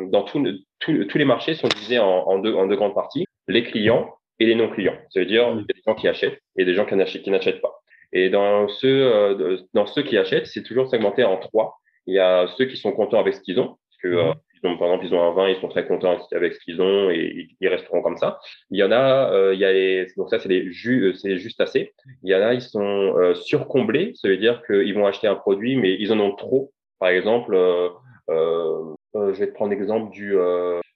dans 0.09 0.23
tout, 0.23 0.43
tous 0.79 1.17
les 1.17 1.25
marchés 1.25 1.53
sont 1.53 1.67
divisés 1.69 1.99
en, 1.99 2.05
en, 2.05 2.39
deux, 2.39 2.53
en 2.53 2.67
deux 2.67 2.75
grandes 2.75 2.95
parties, 2.95 3.25
les 3.47 3.63
clients 3.63 4.13
et 4.39 4.45
les 4.45 4.55
non-clients. 4.55 4.97
Ça 5.09 5.21
veut 5.21 5.25
dire, 5.25 5.49
mmh. 5.49 5.53
il 5.53 5.61
y 5.61 5.63
a 5.63 5.73
des 5.73 5.81
gens 5.85 5.95
qui 5.95 6.07
achètent 6.07 6.39
et 6.57 6.65
des 6.65 6.73
gens 6.73 6.85
qui 6.85 6.95
n'achètent 6.95 7.61
pas. 7.61 7.79
Et 8.11 8.29
dans 8.29 8.67
ceux, 8.67 9.65
dans 9.73 9.85
ceux 9.85 10.03
qui 10.03 10.17
achètent, 10.17 10.47
c'est 10.47 10.63
toujours 10.63 10.87
segmenté 10.87 11.23
en 11.23 11.37
trois. 11.37 11.77
Il 12.05 12.13
y 12.13 12.19
a 12.19 12.47
ceux 12.57 12.65
qui 12.65 12.77
sont 12.77 12.91
contents 12.91 13.19
avec 13.19 13.33
ce 13.33 13.41
qu'ils 13.41 13.59
ont, 13.59 13.77
parce 13.89 13.97
que 14.01 14.29
mmh 14.31 14.33
par 14.63 14.87
exemple, 14.87 15.05
ils 15.05 15.13
ont 15.13 15.21
un 15.21 15.33
vin, 15.33 15.49
ils 15.49 15.59
sont 15.59 15.67
très 15.67 15.85
contents 15.85 16.17
avec 16.31 16.53
ce 16.53 16.59
qu'ils 16.59 16.81
ont 16.81 17.09
et 17.09 17.49
ils 17.59 17.67
resteront 17.67 18.01
comme 18.01 18.17
ça. 18.17 18.39
Il 18.71 18.79
y 18.79 18.83
en 18.83 18.91
a, 18.91 19.31
euh, 19.31 19.53
il 19.53 19.59
y 19.59 19.65
a 19.65 19.73
les, 19.73 20.07
donc 20.17 20.29
ça, 20.29 20.39
c'est 20.39 20.49
les 20.49 20.71
jus, 20.71 21.03
euh, 21.03 21.13
c'est 21.13 21.37
juste 21.37 21.61
assez. 21.61 21.93
Il 22.23 22.31
y 22.31 22.35
en 22.35 22.41
a, 22.41 22.53
ils 22.53 22.61
sont 22.61 22.81
euh, 22.81 23.35
surcomblés. 23.35 24.13
Ça 24.15 24.27
veut 24.29 24.37
dire 24.37 24.61
qu'ils 24.65 24.93
vont 24.93 25.05
acheter 25.05 25.27
un 25.27 25.35
produit, 25.35 25.75
mais 25.75 25.95
ils 25.99 26.11
en 26.11 26.19
ont 26.19 26.35
trop. 26.35 26.71
Par 26.99 27.09
exemple, 27.09 27.53
euh, 27.53 27.89
euh, 28.29 28.95
je 29.15 29.39
vais 29.39 29.47
te 29.47 29.53
prendre 29.53 29.71
l'exemple 29.71 30.11
du, 30.11 30.35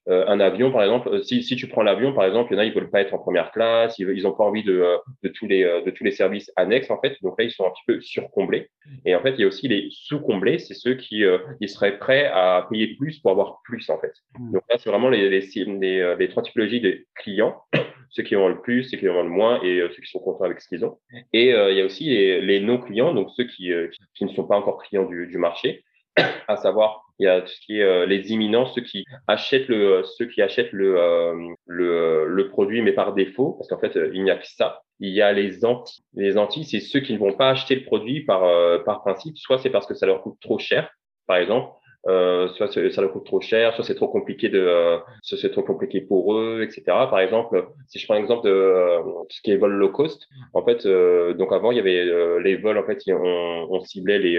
euh, 0.10 0.26
un 0.28 0.40
avion, 0.40 0.72
par 0.72 0.84
exemple, 0.84 1.10
euh, 1.10 1.22
si, 1.22 1.44
si 1.44 1.58
tu 1.58 1.68
prends 1.68 1.84
l'avion, 1.84 2.14
par 2.14 2.26
exemple, 2.26 2.54
il 2.54 2.56
y 2.56 2.58
en 2.58 2.62
a, 2.62 2.66
ils 2.66 2.74
veulent 2.74 2.90
pas 2.90 3.02
être 3.02 3.14
en 3.14 3.18
première 3.18 3.52
classe, 3.52 4.00
ils, 4.00 4.10
ils 4.10 4.26
ont 4.26 4.32
pas 4.32 4.46
envie 4.46 4.64
de, 4.64 4.80
euh, 4.80 4.98
de 5.24 5.30
tous 5.30 5.48
les, 5.48 5.64
de 5.64 5.92
tous 5.92 6.06
les 6.06 6.12
services 6.12 6.50
annexes, 6.56 6.90
en 6.90 7.00
fait. 7.02 7.18
Donc 7.22 7.38
là, 7.38 7.44
ils 7.44 7.52
sont 7.52 7.66
un 7.66 7.72
petit 7.72 7.84
peu 7.86 8.00
surcomblés. 8.00 8.70
Et 9.06 9.16
en 9.16 9.22
fait, 9.22 9.32
il 9.32 9.42
y 9.42 9.44
a 9.44 9.48
aussi 9.48 9.68
les 9.68 9.90
sous-comblés, 9.92 10.60
c'est 10.60 10.76
ceux 10.76 10.96
qui, 10.96 11.24
ils 11.60 11.70
seraient 11.70 12.00
prêts 12.00 12.26
à 12.26 12.66
payer 12.70 12.96
plus 12.96 13.20
pour 13.20 13.32
avoir 13.32 13.60
plus, 13.66 13.90
en 13.90 14.00
fait. 14.00 14.14
Hmm. 14.40 14.54
Donc 14.54 14.64
là, 14.70 14.78
c'est 14.78 14.90
vraiment 14.90 15.10
les, 15.10 15.30
les, 15.30 15.42
les, 15.42 16.16
les, 16.18 16.30
trois 16.30 16.44
typologies 16.44 16.80
de 16.80 17.06
clients, 17.16 17.62
ceux 18.12 18.24
qui 18.24 18.38
ont 18.38 18.48
le 18.48 18.62
plus, 18.62 18.84
ceux 18.84 18.98
qui 18.98 19.10
ont 19.10 19.24
le 19.24 19.30
moins 19.30 19.62
et 19.62 19.82
ceux 19.94 20.02
qui 20.02 20.10
sont 20.10 20.20
contents 20.20 20.46
avec 20.46 20.62
ce 20.62 20.70
qu'ils 20.70 20.86
ont. 20.86 20.98
Et 21.34 21.50
il 21.50 21.76
y 21.76 21.82
a 21.82 21.86
aussi 21.86 22.06
les, 22.06 22.40
les 22.40 22.62
non-clients, 22.62 23.14
donc 23.14 23.30
ceux 23.36 23.44
qui, 23.44 23.72
qui, 24.16 24.24
ne 24.24 24.30
sont 24.30 24.48
pas 24.48 24.56
encore 24.56 24.82
clients 24.84 25.06
du, 25.06 25.28
du 25.28 25.38
marché, 25.38 25.84
à 26.48 26.56
savoir 26.56 27.07
il 27.20 27.26
y 27.26 27.28
a 27.28 27.42
tout 27.42 27.48
ce 27.48 27.60
qui 27.62 27.80
est 27.80 27.84
euh, 27.84 28.06
les 28.06 28.32
imminents, 28.32 28.66
ceux 28.68 28.82
qui 28.82 29.06
achètent 29.28 29.68
le, 29.68 30.04
ceux 30.04 30.28
qui 30.28 30.42
achètent 30.42 30.72
le, 30.72 31.00
euh, 31.00 31.34
le, 31.66 32.26
le, 32.28 32.50
produit, 32.50 32.82
mais 32.82 32.94
par 32.94 33.14
défaut, 33.14 33.54
parce 33.54 33.68
qu'en 33.70 33.80
fait, 33.80 33.96
euh, 33.98 34.12
il 34.14 34.24
n'y 34.24 34.32
a 34.32 34.38
que 34.38 34.48
ça. 34.48 34.82
Il 35.00 35.14
y 35.14 35.22
a 35.22 35.32
les 35.32 35.66
anti. 35.66 36.04
Les 36.14 36.38
anti, 36.38 36.64
c'est 36.64 36.80
ceux 36.80 37.00
qui 37.00 37.14
ne 37.14 37.20
vont 37.20 37.34
pas 37.34 37.50
acheter 37.50 37.76
le 37.76 37.86
produit 37.86 38.24
par, 38.24 38.42
par 38.84 39.02
principe. 39.02 39.38
Soit 39.38 39.60
c'est 39.60 39.70
parce 39.70 39.86
que 39.86 39.94
ça 39.94 40.08
leur 40.08 40.22
coûte 40.24 40.38
trop 40.42 40.58
cher, 40.58 40.90
par 41.28 41.38
exemple. 41.38 41.72
Euh, 42.08 42.48
soit 42.50 42.72
ça 42.72 43.02
leur 43.02 43.12
coûte 43.12 43.26
trop 43.26 43.42
cher, 43.42 43.76
soit 43.76 43.84
c'est 43.84 43.96
trop 43.96 44.08
compliqué 44.08 44.50
de, 44.50 44.98
soit 45.24 45.38
c'est 45.38 45.52
trop 45.52 45.62
compliqué 45.62 46.00
pour 46.02 46.36
eux, 46.36 46.62
etc. 46.64 46.84
Par 46.86 47.20
exemple, 47.20 47.68
si 47.88 48.00
je 48.00 48.06
prends 48.06 48.16
l'exemple 48.16 48.48
de 48.48 49.04
ce 49.30 49.42
qui 49.42 49.52
est 49.52 49.58
vol 49.58 49.74
low 49.74 49.90
cost, 49.90 50.28
en 50.54 50.64
fait, 50.64 50.88
donc 50.88 51.52
avant 51.52 51.72
il 51.72 51.78
y 51.78 51.80
avait 51.80 52.40
les 52.42 52.56
vols, 52.56 52.78
en 52.78 52.86
fait, 52.86 53.00
on, 53.08 53.68
on 53.70 53.82
ciblait 53.82 54.20
les 54.20 54.38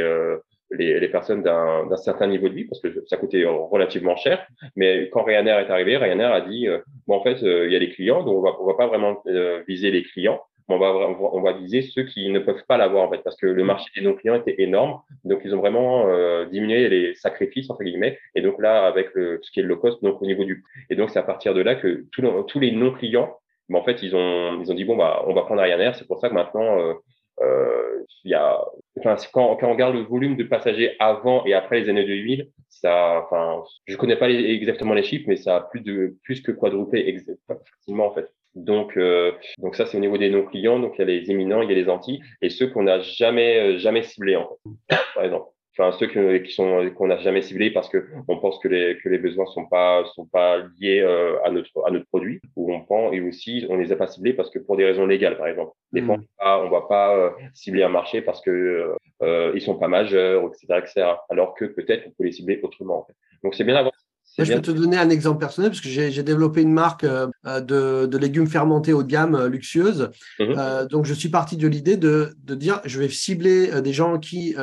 les, 0.70 1.00
les 1.00 1.08
personnes 1.08 1.42
d'un 1.42 1.96
certain 1.96 2.26
niveau 2.26 2.48
de 2.48 2.54
vie 2.54 2.64
parce 2.64 2.80
que 2.80 3.04
ça 3.06 3.16
coûtait 3.16 3.44
relativement 3.44 4.16
cher. 4.16 4.46
Mais 4.76 5.08
quand 5.10 5.22
Ryanair 5.22 5.58
est 5.58 5.70
arrivé, 5.70 5.96
Ryanair 5.96 6.32
a 6.32 6.40
dit 6.40 6.68
euh, 6.68 6.78
bon 7.06 7.16
en 7.16 7.22
fait 7.22 7.42
euh, 7.42 7.66
il 7.66 7.72
y 7.72 7.76
a 7.76 7.78
les 7.78 7.90
clients 7.90 8.22
donc 8.22 8.36
on 8.36 8.42
va 8.42 8.56
on 8.60 8.66
va 8.66 8.74
pas 8.74 8.86
vraiment 8.86 9.22
euh, 9.26 9.62
viser 9.66 9.90
les 9.90 10.02
clients, 10.02 10.40
mais 10.68 10.74
on 10.74 10.78
va 10.78 10.92
on 10.92 11.40
va 11.40 11.52
viser 11.52 11.82
ceux 11.82 12.02
qui 12.02 12.28
ne 12.30 12.38
peuvent 12.38 12.64
pas 12.66 12.76
l'avoir 12.76 13.04
en 13.04 13.10
fait 13.10 13.22
parce 13.22 13.36
que 13.36 13.46
le 13.46 13.64
marché 13.64 13.90
des 13.96 14.02
non 14.02 14.14
clients 14.14 14.34
était 14.34 14.56
énorme 14.58 15.00
donc 15.24 15.40
ils 15.44 15.54
ont 15.54 15.58
vraiment 15.58 16.06
diminué 16.46 16.88
les 16.88 17.14
sacrifices 17.14 17.70
entre 17.70 17.84
guillemets 17.84 18.18
et 18.34 18.42
donc 18.42 18.60
là 18.60 18.86
avec 18.86 19.14
le, 19.14 19.40
ce 19.42 19.50
qui 19.50 19.60
est 19.60 19.62
le 19.62 19.70
low 19.70 19.76
cost 19.76 20.02
donc 20.02 20.20
au 20.20 20.26
niveau 20.26 20.44
du 20.44 20.64
et 20.90 20.96
donc 20.96 21.10
c'est 21.10 21.18
à 21.18 21.22
partir 21.22 21.54
de 21.54 21.62
là 21.62 21.74
que 21.74 22.04
tous, 22.12 22.22
tous 22.46 22.60
les 22.60 22.72
non 22.72 22.92
clients 22.92 23.38
mais 23.68 23.78
en 23.78 23.84
fait, 23.84 24.02
ils 24.02 24.16
ont, 24.16 24.60
ils 24.60 24.70
ont 24.70 24.74
dit 24.74 24.84
bon 24.84 24.96
bah, 24.96 25.22
on 25.26 25.34
va 25.34 25.42
prendre 25.42 25.60
Ryanair. 25.60 25.94
C'est 25.94 26.06
pour 26.06 26.20
ça 26.20 26.28
que 26.28 26.34
maintenant, 26.34 26.78
euh, 26.80 26.94
il 28.24 28.30
y 28.30 28.34
a, 28.34 28.60
enfin, 28.98 29.16
quand, 29.32 29.56
quand 29.56 29.68
on 29.68 29.72
regarde 29.72 29.94
le 29.94 30.02
volume 30.02 30.36
de 30.36 30.44
passagers 30.44 30.96
avant 30.98 31.44
et 31.46 31.54
après 31.54 31.80
les 31.80 31.88
années 31.88 32.04
2000, 32.04 32.50
ça, 32.68 33.24
enfin, 33.24 33.62
je 33.86 33.96
connais 33.96 34.16
pas 34.16 34.30
exactement 34.30 34.94
les 34.94 35.02
chiffres, 35.02 35.24
mais 35.28 35.36
ça 35.36 35.56
a 35.56 35.60
plus 35.62 35.80
de 35.80 36.16
plus 36.24 36.42
que 36.42 36.52
quadruplé 36.52 37.16
facilement 37.46 38.06
en 38.06 38.14
fait. 38.14 38.28
Donc, 38.54 38.96
euh, 38.96 39.32
donc 39.58 39.76
ça 39.76 39.86
c'est 39.86 39.96
au 39.96 40.00
niveau 40.00 40.18
des 40.18 40.30
non 40.30 40.44
clients. 40.44 40.78
Donc 40.80 40.94
il 40.96 41.00
y 41.00 41.02
a 41.02 41.06
les 41.06 41.30
éminents, 41.30 41.62
il 41.62 41.70
y 41.70 41.72
a 41.72 41.76
les 41.76 41.88
anti 41.88 42.20
et 42.42 42.50
ceux 42.50 42.68
qu'on 42.68 42.82
n'a 42.82 43.00
jamais 43.00 43.58
euh, 43.58 43.78
jamais 43.78 44.02
ciblés 44.02 44.36
en 44.36 44.48
fait. 44.48 44.96
Par 45.14 45.24
exemple 45.24 45.48
enfin 45.78 45.96
ceux 45.98 46.06
qui 46.42 46.52
sont 46.52 46.90
qu'on 46.96 47.06
n'a 47.06 47.18
jamais 47.18 47.42
ciblés 47.42 47.70
parce 47.70 47.88
que 47.88 48.06
on 48.26 48.38
pense 48.38 48.58
que 48.58 48.68
les 48.68 48.98
que 48.98 49.08
les 49.08 49.18
besoins 49.18 49.46
sont 49.46 49.66
pas 49.66 50.04
sont 50.14 50.26
pas 50.26 50.58
liés 50.78 51.00
euh, 51.00 51.42
à 51.44 51.50
notre 51.50 51.86
à 51.86 51.90
notre 51.90 52.06
produit 52.06 52.40
ou 52.56 52.72
on 52.72 52.80
prend 52.80 53.12
et 53.12 53.20
aussi 53.20 53.66
on 53.68 53.76
les 53.76 53.92
a 53.92 53.96
pas 53.96 54.08
ciblés 54.08 54.32
parce 54.32 54.50
que 54.50 54.58
pour 54.58 54.76
des 54.76 54.84
raisons 54.84 55.06
légales 55.06 55.36
par 55.36 55.46
exemple 55.46 55.72
des 55.92 56.02
fois 56.02 56.16
hmm. 56.16 56.24
on 56.40 56.70
va 56.70 56.82
pas 56.82 57.16
euh, 57.16 57.30
cibler 57.54 57.82
un 57.82 57.88
marché 57.88 58.22
parce 58.22 58.40
que 58.40 58.50
euh, 58.50 58.96
euh, 59.22 59.52
ils 59.54 59.60
sont 59.60 59.76
pas 59.76 59.88
majeurs 59.88 60.42
etc 60.46 60.80
etc 60.82 61.12
alors 61.28 61.54
que 61.54 61.64
peut-être 61.64 62.04
on 62.08 62.10
peut 62.10 62.24
les 62.24 62.32
cibler 62.32 62.60
autrement 62.62 63.00
en 63.00 63.04
fait. 63.04 63.14
donc 63.42 63.54
c'est 63.54 63.64
bien 63.64 63.74
d'avoir 63.74 63.94
je 64.44 64.52
vais 64.52 64.60
te 64.60 64.70
donner 64.70 64.96
un 64.96 65.10
exemple 65.10 65.38
personnel 65.38 65.70
parce 65.70 65.80
que 65.80 65.88
j'ai 65.88 66.22
développé 66.22 66.62
une 66.62 66.72
marque 66.72 67.04
euh, 67.04 67.26
de, 67.44 68.06
de, 68.06 68.18
légumes 68.18 68.46
fermentés 68.46 68.92
haut 68.92 69.02
de 69.02 69.08
gamme 69.08 69.34
euh, 69.34 69.48
luxueuse. 69.48 70.10
Mhm. 70.38 70.54
Euh, 70.56 70.86
donc, 70.86 71.06
je 71.06 71.14
suis 71.14 71.28
parti 71.28 71.56
de 71.56 71.66
l'idée 71.66 71.96
de, 71.96 72.34
de, 72.44 72.54
dire 72.54 72.80
je 72.84 72.98
vais 72.98 73.08
cibler 73.08 73.80
des 73.82 73.92
gens 73.92 74.18
qui 74.18 74.54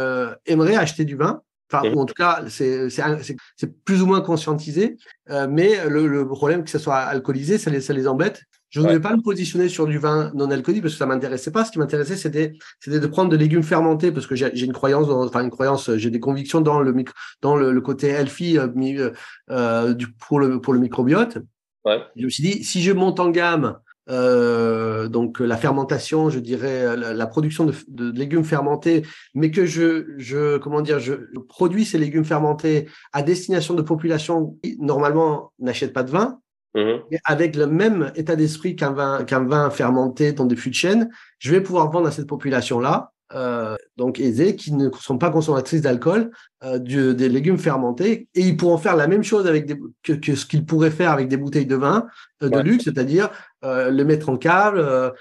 aimeraient 0.45 0.75
acheter 0.75 1.05
du 1.05 1.15
vin. 1.15 1.41
Enfin, 1.71 1.89
mhm. 1.89 1.95
ou 1.95 2.01
en 2.01 2.05
tout 2.05 2.13
cas, 2.13 2.43
c'est 2.47 2.87
plus 3.83 4.01
ou 4.01 4.05
moins 4.05 4.21
conscientisé. 4.21 4.97
mais 5.49 5.87
le, 5.89 6.07
le, 6.07 6.27
problème 6.27 6.63
que 6.63 6.69
ça 6.69 6.79
soit 6.79 6.97
alcoolisé, 6.97 7.57
ça 7.57 7.69
les, 7.69 7.81
ça 7.81 7.93
les 7.93 8.07
embête. 8.07 8.43
Je 8.75 8.81
ne 8.81 8.91
vais 8.91 8.99
pas 8.99 9.15
me 9.15 9.21
positionner 9.21 9.69
sur 9.69 9.87
du 9.87 9.97
vin 9.97 10.31
non 10.35 10.51
alcoolique 10.51 10.81
parce 10.81 10.95
que 10.95 10.97
ça 10.97 11.05
m'intéressait 11.05 11.51
pas. 11.51 11.63
Ce 11.63 11.71
qui 11.71 11.79
m'intéressait, 11.79 12.17
c'était, 12.17 12.51
c'était 12.81 12.99
de 12.99 13.07
prendre 13.07 13.29
des 13.29 13.37
légumes 13.37 13.63
fermentés 13.63 14.11
parce 14.11 14.27
que 14.27 14.35
j'ai, 14.35 14.51
une 14.65 14.73
croyance, 14.73 15.07
enfin 15.09 15.43
une 15.43 15.49
croyance, 15.49 15.95
j'ai 15.95 16.09
des 16.09 16.19
convictions 16.19 16.59
dans 16.59 16.81
le 16.81 16.93
dans 17.41 17.55
le, 17.55 17.79
côté 17.79 18.09
healthy 18.09 18.57
euh, 18.57 18.67
euh, 18.75 19.11
euh, 19.49 19.93
du, 19.93 20.11
pour 20.11 20.41
le 20.41 20.59
pour 20.59 20.73
le 20.73 20.79
microbiote. 20.79 21.37
Ouais. 21.85 22.01
Je 22.17 22.25
me 22.25 22.29
suis 22.29 22.43
dit, 22.43 22.63
si 22.65 22.81
je 22.81 22.91
monte 22.91 23.21
en 23.21 23.29
gamme, 23.29 23.77
euh, 24.09 25.07
donc 25.07 25.39
la 25.39 25.55
fermentation, 25.55 26.29
je 26.29 26.39
dirais 26.39 26.97
la, 26.97 27.27
production 27.27 27.65
de, 27.65 27.73
de, 27.87 28.11
légumes 28.11 28.43
fermentés, 28.43 29.03
mais 29.35 29.51
que 29.51 29.65
je, 29.65 30.15
je 30.17 30.57
comment 30.57 30.81
dire, 30.81 30.99
je 30.99 31.13
produis 31.47 31.85
ces 31.85 31.97
légumes 31.97 32.25
fermentés 32.25 32.89
à 33.13 33.23
destination 33.23 33.73
de 33.73 33.81
populations 33.81 34.57
qui 34.61 34.77
normalement 34.81 35.53
n'achètent 35.59 35.93
pas 35.93 36.03
de 36.03 36.11
vin 36.11 36.39
Mhm. 36.75 37.03
Avec 37.23 37.55
le 37.55 37.67
même 37.67 38.11
état 38.15 38.35
d'esprit 38.35 38.75
qu'un 38.75 38.91
vin, 38.91 39.23
qu'un 39.23 39.43
vin 39.45 39.69
fermenté 39.69 40.33
dans 40.33 40.45
des 40.45 40.57
fûts 40.57 40.69
de 40.69 40.75
chêne, 40.75 41.09
je 41.39 41.51
vais 41.51 41.61
pouvoir 41.61 41.89
vendre 41.89 42.07
à 42.07 42.11
cette 42.11 42.27
population-là 42.27 43.14
donc 43.97 44.19
aisées, 44.19 44.55
qui 44.55 44.73
ne 44.73 44.89
sont 44.99 45.17
pas 45.17 45.29
consommatrices 45.29 45.81
d'alcool, 45.81 46.31
des 46.63 47.29
légumes 47.29 47.57
fermentés, 47.57 48.27
et 48.33 48.41
ils 48.41 48.55
pourront 48.55 48.77
faire 48.77 48.95
la 48.95 49.07
même 49.07 49.23
chose 49.23 49.45
avec 49.47 49.65
des, 49.65 49.77
que, 50.03 50.35
ce 50.35 50.45
qu'ils 50.45 50.65
pourraient 50.65 50.91
faire 50.91 51.11
avec 51.11 51.27
des 51.27 51.37
bouteilles 51.37 51.65
de 51.65 51.75
vin 51.75 52.05
de 52.41 52.59
luxe, 52.59 52.85
c'est-à-dire 52.85 53.29
le 53.63 54.03
mettre 54.03 54.29
en 54.29 54.37
cave, 54.37 55.13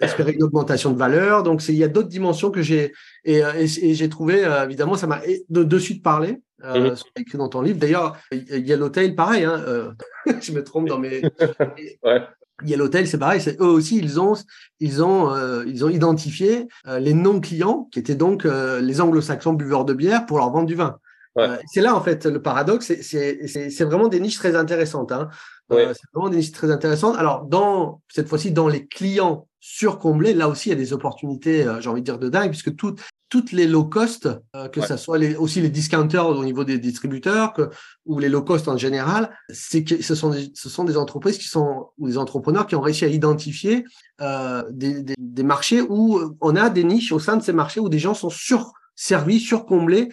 espérer 0.00 0.32
une 0.32 0.44
augmentation 0.44 0.92
de 0.92 0.98
valeur. 0.98 1.42
Donc 1.42 1.66
il 1.68 1.74
y 1.74 1.84
a 1.84 1.88
d'autres 1.88 2.08
dimensions 2.08 2.50
que 2.50 2.62
j'ai 2.62 2.92
et, 3.24 3.42
j'ai 3.66 4.08
trouvé 4.08 4.42
évidemment 4.64 4.94
ça 4.94 5.06
m'a 5.06 5.20
de, 5.50 5.62
de 5.62 5.78
suite 5.78 6.02
parlé 6.02 6.40
euh, 6.64 6.92
mmh. 6.92 7.20
écrit 7.20 7.38
dans 7.38 7.48
ton 7.48 7.60
livre. 7.60 7.78
D'ailleurs, 7.78 8.16
Yellowtail, 8.32 9.14
pareil, 9.14 9.44
hein, 9.44 9.62
euh, 9.66 9.92
je 10.40 10.52
me 10.52 10.64
trompe 10.64 10.88
dans 10.88 10.98
mes. 10.98 11.22
ouais. 12.02 12.22
Yellowtail, 12.64 13.06
c'est 13.06 13.18
pareil, 13.18 13.40
eux 13.60 13.66
aussi, 13.66 13.98
ils 13.98 14.18
ont, 14.18 14.34
ils 14.80 15.02
ont, 15.02 15.34
euh, 15.34 15.64
ils 15.66 15.84
ont 15.84 15.88
identifié 15.88 16.68
euh, 16.86 16.98
les 16.98 17.12
non-clients, 17.12 17.88
qui 17.92 17.98
étaient 17.98 18.14
donc 18.14 18.44
les 18.44 19.00
anglo-saxons 19.00 19.52
buveurs 19.52 19.84
de 19.84 19.92
bière, 19.92 20.26
pour 20.26 20.38
leur 20.38 20.50
vendre 20.50 20.66
du 20.66 20.74
vin. 20.74 20.98
c'est 21.66 21.82
là, 21.82 21.94
en 21.94 22.00
fait, 22.00 22.24
le 22.24 22.40
paradoxe, 22.40 22.92
c'est 23.02 23.84
vraiment 23.84 24.08
des 24.08 24.20
niches 24.20 24.38
très 24.38 24.56
intéressantes. 24.56 25.12
Hein. 25.12 25.28
c'est 25.70 25.76
vraiment 26.14 26.30
des 26.30 26.38
niches 26.38 26.52
très 26.52 26.70
intéressantes. 26.70 27.16
Alors, 27.18 27.44
dans, 27.44 28.00
cette 28.08 28.28
fois-ci, 28.28 28.52
dans 28.52 28.68
les 28.68 28.86
clients 28.86 29.46
surcomblés, 29.60 30.32
là 30.32 30.48
aussi, 30.48 30.70
il 30.70 30.72
y 30.72 30.76
a 30.76 30.78
des 30.78 30.92
opportunités, 30.92 31.66
j'ai 31.80 31.90
envie 31.90 32.00
de 32.00 32.06
dire, 32.06 32.18
de 32.18 32.28
dingue, 32.28 32.50
puisque 32.50 32.74
tout, 32.76 32.94
toutes 33.28 33.52
les 33.52 33.66
low 33.66 33.84
cost, 33.84 34.28
euh, 34.54 34.68
que 34.68 34.80
ce 34.80 34.96
soit 34.96 35.18
les, 35.18 35.34
aussi 35.34 35.60
les 35.60 35.68
discounters 35.68 36.26
au 36.26 36.44
niveau 36.44 36.64
des 36.64 36.78
distributeurs 36.78 37.52
que, 37.52 37.70
ou 38.04 38.18
les 38.18 38.28
low 38.28 38.42
cost 38.42 38.68
en 38.68 38.76
général, 38.76 39.36
c'est 39.50 39.82
que 39.82 40.00
ce 40.00 40.14
sont 40.14 40.30
des, 40.30 40.52
ce 40.54 40.68
sont 40.68 40.84
des 40.84 40.96
entreprises 40.96 41.38
qui 41.38 41.48
sont 41.48 41.88
ou 41.98 42.08
des 42.08 42.18
entrepreneurs 42.18 42.66
qui 42.66 42.76
ont 42.76 42.80
réussi 42.80 43.04
à 43.04 43.08
identifier 43.08 43.84
euh, 44.20 44.62
des, 44.70 45.02
des, 45.02 45.14
des, 45.18 45.42
marchés 45.42 45.80
où 45.80 46.20
on 46.40 46.56
a 46.56 46.70
des 46.70 46.84
niches 46.84 47.12
au 47.12 47.18
sein 47.18 47.36
de 47.36 47.42
ces 47.42 47.52
marchés 47.52 47.80
où 47.80 47.88
des 47.88 47.98
gens 47.98 48.14
sont 48.14 48.30
surservis, 48.30 49.40
surcomblés, 49.40 50.08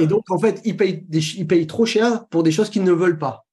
et 0.00 0.06
donc 0.06 0.30
en 0.30 0.38
fait 0.38 0.60
ils 0.64 0.76
payent 0.76 1.04
des, 1.08 1.20
ils 1.36 1.46
payent 1.46 1.66
trop 1.66 1.86
cher 1.86 2.26
pour 2.26 2.42
des 2.42 2.50
choses 2.50 2.70
qu'ils 2.70 2.84
ne 2.84 2.92
veulent 2.92 3.18
pas. 3.18 3.44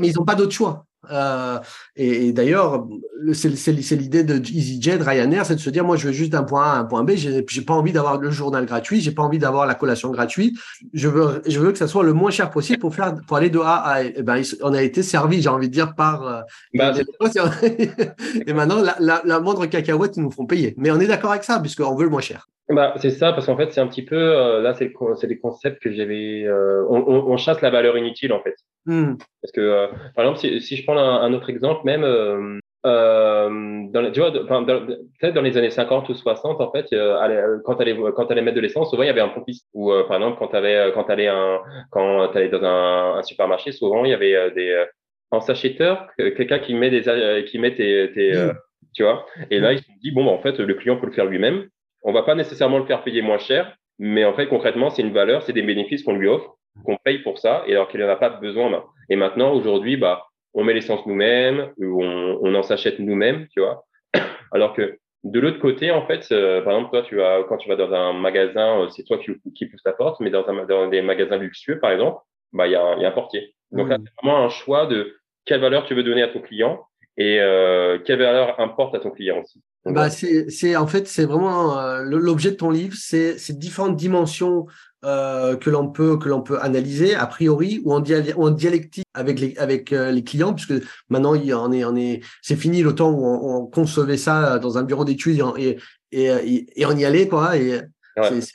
mais 0.00 0.08
ils 0.08 0.16
n'ont 0.16 0.24
pas 0.24 0.36
d'autre 0.36 0.52
choix. 0.52 0.86
Euh, 1.10 1.58
et, 1.96 2.32
d'ailleurs, 2.32 2.86
c'est 3.32 3.96
l'idée 3.96 4.24
de 4.24 4.36
EasyJet, 4.36 4.96
Ryanair, 4.96 5.46
c'est 5.46 5.54
de 5.54 5.60
se 5.60 5.70
dire, 5.70 5.84
moi, 5.84 5.96
je 5.96 6.08
veux 6.08 6.12
juste 6.12 6.32
d'un 6.32 6.42
point 6.42 6.64
A 6.64 6.72
à 6.74 6.78
un 6.78 6.84
point 6.84 7.04
B. 7.04 7.12
J'ai 7.16 7.62
pas 7.62 7.74
envie 7.74 7.92
d'avoir 7.92 8.18
le 8.18 8.30
journal 8.30 8.66
gratuit, 8.66 9.00
j'ai 9.00 9.12
pas 9.12 9.22
envie 9.22 9.38
d'avoir 9.38 9.66
la 9.66 9.74
collation 9.74 10.10
gratuite. 10.10 10.56
Je 10.92 11.08
veux, 11.08 11.42
je 11.46 11.58
veux 11.60 11.72
que 11.72 11.78
ça 11.78 11.88
soit 11.88 12.04
le 12.04 12.12
moins 12.12 12.30
cher 12.30 12.50
possible 12.50 12.78
pour 12.78 12.94
faire, 12.94 13.14
pour 13.26 13.36
aller 13.36 13.50
de 13.50 13.58
A 13.58 13.76
à. 13.76 14.02
Et 14.02 14.22
ben, 14.22 14.42
on 14.62 14.72
a 14.72 14.82
été 14.82 15.02
servi, 15.02 15.42
j'ai 15.42 15.48
envie 15.48 15.68
de 15.68 15.74
dire, 15.74 15.94
par. 15.94 16.26
Euh, 16.26 16.40
bah, 16.74 16.92
et 18.46 18.52
maintenant, 18.52 18.80
la, 18.80 19.22
la, 19.24 19.40
moindre 19.40 19.66
cacahuète, 19.66 20.16
ils 20.16 20.22
nous 20.22 20.30
feront 20.30 20.46
payer. 20.46 20.74
Mais 20.76 20.90
on 20.90 21.00
est 21.00 21.06
d'accord 21.06 21.30
avec 21.30 21.44
ça, 21.44 21.60
puisqu'on 21.60 21.94
veut 21.94 22.04
le 22.04 22.10
moins 22.10 22.20
cher. 22.20 22.48
Bah, 22.68 22.94
c'est 22.96 23.10
ça, 23.10 23.32
parce 23.32 23.46
qu'en 23.46 23.56
fait, 23.56 23.72
c'est 23.72 23.80
un 23.80 23.86
petit 23.86 24.04
peu, 24.04 24.16
euh, 24.16 24.62
là, 24.62 24.74
c'est 24.74 25.26
des 25.26 25.38
concepts 25.38 25.82
que 25.82 25.92
j'avais, 25.92 26.46
on, 26.48 27.04
on, 27.06 27.32
on, 27.32 27.36
chasse 27.36 27.60
la 27.60 27.70
valeur 27.70 27.98
inutile, 27.98 28.32
en 28.32 28.40
fait. 28.40 28.56
Hmm. 28.86 29.14
Parce 29.40 29.52
que, 29.52 29.60
euh, 29.60 29.86
par 30.14 30.24
exemple, 30.24 30.40
si, 30.40 30.60
si, 30.60 30.76
je 30.76 30.84
prends 30.84 30.96
un, 30.96 31.22
un 31.22 31.32
autre 31.32 31.48
exemple, 31.48 31.84
même, 31.84 32.04
euh, 32.04 32.58
euh 32.84 33.48
dans, 33.90 34.10
tu 34.12 34.20
vois, 34.20 34.30
peut-être 34.30 35.34
dans 35.34 35.40
les 35.40 35.56
années 35.56 35.70
50 35.70 36.08
ou 36.10 36.14
60, 36.14 36.60
en 36.60 36.70
fait, 36.70 36.92
euh, 36.92 37.58
quand 37.64 37.76
tu 37.76 37.82
allais, 37.82 37.96
quand 38.14 38.30
allais 38.30 38.42
mettre 38.42 38.56
de 38.56 38.60
l'essence, 38.60 38.90
souvent 38.90 39.02
il 39.02 39.06
y 39.06 39.10
avait 39.10 39.22
un 39.22 39.28
pompiste. 39.28 39.66
Ou 39.72 39.90
par 40.06 40.16
exemple, 40.16 40.38
quand 40.38 40.48
tu 40.48 40.56
avais, 40.56 40.92
quand 40.92 41.08
allais 41.08 41.28
un, 41.28 41.60
quand 41.90 42.30
allais 42.34 42.50
dans 42.50 42.62
un, 42.62 43.18
un, 43.18 43.22
supermarché, 43.22 43.72
souvent 43.72 44.04
il 44.04 44.10
y 44.10 44.14
avait 44.14 44.50
des 44.50 44.84
en 45.30 45.40
sachetteur, 45.40 46.08
quelqu'un 46.18 46.58
qui 46.58 46.74
met 46.74 46.90
des, 46.90 47.44
qui 47.46 47.58
met 47.58 47.74
tes, 47.74 48.12
tes 48.12 48.36
hmm. 48.36 48.52
tu 48.94 49.02
vois. 49.02 49.24
Et 49.50 49.60
là, 49.60 49.72
ils 49.72 49.78
se 49.78 49.84
sont 49.84 49.92
dit 50.02 50.12
bon, 50.12 50.26
bah, 50.26 50.32
en 50.32 50.40
fait, 50.40 50.58
le 50.58 50.74
client 50.74 50.96
peut 50.96 51.06
le 51.06 51.12
faire 51.12 51.26
lui-même. 51.26 51.68
On 52.04 52.12
va 52.12 52.22
pas 52.22 52.34
nécessairement 52.34 52.78
le 52.78 52.86
faire 52.86 53.02
payer 53.02 53.22
moins 53.22 53.38
cher, 53.38 53.76
mais 53.98 54.24
en 54.24 54.34
fait, 54.34 54.46
concrètement, 54.46 54.90
c'est 54.90 55.02
une 55.02 55.12
valeur, 55.12 55.42
c'est 55.42 55.52
des 55.52 55.62
bénéfices 55.62 56.02
qu'on 56.02 56.16
lui 56.16 56.28
offre 56.28 56.56
qu'on 56.84 56.96
paye 56.96 57.18
pour 57.18 57.38
ça, 57.38 57.62
et 57.66 57.72
alors 57.72 57.88
qu'il 57.88 58.00
n'en 58.00 58.08
a 58.08 58.16
pas 58.16 58.30
besoin. 58.30 58.84
Et 59.08 59.16
maintenant, 59.16 59.52
aujourd'hui, 59.52 59.96
bah, 59.96 60.26
on 60.54 60.64
met 60.64 60.74
l'essence 60.74 61.06
nous-mêmes, 61.06 61.72
on, 61.80 62.38
on 62.42 62.54
en 62.54 62.62
s'achète 62.62 62.98
nous-mêmes, 62.98 63.46
tu 63.52 63.60
vois. 63.60 63.84
Alors 64.52 64.74
que 64.74 64.98
de 65.24 65.40
l'autre 65.40 65.58
côté, 65.58 65.90
en 65.90 66.06
fait, 66.06 66.26
euh, 66.32 66.62
par 66.62 66.74
exemple, 66.74 66.90
toi, 66.90 67.02
tu 67.02 67.16
vas, 67.16 67.44
quand 67.44 67.56
tu 67.56 67.68
vas 67.68 67.76
dans 67.76 67.92
un 67.92 68.12
magasin, 68.12 68.82
euh, 68.82 68.88
c'est 68.88 69.04
toi 69.04 69.18
qui, 69.18 69.32
qui 69.54 69.66
pousse 69.66 69.82
la 69.84 69.92
porte, 69.92 70.20
mais 70.20 70.30
dans, 70.30 70.46
un, 70.48 70.64
dans 70.64 70.88
des 70.88 71.02
magasins 71.02 71.38
luxueux, 71.38 71.78
par 71.80 71.92
exemple, 71.92 72.20
bah, 72.52 72.66
il 72.66 72.72
y, 72.72 72.76
a, 72.76 72.96
y 72.98 73.04
a 73.04 73.08
un 73.08 73.12
portier. 73.12 73.54
Donc 73.72 73.88
là, 73.88 73.96
c'est 73.98 74.12
vraiment 74.22 74.44
un 74.44 74.48
choix 74.48 74.86
de 74.86 75.16
quelle 75.44 75.60
valeur 75.60 75.86
tu 75.86 75.94
veux 75.94 76.02
donner 76.02 76.22
à 76.22 76.28
ton 76.28 76.40
client 76.40 76.84
et 77.16 77.40
euh, 77.40 77.98
quelle 78.04 78.18
valeur 78.18 78.60
importe 78.60 78.94
à 78.94 79.00
ton 79.00 79.10
client 79.10 79.40
aussi. 79.40 79.62
Bah, 79.86 80.08
c'est 80.08 80.76
en 80.76 80.86
fait 80.86 81.06
c'est 81.06 81.26
vraiment 81.26 81.78
euh, 81.78 82.02
l'objet 82.02 82.50
de 82.50 82.56
ton 82.56 82.70
livre, 82.70 82.96
c'est 82.98 83.38
ces 83.38 83.52
différentes 83.52 83.96
dimensions 83.96 84.66
euh, 85.04 85.56
que 85.56 85.68
l'on 85.68 85.88
peut 85.88 86.16
que 86.16 86.30
l'on 86.30 86.40
peut 86.40 86.58
analyser 86.62 87.14
a 87.14 87.26
priori 87.26 87.82
ou 87.84 87.92
en, 87.92 88.02
en 88.36 88.50
dialectique 88.50 89.04
avec 89.12 89.38
les 89.38 89.54
avec 89.58 89.92
euh, 89.92 90.10
les 90.10 90.24
clients 90.24 90.54
puisque 90.54 90.72
maintenant 91.10 91.34
il 91.34 91.52
en 91.52 91.70
est 91.70 91.84
on 91.84 91.94
est 91.96 92.22
c'est 92.40 92.56
fini 92.56 92.82
le 92.82 92.94
temps 92.94 93.10
où 93.10 93.26
on, 93.26 93.66
concevait 93.66 94.16
ça 94.16 94.58
dans 94.58 94.78
un 94.78 94.84
bureau 94.84 95.04
d'études 95.04 95.42
et, 95.58 95.76
et, 96.12 96.66
et, 96.76 96.86
on 96.86 96.96
y 96.96 97.04
allait 97.04 97.28
quoi 97.28 97.58
et 97.58 97.82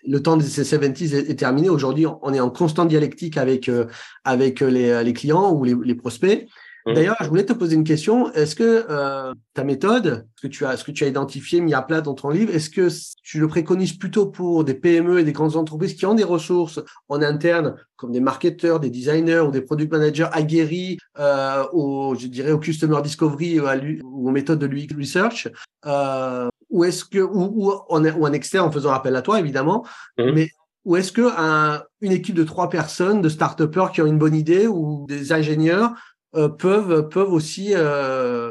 Le 0.08 0.20
temps 0.20 0.38
des 0.38 0.46
70s 0.46 1.14
est, 1.14 1.36
terminé. 1.36 1.70
Aujourd'hui, 1.70 2.06
on 2.08 2.34
est 2.34 2.40
en 2.40 2.50
constante 2.50 2.88
dialectique 2.88 3.38
avec 3.38 3.70
euh, 3.70 3.86
avec 4.24 4.62
les, 4.62 5.04
les 5.04 5.14
clients 5.14 5.52
ou 5.52 5.64
les, 5.64 5.76
les 5.84 5.96
prospects. 5.96 6.48
Mmh. 6.90 6.94
D'ailleurs, 6.96 7.16
je 7.22 7.28
voulais 7.28 7.46
te 7.46 7.54
poser 7.54 7.76
une 7.76 7.84
question. 7.84 8.32
Est-ce 8.34 8.56
que 8.56 8.86
euh, 8.90 9.34
ta 9.54 9.64
méthode, 9.64 10.28
ce 10.36 10.48
que 10.48 10.48
tu 10.48 10.66
as, 10.66 10.76
ce 10.76 10.84
que 10.84 10.92
tu 10.92 11.04
as 11.04 11.08
identifié, 11.08 11.62
mis 11.62 11.74
à 11.74 11.82
plat 11.82 12.02
dans 12.02 12.16
ton 12.16 12.30
livre, 12.30 12.54
est-ce 12.54 12.70
que 12.70 12.88
tu 13.22 13.40
le 13.40 13.48
préconises 13.48 13.94
plutôt 13.94 14.26
pour 14.26 14.64
des 14.64 14.74
PME 14.74 15.20
et 15.20 15.24
des 15.24 15.32
grandes 15.32 15.56
entreprises 15.56 15.94
qui 15.94 16.06
ont 16.06 16.16
des 16.16 16.24
ressources 16.24 16.80
en 17.08 17.22
interne, 17.22 17.76
comme 17.96 18.12
des 18.12 18.20
marketeurs, 18.20 18.80
des 18.80 18.90
designers 18.90 19.42
ou 19.42 19.52
des 19.52 19.62
product 19.62 19.92
managers 19.92 20.28
aguerris 20.32 20.98
euh, 21.20 21.64
au, 21.74 22.16
je 22.16 22.28
dirais, 22.28 22.52
au 22.52 22.60
customer 22.60 23.02
discovery 23.04 23.60
ou, 23.60 24.28
aux 24.28 24.32
méthodes 24.32 24.60
de 24.60 24.66
l'UX 24.66 24.88
research, 24.98 25.48
euh, 25.86 26.50
ou 26.72 26.84
est-ce 26.86 27.06
que, 27.06 27.20
ou, 27.20 27.52
ou, 27.56 27.72
en, 27.90 28.04
ou 28.04 28.26
en 28.26 28.34
externe 28.34 28.68
en 28.68 28.72
faisant 28.72 28.92
appel 28.92 29.16
à 29.16 29.22
toi 29.22 29.40
évidemment, 29.40 29.86
mmh. 30.18 30.32
mais 30.32 30.50
ou 30.86 30.96
est-ce 30.96 31.12
que 31.12 31.30
un, 31.38 31.84
une 32.02 32.14
équipe 32.14 32.36
de 32.36 32.44
trois 32.44 32.70
personnes, 32.70 33.22
de 33.22 33.30
start 33.30 33.62
qui 33.92 34.02
ont 34.02 34.08
une 34.08 34.18
bonne 34.18 34.36
idée 34.36 34.66
ou 34.66 35.06
des 35.08 35.32
ingénieurs 35.34 35.94
euh, 36.36 36.48
peuvent 36.48 37.10
peuvent 37.10 37.34
aussi 37.34 37.72
euh, 37.74 38.50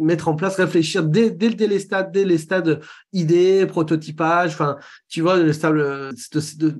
mettre 0.00 0.28
en 0.28 0.34
place, 0.34 0.56
réfléchir 0.56 1.02
dès, 1.04 1.30
dès, 1.30 1.50
dès, 1.50 1.66
les 1.66 1.78
stades, 1.78 2.10
dès 2.10 2.24
les 2.24 2.38
stades 2.38 2.80
idées, 3.12 3.66
prototypage, 3.66 4.52
enfin, 4.52 4.78
tu 5.10 5.20
vois, 5.20 5.36
le 5.36 5.52
stade, 5.52 5.74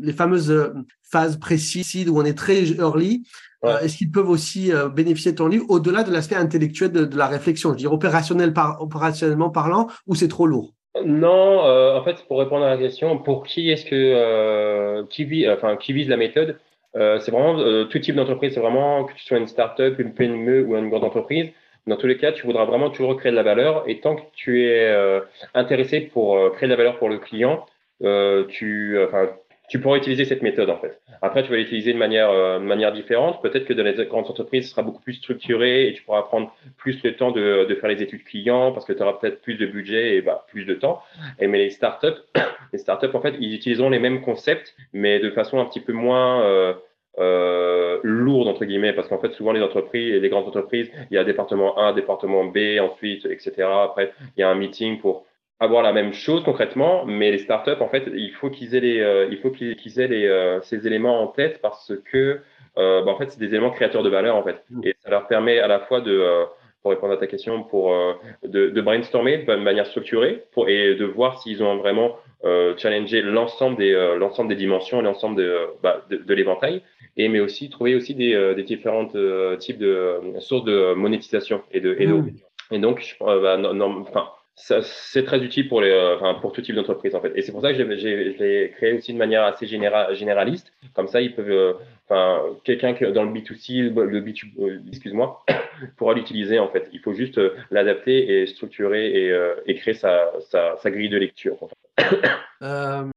les 0.00 0.12
fameuses 0.14 0.50
euh, 0.50 0.72
phases 1.02 1.38
précises 1.38 2.08
où 2.08 2.18
on 2.18 2.24
est 2.24 2.36
très 2.36 2.64
early. 2.72 3.24
Euh, 3.64 3.78
est-ce 3.80 3.98
qu'ils 3.98 4.10
peuvent 4.10 4.30
aussi 4.30 4.72
bénéficier 4.94 5.32
de 5.32 5.36
ton 5.36 5.46
livre 5.46 5.66
au-delà 5.68 6.02
de 6.02 6.10
l'aspect 6.10 6.34
intellectuel 6.34 6.90
de, 6.90 7.04
de, 7.04 7.16
la 7.16 7.28
réflexion, 7.28 7.68
je 7.68 7.74
veux 7.74 7.78
dire 7.78 7.92
opérationnel 7.92 8.54
par, 8.54 8.80
opérationnellement 8.80 9.50
parlant, 9.50 9.86
ou 10.06 10.14
c'est 10.14 10.28
trop 10.28 10.46
lourd? 10.46 10.72
Non, 11.04 11.60
en 11.60 12.02
fait, 12.02 12.24
pour 12.26 12.38
répondre 12.38 12.64
à 12.64 12.70
la 12.70 12.78
question, 12.78 13.18
pour 13.18 13.44
qui 13.44 13.70
est-ce 13.70 13.84
que 13.84 15.04
qui 15.10 15.24
vit, 15.24 15.48
enfin, 15.48 15.76
qui 15.76 15.92
vise 15.92 16.08
la 16.08 16.16
méthode 16.16 16.58
euh, 16.96 17.18
c'est 17.20 17.30
vraiment 17.30 17.58
euh, 17.58 17.84
tout 17.84 17.98
type 17.98 18.16
d'entreprise. 18.16 18.54
C'est 18.54 18.60
vraiment 18.60 19.04
que 19.04 19.14
tu 19.14 19.24
sois 19.24 19.38
une 19.38 19.46
start-up, 19.46 19.98
une 19.98 20.14
PME 20.14 20.64
ou 20.64 20.76
une 20.76 20.90
grande 20.90 21.04
entreprise. 21.04 21.50
Dans 21.86 21.96
tous 21.96 22.06
les 22.06 22.16
cas, 22.16 22.32
tu 22.32 22.46
voudras 22.46 22.64
vraiment 22.64 22.90
toujours 22.90 23.16
créer 23.16 23.32
de 23.32 23.36
la 23.36 23.42
valeur. 23.42 23.84
Et 23.88 24.00
tant 24.00 24.16
que 24.16 24.22
tu 24.34 24.64
es 24.64 24.86
euh, 24.86 25.20
intéressé 25.54 26.00
pour 26.00 26.52
créer 26.52 26.68
de 26.68 26.72
la 26.72 26.76
valeur 26.76 26.98
pour 26.98 27.08
le 27.08 27.18
client, 27.18 27.66
tu, 28.48 28.98
enfin, 29.04 29.28
tu 29.72 29.80
pourras 29.80 29.96
utiliser 29.96 30.26
cette 30.26 30.42
méthode 30.42 30.68
en 30.68 30.76
fait. 30.76 31.00
Après, 31.22 31.42
tu 31.42 31.50
vas 31.50 31.56
l'utiliser 31.56 31.94
de 31.94 31.98
manière, 31.98 32.30
de 32.30 32.58
manière 32.62 32.92
différente. 32.92 33.40
Peut-être 33.40 33.64
que 33.64 33.72
dans 33.72 33.82
les 33.82 34.04
grandes 34.04 34.28
entreprises, 34.28 34.66
ce 34.66 34.72
sera 34.72 34.82
beaucoup 34.82 35.00
plus 35.00 35.14
structuré 35.14 35.88
et 35.88 35.94
tu 35.94 36.02
pourras 36.02 36.20
prendre 36.24 36.54
plus 36.76 37.02
le 37.02 37.16
temps 37.16 37.30
de, 37.30 37.64
de 37.66 37.74
faire 37.76 37.88
les 37.88 38.02
études 38.02 38.22
clients 38.22 38.72
parce 38.72 38.84
que 38.84 38.92
tu 38.92 39.02
auras 39.02 39.14
peut-être 39.14 39.40
plus 39.40 39.54
de 39.54 39.64
budget 39.64 40.16
et 40.16 40.20
bah, 40.20 40.44
plus 40.46 40.66
de 40.66 40.74
temps. 40.74 41.00
Et 41.38 41.46
mais 41.46 41.56
les 41.56 41.70
startups, 41.70 42.20
les 42.74 42.78
startups 42.78 43.14
en 43.14 43.22
fait, 43.22 43.34
ils 43.40 43.54
utiliseront 43.54 43.88
les 43.88 43.98
mêmes 43.98 44.20
concepts, 44.20 44.74
mais 44.92 45.20
de 45.20 45.30
façon 45.30 45.58
un 45.58 45.64
petit 45.64 45.80
peu 45.80 45.94
moins 45.94 46.42
euh, 46.42 46.74
euh, 47.18 47.98
lourde 48.02 48.48
entre 48.48 48.66
guillemets 48.66 48.92
parce 48.92 49.08
qu'en 49.08 49.18
fait 49.18 49.32
souvent 49.32 49.52
les 49.52 49.62
entreprises 49.62 50.14
les 50.14 50.28
grandes 50.30 50.48
entreprises 50.48 50.90
il 51.10 51.14
y 51.14 51.18
a 51.18 51.24
département 51.24 51.78
1 51.78 51.92
département 51.92 52.46
B 52.46 52.78
ensuite 52.80 53.26
etc 53.26 53.68
après 53.84 54.14
il 54.34 54.40
y 54.40 54.42
a 54.42 54.48
un 54.48 54.54
meeting 54.54 54.98
pour 54.98 55.26
avoir 55.62 55.82
la 55.84 55.92
même 55.92 56.12
chose 56.12 56.42
concrètement, 56.42 57.04
mais 57.06 57.30
les 57.30 57.38
startups, 57.38 57.80
en 57.80 57.88
fait, 57.88 58.04
il 58.12 58.32
faut 58.32 58.50
qu'ils 58.50 58.74
aient 58.74 58.80
les, 58.80 59.00
euh, 59.00 59.28
il 59.30 59.38
faut 59.38 59.50
qu'ils 59.50 60.00
aient 60.00 60.08
les, 60.08 60.26
euh, 60.26 60.60
ces 60.62 60.88
éléments 60.88 61.22
en 61.22 61.28
tête 61.28 61.60
parce 61.62 61.92
que, 62.10 62.40
euh, 62.78 63.02
bah, 63.02 63.12
en 63.12 63.16
fait, 63.16 63.30
c'est 63.30 63.38
des 63.38 63.46
éléments 63.46 63.70
créateurs 63.70 64.02
de 64.02 64.08
valeur, 64.08 64.34
en 64.34 64.42
fait, 64.42 64.56
mmh. 64.70 64.80
et 64.84 64.96
ça 64.98 65.10
leur 65.10 65.28
permet 65.28 65.60
à 65.60 65.68
la 65.68 65.78
fois 65.78 66.00
de, 66.00 66.44
pour 66.82 66.90
répondre 66.90 67.12
à 67.12 67.16
ta 67.16 67.28
question, 67.28 67.62
pour 67.62 67.94
de, 68.42 68.70
de, 68.70 68.80
brainstormer 68.80 69.38
de 69.38 69.54
manière 69.54 69.86
structurée, 69.86 70.42
pour 70.50 70.68
et 70.68 70.96
de 70.96 71.04
voir 71.04 71.40
s'ils 71.40 71.62
ont 71.62 71.76
vraiment 71.76 72.16
challengé 72.76 73.22
l'ensemble 73.22 73.76
des, 73.76 73.92
l'ensemble 74.18 74.48
des 74.48 74.56
dimensions 74.56 74.98
et 74.98 75.04
l'ensemble 75.04 75.36
de, 75.36 75.58
bah, 75.80 76.04
de, 76.10 76.16
de 76.16 76.34
l'éventail, 76.34 76.82
et 77.16 77.28
mais 77.28 77.38
aussi 77.38 77.70
trouver 77.70 77.94
aussi 77.94 78.16
des, 78.16 78.54
des 78.56 78.64
différentes 78.64 79.16
types 79.60 79.78
de 79.78 80.18
sources 80.40 80.64
de 80.64 80.94
monétisation 80.94 81.62
et 81.70 81.80
de, 81.80 81.94
et, 82.00 82.08
et 82.74 82.78
donc, 82.80 83.16
bah, 83.20 83.58
non, 83.58 84.00
enfin 84.00 84.28
c'est 84.54 85.24
très 85.24 85.40
utile 85.40 85.68
pour, 85.68 85.80
les, 85.80 85.90
euh, 85.90 86.16
enfin, 86.16 86.34
pour 86.40 86.52
tout 86.52 86.60
type 86.60 86.74
d'entreprise 86.74 87.14
en 87.14 87.20
fait. 87.20 87.32
Et 87.34 87.42
c'est 87.42 87.52
pour 87.52 87.62
ça 87.62 87.72
que 87.72 87.78
je 87.78 87.82
l'ai 87.82 88.72
créé 88.76 88.92
aussi 88.92 89.12
de 89.12 89.18
manière 89.18 89.44
assez 89.44 89.66
généraliste. 89.66 90.72
Comme 90.94 91.08
ça, 91.08 91.20
ils 91.20 91.34
peuvent, 91.34 91.50
euh, 91.50 91.72
enfin, 92.08 92.42
quelqu'un 92.64 92.92
dans 93.12 93.24
le 93.24 93.32
B2C, 93.32 93.92
le 93.94 94.20
B2, 94.20 94.44
euh, 94.60 94.78
excuse-moi, 94.88 95.42
pourra 95.96 96.14
l'utiliser 96.14 96.58
en 96.58 96.68
fait. 96.68 96.88
Il 96.92 97.00
faut 97.00 97.14
juste 97.14 97.40
l'adapter 97.70 98.42
et 98.42 98.46
structurer 98.46 99.06
et, 99.06 99.50
et 99.66 99.74
créer 99.76 99.94
sa, 99.94 100.30
sa, 100.50 100.76
sa, 100.76 100.90
grille 100.90 101.08
de 101.08 101.16
lecture. 101.16 101.56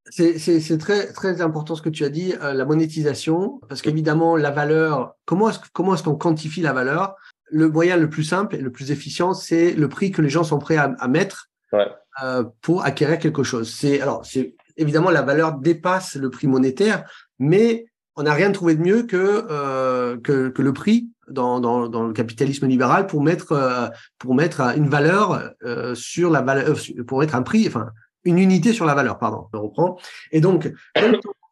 c'est 0.09 0.77
très, 0.79 1.11
très 1.11 1.41
important 1.41 1.75
ce 1.75 1.81
que 1.81 1.89
tu 1.89 2.05
as 2.05 2.09
dit, 2.09 2.33
la 2.41 2.65
monétisation, 2.65 3.59
parce 3.67 3.81
qu'évidemment, 3.81 4.37
la 4.37 4.51
valeur, 4.51 5.15
comment 5.25 5.49
est-ce 5.49 5.59
comment 5.73 5.93
est-ce 5.95 6.03
qu'on 6.03 6.15
quantifie 6.15 6.61
la 6.61 6.73
valeur? 6.73 7.15
Le 7.51 7.69
moyen 7.69 7.97
le 7.97 8.09
plus 8.09 8.23
simple 8.23 8.55
et 8.55 8.61
le 8.61 8.71
plus 8.71 8.91
efficient, 8.91 9.33
c'est 9.33 9.73
le 9.73 9.87
prix 9.87 10.11
que 10.11 10.21
les 10.21 10.29
gens 10.29 10.43
sont 10.43 10.59
prêts 10.59 10.77
à, 10.77 11.07
mettre 11.07 11.49
euh, 12.23 12.43
pour 12.61 12.83
acquérir 12.83 13.19
quelque 13.19 13.43
chose. 13.43 13.71
C'est 13.71 14.01
alors, 14.01 14.25
c'est 14.25 14.55
évidemment 14.77 15.09
la 15.09 15.21
valeur 15.21 15.53
dépasse 15.53 16.15
le 16.15 16.29
prix 16.29 16.47
monétaire, 16.47 17.09
mais 17.39 17.85
on 18.15 18.23
n'a 18.23 18.33
rien 18.33 18.51
trouvé 18.51 18.75
de 18.75 18.81
mieux 18.81 19.03
que, 19.03 19.45
euh, 19.49 20.17
que, 20.17 20.53
le 20.57 20.73
prix 20.73 21.09
dans, 21.27 21.59
dans, 21.59 22.07
le 22.07 22.13
capitalisme 22.13 22.67
libéral 22.67 23.07
pour 23.07 23.21
mettre 23.21 23.51
euh, 23.51 23.87
pour 24.17 24.35
mettre 24.35 24.61
une 24.61 24.87
valeur 24.87 25.51
sur 25.93 26.29
la 26.29 26.41
valeur 26.41 26.77
pour 27.07 27.19
mettre 27.19 27.35
un 27.35 27.43
prix, 27.43 27.65
enfin 27.67 27.89
une 28.23 28.39
unité 28.39 28.73
sur 28.73 28.85
la 28.85 28.95
valeur. 28.95 29.19
Pardon, 29.19 29.47
je 29.53 29.57
reprends. 29.59 29.99
Et 30.31 30.41
donc, 30.41 30.73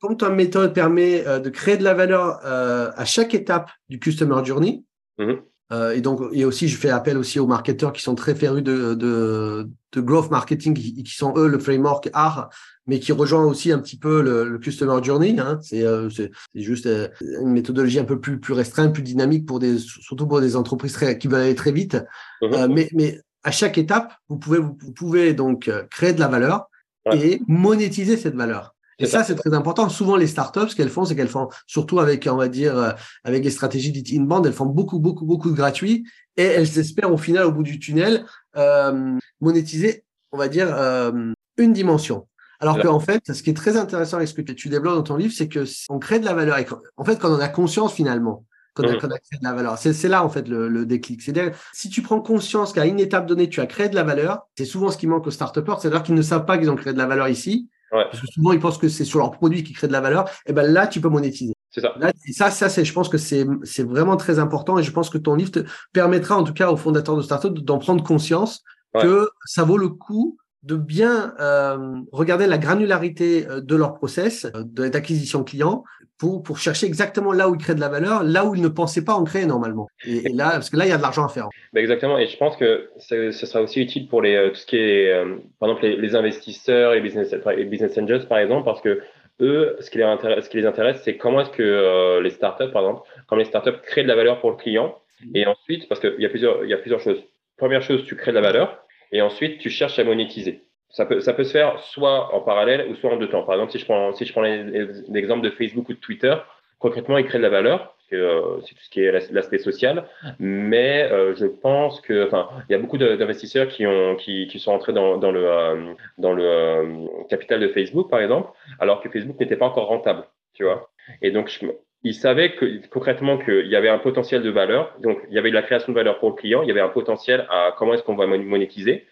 comme, 0.02 0.18
ta 0.18 0.30
méthode 0.30 0.74
permet 0.74 1.24
de 1.24 1.50
créer 1.50 1.78
de 1.78 1.84
la 1.84 1.94
valeur 1.94 2.40
à 2.44 3.06
chaque 3.06 3.36
étape 3.36 3.70
du 3.90 4.00
customer 4.00 4.44
journey. 4.44 4.84
Mm-hmm. 5.20 5.40
Et 5.72 6.02
donc, 6.02 6.22
et 6.34 6.46
aussi, 6.46 6.68
je 6.68 6.78
fais 6.78 6.90
appel 6.90 7.18
aussi 7.18 7.40
aux 7.40 7.48
marketeurs 7.48 7.94
qui 7.94 8.04
sont 8.04 8.14
très 8.14 8.36
férus 8.36 8.62
de, 8.62 8.94
de, 8.94 9.68
de 9.92 10.02
growth 10.02 10.30
marketing, 10.30 10.74
qui, 10.74 11.04
qui, 11.04 11.16
sont 11.16 11.34
eux 11.36 11.48
le 11.48 11.58
framework 11.58 12.10
art, 12.14 12.50
mais 12.88 13.00
qui 13.00 13.12
rejoint 13.12 13.46
aussi 13.46 13.72
un 13.72 13.80
petit 13.80 13.98
peu 13.98 14.22
le, 14.22 14.50
le 14.50 14.60
customer 14.60 15.02
journey. 15.04 15.40
Hein. 15.40 15.60
C'est 15.62 15.84
euh, 15.84 16.10
juste 16.56 16.86
euh, 16.86 17.08
une 17.22 17.52
méthodologie 17.52 18.00
un 18.00 18.04
peu 18.04 18.20
plus, 18.20 18.40
plus 18.40 18.54
restreinte, 18.54 18.94
plus 18.94 19.04
dynamique 19.04 19.46
pour 19.46 19.60
des, 19.60 19.80
surtout 19.80 20.28
pour 20.28 20.42
des 20.42 20.56
entreprises 20.56 20.94
très, 20.94 21.18
qui 21.18 21.28
veulent 21.28 21.42
aller 21.42 21.56
très 21.56 21.72
vite. 21.72 21.98
Mhm. 22.42 22.54
Euh, 22.54 22.68
mais, 22.68 22.90
mais 22.94 23.22
à 23.44 23.52
chaque 23.52 23.78
étape, 23.78 24.14
vous 24.30 24.38
pouvez, 24.38 24.60
vous 24.60 24.92
pouvez 24.94 25.34
donc 25.34 25.70
créer 25.90 26.14
de 26.14 26.20
la 26.20 26.28
valeur 26.28 26.68
et 27.12 27.42
monétiser 27.48 28.16
cette 28.16 28.36
valeur. 28.36 28.73
Et 29.00 29.06
ça, 29.06 29.24
c'est 29.24 29.36
très 29.36 29.54
important. 29.54 29.90
Souvent, 29.90 30.16
les 30.16 30.28
startups, 30.28 30.70
ce 30.70 30.76
qu'elles 30.76 30.90
font, 30.90 31.06
c'est 31.06 31.16
qu'elles 31.16 31.28
font, 31.28 31.50
surtout 31.68 32.00
avec, 32.00 32.28
on 32.32 32.36
va 32.36 32.48
dire, 32.48 32.78
euh, 32.78 32.92
avec 33.24 33.44
les 33.44 33.50
stratégies 33.50 33.92
dites 33.92 34.12
in-band, 34.14 34.44
elles 34.44 34.54
font 34.54 34.66
beaucoup, 34.66 35.00
beaucoup, 35.00 35.26
beaucoup 35.26 35.50
de 35.50 35.56
gratuits 35.56 36.06
et 36.38 36.44
elles 36.44 36.78
espèrent 36.80 37.12
au 37.12 37.18
final, 37.18 37.46
au 37.46 37.52
bout 37.52 37.64
du 37.64 37.80
tunnel, 37.80 38.26
euh, 38.58 39.18
monétiser, 39.42 40.04
on 40.32 40.38
va 40.38 40.48
dire, 40.48 40.68
euh, 40.74 41.34
une 41.58 41.74
dimension. 41.74 42.28
Alors 42.60 42.80
qu'en 42.80 43.00
fait, 43.00 43.34
ce 43.34 43.44
qui 43.44 43.50
est 43.50 43.56
très 43.56 43.76
intéressant 43.76 44.18
avec 44.18 44.30
ce 44.30 44.34
que 44.34 44.42
tu 44.42 44.70
développes 44.70 44.96
dans 44.96 45.04
ton 45.04 45.18
livre, 45.18 45.34
c'est 45.36 45.50
que 45.50 45.66
on 45.90 46.00
crée 46.00 46.20
de 46.20 46.26
la 46.26 46.34
valeur. 46.34 46.58
Et 46.60 46.66
en 46.96 47.04
fait, 47.04 47.20
quand 47.20 47.30
on 47.30 47.40
a 47.40 47.50
conscience 47.50 47.94
finalement 47.94 48.46
qu'on 48.74 48.84
a, 48.84 48.94
mmh. 48.94 48.98
créé 48.98 49.40
de 49.40 49.44
la 49.44 49.54
valeur, 49.54 49.78
c'est 49.78 50.08
là 50.08 50.24
en 50.24 50.30
fait 50.30 50.48
le, 50.48 50.70
le 50.70 50.86
déclic. 50.86 51.22
C'est-à-dire, 51.22 51.52
si 51.74 51.90
tu 51.90 52.02
prends 52.02 52.22
conscience 52.22 52.72
qu'à 52.72 52.86
une 52.86 53.02
étape 53.02 53.26
donnée, 53.26 53.50
tu 53.50 53.60
as 53.60 53.66
créé 53.66 53.90
de 53.90 53.96
la 53.96 54.04
valeur, 54.04 54.48
c'est 54.58 54.66
souvent 54.66 54.90
ce 54.92 54.98
qui 54.98 55.08
manque 55.08 55.28
aux 55.28 55.32
start-upers, 55.32 55.80
c'est-à-dire 55.82 56.04
qu'ils 56.04 56.16
ne 56.16 56.22
savent 56.22 56.46
pas 56.46 56.58
qu'ils 56.58 56.72
ont 56.72 56.76
créé 56.76 56.94
de 56.94 56.98
la 56.98 57.06
valeur 57.06 57.28
ici. 57.28 57.70
Parce 57.94 58.22
que 58.22 58.28
souvent, 58.28 58.52
ils 58.52 58.60
pensent 58.60 58.78
que 58.78 58.90
c'est 58.90 59.06
sur 59.06 59.20
leur 59.20 59.32
produit 59.32 59.64
qui 59.64 59.74
crée 59.74 59.88
de 59.88 59.92
la 59.92 60.02
valeur. 60.02 60.26
Et 60.48 60.54
ben 60.54 60.64
là, 60.64 60.88
tu 60.88 61.00
peux 61.00 61.10
monétiser. 61.10 61.54
C'est 61.70 61.82
ça. 61.82 61.96
ça, 62.34 62.52
ça 62.52 62.70
c'est, 62.70 62.86
je 62.86 62.94
pense 62.94 63.10
que 63.10 63.18
c'est, 63.18 63.46
c'est 63.64 63.84
vraiment 63.84 64.18
très 64.18 64.40
important 64.40 64.78
et 64.78 64.84
je 64.84 64.92
pense 64.92 65.10
que 65.10 65.18
ton 65.18 65.36
livre 65.36 65.52
te 65.52 65.66
permettra, 65.92 66.38
en 66.38 66.44
tout 66.44 66.54
cas, 66.54 66.72
aux 66.72 66.78
fondateurs 66.78 67.18
de 67.18 67.22
start-up 67.22 67.54
d'en 67.54 67.80
prendre 67.80 68.04
conscience 68.04 68.64
que 69.00 69.28
ça 69.46 69.64
vaut 69.64 69.78
le 69.78 69.90
coup 69.90 70.38
de 70.64 70.76
bien 70.76 71.34
euh, 71.40 71.78
regarder 72.12 72.48
la 72.48 72.58
granularité 72.58 73.46
euh, 73.48 73.60
de 73.60 73.76
leur 73.76 73.96
process 73.96 74.46
euh, 74.46 74.90
d'acquisition 74.90 75.44
client 75.44 75.84
pour, 76.18 76.42
pour 76.42 76.58
chercher 76.58 76.88
exactement 76.88 77.34
là 77.34 77.50
où 77.50 77.56
ils 77.56 77.58
créent 77.58 77.76
de 77.76 77.82
la 77.82 77.90
valeur, 77.90 78.24
là 78.24 78.46
où 78.46 78.56
ils 78.56 78.62
ne 78.62 78.70
pensaient 78.70 79.04
pas 79.04 79.14
en 79.14 79.26
créer 79.26 79.46
normalement. 79.46 79.88
Et, 80.06 80.30
là, 80.30 80.52
parce 80.52 80.70
que 80.70 80.78
là, 80.78 80.86
il 80.86 80.90
y 80.90 80.94
a 80.94 80.98
de 80.98 81.02
l'argent 81.02 81.26
à 81.26 81.28
faire. 81.28 81.50
Ben 81.74 81.82
exactement. 81.82 82.18
Et 82.18 82.28
je 82.28 82.38
pense 82.38 82.56
que 82.56 82.90
ce 82.98 83.32
sera 83.32 83.62
aussi 83.62 83.82
utile 83.82 84.08
pour 84.08 84.22
les, 84.22 84.50
tout 84.52 84.56
ce 84.56 84.66
qui 84.66 84.78
est, 84.78 85.12
par 85.60 85.70
exemple, 85.70 85.86
les, 85.86 86.16
investisseurs 86.16 86.94
et 86.94 87.02
business, 87.02 87.36
et 87.58 87.66
business 87.66 87.98
angels, 87.98 88.26
par 88.28 88.38
exemple, 88.38 88.64
parce 88.64 88.80
que 88.80 89.02
eux, 89.42 89.76
ce 89.82 89.90
qui 89.90 89.98
les 89.98 90.06
intéresse, 90.06 90.46
ce 90.46 90.50
qui 90.50 90.58
les 90.58 90.66
intéresse, 90.66 91.02
c'est 91.04 91.18
comment 91.18 91.42
est-ce 91.42 91.50
que 91.50 92.22
les 92.22 92.30
startups, 92.30 92.72
par 92.72 92.84
exemple, 92.84 93.02
comment 93.28 93.40
les 93.40 93.46
startups 93.46 93.82
créent 93.84 94.04
de 94.04 94.08
la 94.08 94.16
valeur 94.16 94.40
pour 94.40 94.52
le 94.52 94.56
client. 94.56 94.96
Et 95.34 95.46
ensuite, 95.46 95.90
parce 95.90 96.00
qu'il 96.00 96.16
y 96.20 96.26
a 96.26 96.30
plusieurs, 96.30 96.64
il 96.64 96.70
y 96.70 96.74
a 96.74 96.78
plusieurs 96.78 97.02
choses. 97.02 97.22
Première 97.58 97.82
chose, 97.82 98.06
tu 98.06 98.16
crées 98.16 98.32
de 98.32 98.36
la 98.36 98.42
valeur 98.42 98.84
et 99.14 99.22
ensuite 99.22 99.60
tu 99.60 99.70
cherches 99.70 100.00
à 100.00 100.04
monétiser. 100.04 100.64
Ça 100.90 101.06
peut, 101.06 101.22
ça 101.22 101.34
peut 101.34 101.44
se 101.44 101.52
faire 101.54 101.80
soit 101.80 102.36
en 102.36 102.42
parallèle 102.42 102.88
ou 102.90 102.96
soit 102.96 103.12
en 103.12 103.18
deux 103.18 103.30
temps. 103.30 103.44
Par 103.44 103.56
exemple, 103.56 103.72
si 103.72 103.80
je 103.80 103.86
prends, 103.86 104.14
si 104.14 104.26
je 104.26 104.32
prends 104.32 104.44
l'exemple 104.44 105.42
de 105.42 105.50
Facebook 105.50 105.90
ou 105.90 105.94
de 105.94 106.00
Twitter, 106.00 106.36
concrètement, 106.78 107.18
ils 107.18 107.26
créent 107.26 107.40
de 107.40 107.44
la 107.44 107.50
valeur, 107.50 107.96
c'est 108.10 108.18
euh, 108.18 108.58
tout 108.58 108.76
ce 108.80 108.90
qui 108.90 109.02
est 109.02 109.12
l'aspect 109.32 109.58
social. 109.58 110.08
Mais 110.38 111.10
euh, 111.12 111.34
je 111.36 111.46
pense 111.48 112.00
que, 112.02 112.28
enfin, 112.28 112.50
il 112.70 112.74
y 112.74 112.76
a 112.76 112.78
beaucoup 112.78 113.00
d'investisseurs 113.00 113.70
qui 113.70 113.88
ont, 113.88 114.16
qui, 114.18 114.48
qui, 114.48 114.60
sont 114.60 114.72
entrés 114.72 114.94
dans, 114.94 115.16
le, 115.32 115.96
dans 116.20 116.34
le 116.34 116.46
euh, 116.46 117.08
capital 117.30 117.60
de 117.60 117.70
Facebook, 117.70 118.10
par 118.10 118.20
exemple, 118.20 118.52
alors 118.80 119.02
que 119.02 119.10
Facebook 119.10 119.40
n'était 119.40 119.56
pas 119.56 119.66
encore 119.66 119.88
rentable, 119.88 120.26
tu 120.54 120.64
vois. 120.64 120.90
Et 121.24 121.32
donc, 121.32 121.50
je, 121.50 121.66
ils 122.04 122.14
savaient 122.14 122.54
que, 122.56 122.86
concrètement 122.88 123.38
qu'il 123.38 123.68
y 123.68 123.76
avait 123.76 123.90
un 123.90 123.98
potentiel 123.98 124.44
de 124.44 124.50
valeur. 124.50 124.96
Donc, 125.00 125.20
il 125.30 125.36
y 125.36 125.38
avait 125.38 125.50
de 125.50 125.56
la 125.56 125.64
création 125.64 125.94
de 125.94 125.98
valeur 125.98 126.20
pour 126.20 126.30
le 126.30 126.36
client. 126.36 126.62
Il 126.62 126.68
y 126.68 126.72
avait 126.72 126.82
un 126.82 126.90
potentiel 126.90 127.48
à 127.50 127.74
comment 127.78 127.94
est-ce 127.94 128.04
qu'on 128.04 128.16
va 128.16 128.28
monétiser. 128.28 129.06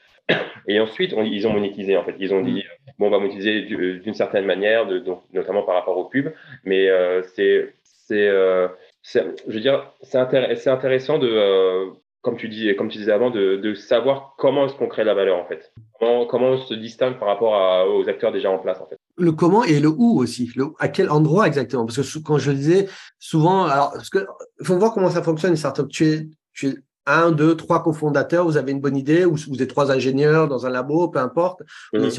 Et 0.67 0.79
ensuite, 0.79 1.13
ils 1.17 1.47
ont 1.47 1.53
monétisé, 1.53 1.97
en 1.97 2.03
fait. 2.03 2.15
Ils 2.19 2.33
ont 2.33 2.41
dit, 2.41 2.63
bon, 2.99 3.07
on 3.07 3.09
va 3.09 3.19
monétiser 3.19 3.61
d'une 3.61 4.13
certaine 4.13 4.45
manière, 4.45 4.85
de, 4.85 4.99
donc, 4.99 5.23
notamment 5.33 5.63
par 5.63 5.75
rapport 5.75 5.97
aux 5.97 6.05
pubs. 6.05 6.33
Mais 6.63 6.89
euh, 6.89 7.21
c'est, 7.33 7.73
euh, 8.11 8.67
c'est, 9.01 9.23
je 9.47 9.53
veux 9.53 9.59
dire, 9.61 9.91
c'est 10.01 10.17
intéressant 10.17 11.17
de, 11.17 11.29
euh, 11.29 11.85
comme 12.21 12.37
tu 12.37 12.49
dis, 12.49 12.75
comme 12.75 12.89
tu 12.89 12.97
disais 12.97 13.11
avant, 13.11 13.29
de, 13.29 13.55
de 13.55 13.73
savoir 13.73 14.35
comment 14.37 14.65
est-ce 14.65 14.75
qu'on 14.75 14.87
crée 14.87 15.03
la 15.03 15.13
valeur, 15.13 15.37
en 15.37 15.45
fait. 15.45 15.73
Comment, 15.99 16.25
comment 16.25 16.49
on 16.49 16.57
se 16.57 16.73
distingue 16.73 17.17
par 17.17 17.27
rapport 17.27 17.55
à, 17.55 17.87
aux 17.87 18.07
acteurs 18.07 18.31
déjà 18.31 18.49
en 18.49 18.59
place, 18.59 18.79
en 18.79 18.87
fait 18.87 18.97
le 19.21 19.31
comment 19.31 19.63
et 19.63 19.79
le 19.79 19.89
où 19.89 20.19
aussi. 20.19 20.51
Le, 20.55 20.67
à 20.79 20.87
quel 20.87 21.09
endroit 21.09 21.47
exactement? 21.47 21.85
Parce 21.85 21.97
que 21.97 22.19
quand 22.19 22.37
je 22.37 22.51
disais 22.51 22.87
souvent, 23.19 23.65
alors, 23.65 23.93
parce 23.93 24.09
que 24.09 24.25
faut 24.63 24.77
voir 24.77 24.93
comment 24.93 25.09
ça 25.09 25.23
fonctionne 25.23 25.51
une 25.51 25.57
startup. 25.57 25.87
Tu 25.87 26.07
es, 26.07 26.27
tu 26.53 26.67
es 26.69 26.75
un, 27.05 27.31
deux, 27.31 27.55
trois 27.55 27.83
cofondateurs, 27.83 28.45
vous 28.45 28.57
avez 28.57 28.71
une 28.71 28.81
bonne 28.81 28.97
idée, 28.97 29.25
ou 29.25 29.35
vous 29.35 29.61
êtes 29.61 29.69
trois 29.69 29.91
ingénieurs 29.91 30.47
dans 30.47 30.65
un 30.65 30.69
labo, 30.69 31.07
peu 31.07 31.19
importe, 31.19 31.61
vous 31.93 31.99
mhm. 31.99 32.11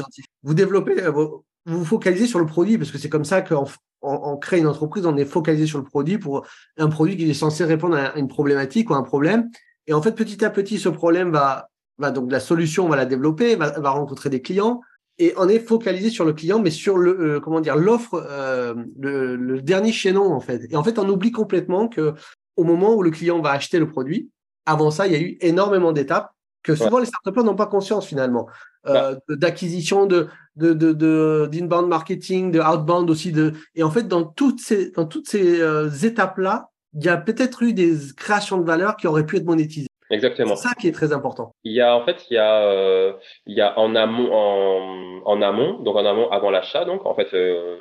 Vous 0.43 0.53
développez, 0.53 1.03
euh, 1.03 1.11
vous 1.11 1.43
vous 1.65 1.85
focalisez 1.85 2.27
sur 2.27 2.39
le 2.39 2.45
produit, 2.45 2.77
parce 2.77 2.91
que 2.91 2.97
c'est 2.97 3.09
comme 3.09 3.23
ça 3.23 3.41
qu'on 3.41 3.65
on, 4.01 4.35
crée 4.35 4.59
une 4.59 4.67
entreprise, 4.67 5.05
on 5.05 5.15
est 5.15 5.25
focalisé 5.25 5.65
sur 5.65 5.77
le 5.77 5.85
produit 5.85 6.17
pour 6.17 6.45
un 6.77 6.89
produit 6.89 7.15
qui 7.15 7.29
est 7.29 7.33
censé 7.33 7.63
répondre 7.63 7.95
à 7.95 8.17
une 8.17 8.27
problématique 8.27 8.89
ou 8.89 8.95
un 8.95 9.03
problème. 9.03 9.49
Et 9.87 9.93
en 9.93 10.01
fait, 10.01 10.13
petit 10.13 10.43
à 10.43 10.49
petit, 10.49 10.79
ce 10.79 10.89
problème 10.89 11.31
va, 11.31 11.69
va 11.97 12.11
donc 12.11 12.31
la 12.31 12.39
solution, 12.39 12.85
on 12.85 12.89
va 12.89 12.95
la 12.95 13.05
développer, 13.05 13.55
va, 13.55 13.79
va 13.79 13.89
rencontrer 13.89 14.29
des 14.29 14.41
clients, 14.41 14.81
et 15.19 15.33
on 15.37 15.47
est 15.47 15.59
focalisé 15.59 16.09
sur 16.09 16.25
le 16.25 16.33
client, 16.33 16.59
mais 16.59 16.71
sur 16.71 16.97
le 16.97 17.35
euh, 17.35 17.39
comment 17.39 17.61
dire 17.61 17.75
l'offre, 17.75 18.25
euh, 18.27 18.73
le, 18.99 19.35
le, 19.35 19.61
dernier 19.61 19.91
chaînon 19.91 20.33
en 20.33 20.39
fait. 20.39 20.65
Et 20.71 20.75
en 20.75 20.83
fait, 20.83 20.97
on 20.97 21.07
oublie 21.07 21.31
complètement 21.31 21.87
que 21.87 22.13
au 22.55 22.63
moment 22.63 22.95
où 22.95 23.03
le 23.03 23.11
client 23.11 23.41
va 23.41 23.51
acheter 23.51 23.79
le 23.79 23.87
produit, 23.87 24.29
avant 24.65 24.91
ça, 24.91 25.07
il 25.07 25.13
y 25.13 25.15
a 25.15 25.19
eu 25.19 25.37
énormément 25.41 25.91
d'étapes 25.91 26.31
que 26.63 26.75
souvent 26.75 26.99
les 26.99 27.05
startups 27.05 27.43
n'ont 27.43 27.55
pas 27.55 27.67
conscience 27.67 28.07
finalement 28.07 28.47
euh, 28.87 29.15
bah. 29.27 29.35
d'acquisition 29.35 30.05
de 30.05 30.29
de 30.55 31.47
d'inbound 31.47 31.87
marketing, 31.87 32.51
de 32.51 32.59
outbound 32.59 33.09
aussi 33.09 33.31
de 33.31 33.53
et 33.75 33.83
en 33.83 33.91
fait 33.91 34.07
dans 34.07 34.23
toutes 34.23 34.61
ces 34.61 34.91
dans 34.91 35.05
toutes 35.05 35.27
ces 35.27 35.61
euh, 35.61 35.89
étapes 35.89 36.37
là, 36.37 36.69
il 36.93 37.03
y 37.03 37.09
a 37.09 37.17
peut-être 37.17 37.63
eu 37.63 37.73
des 37.73 37.93
créations 38.15 38.57
de 38.57 38.65
valeur 38.65 38.97
qui 38.97 39.07
auraient 39.07 39.25
pu 39.25 39.37
être 39.37 39.45
monétisées. 39.45 39.87
Exactement. 40.09 40.55
C'est 40.55 40.67
ça 40.67 40.75
qui 40.75 40.87
est 40.87 40.91
très 40.91 41.11
important. 41.11 41.53
Il 41.63 41.73
y 41.73 41.81
a 41.81 41.95
en 41.95 42.05
fait 42.05 42.25
il 42.29 42.35
y 42.35 42.37
a 42.37 42.63
euh, 42.65 43.13
il 43.47 43.55
y 43.55 43.61
a 43.61 43.79
en 43.79 43.95
amont 43.95 44.29
en, 44.31 45.21
en 45.25 45.41
amont 45.41 45.79
donc 45.79 45.95
en 45.95 46.05
amont 46.05 46.29
avant 46.29 46.51
l'achat 46.51 46.85
donc 46.85 47.05
en 47.05 47.15
fait 47.15 47.29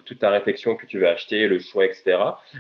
toute 0.07 0.21
ta 0.21 0.31
réflexion 0.31 0.77
que 0.77 0.87
tu 0.87 0.99
veux 0.99 1.09
acheter 1.09 1.47
le 1.47 1.59
choix 1.59 1.85
etc 1.85 2.17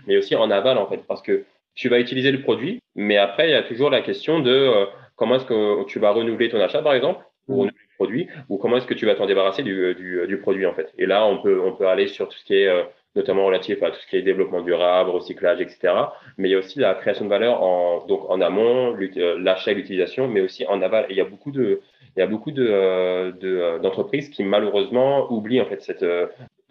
mais 0.06 0.18
aussi 0.18 0.36
en 0.36 0.50
aval 0.50 0.76
en 0.76 0.86
fait 0.88 1.06
parce 1.06 1.22
que 1.22 1.44
tu 1.74 1.88
vas 1.88 1.98
utiliser 1.98 2.30
le 2.30 2.42
produit, 2.42 2.80
mais 2.94 3.16
après, 3.16 3.48
il 3.48 3.52
y 3.52 3.56
a 3.56 3.62
toujours 3.62 3.90
la 3.90 4.02
question 4.02 4.40
de 4.40 4.50
euh, 4.50 4.86
comment 5.16 5.36
est-ce 5.36 5.46
que 5.46 5.84
tu 5.84 5.98
vas 5.98 6.10
renouveler 6.10 6.50
ton 6.50 6.60
achat, 6.60 6.82
par 6.82 6.94
exemple, 6.94 7.24
ou 7.48 7.60
renouveler 7.60 7.78
le 7.90 7.96
produit, 7.96 8.28
ou 8.48 8.58
comment 8.58 8.76
est-ce 8.76 8.86
que 8.86 8.94
tu 8.94 9.06
vas 9.06 9.14
t'en 9.14 9.26
débarrasser 9.26 9.62
du, 9.62 9.94
du, 9.94 10.26
du, 10.26 10.38
produit, 10.38 10.66
en 10.66 10.74
fait. 10.74 10.92
Et 10.98 11.06
là, 11.06 11.24
on 11.24 11.40
peut, 11.42 11.60
on 11.64 11.72
peut 11.72 11.86
aller 11.86 12.08
sur 12.08 12.28
tout 12.28 12.36
ce 12.36 12.44
qui 12.44 12.54
est 12.54 12.68
euh, 12.68 12.82
notamment 13.14 13.44
relatif 13.44 13.82
à 13.82 13.90
tout 13.90 14.00
ce 14.00 14.06
qui 14.06 14.16
est 14.16 14.22
développement 14.22 14.62
durable, 14.62 15.10
recyclage, 15.10 15.60
etc. 15.60 15.94
Mais 16.38 16.48
il 16.48 16.52
y 16.52 16.54
a 16.54 16.58
aussi 16.58 16.78
la 16.78 16.94
création 16.94 17.24
de 17.24 17.30
valeur 17.30 17.62
en, 17.62 18.06
donc 18.06 18.28
en 18.28 18.40
amont, 18.40 18.96
euh, 18.96 19.38
l'achat 19.38 19.72
et 19.72 19.74
l'utilisation, 19.74 20.28
mais 20.28 20.40
aussi 20.40 20.66
en 20.66 20.80
aval. 20.82 21.06
Et 21.08 21.12
il 21.12 21.16
y 21.16 21.20
a 21.20 21.24
beaucoup 21.24 21.50
de, 21.50 21.80
il 22.16 22.20
y 22.20 22.22
a 22.22 22.26
beaucoup 22.26 22.50
de, 22.50 23.78
d'entreprises 23.78 24.28
qui 24.30 24.44
malheureusement 24.44 25.30
oublient 25.32 25.60
en 25.60 25.66
fait 25.66 25.82
cette, 25.82 26.04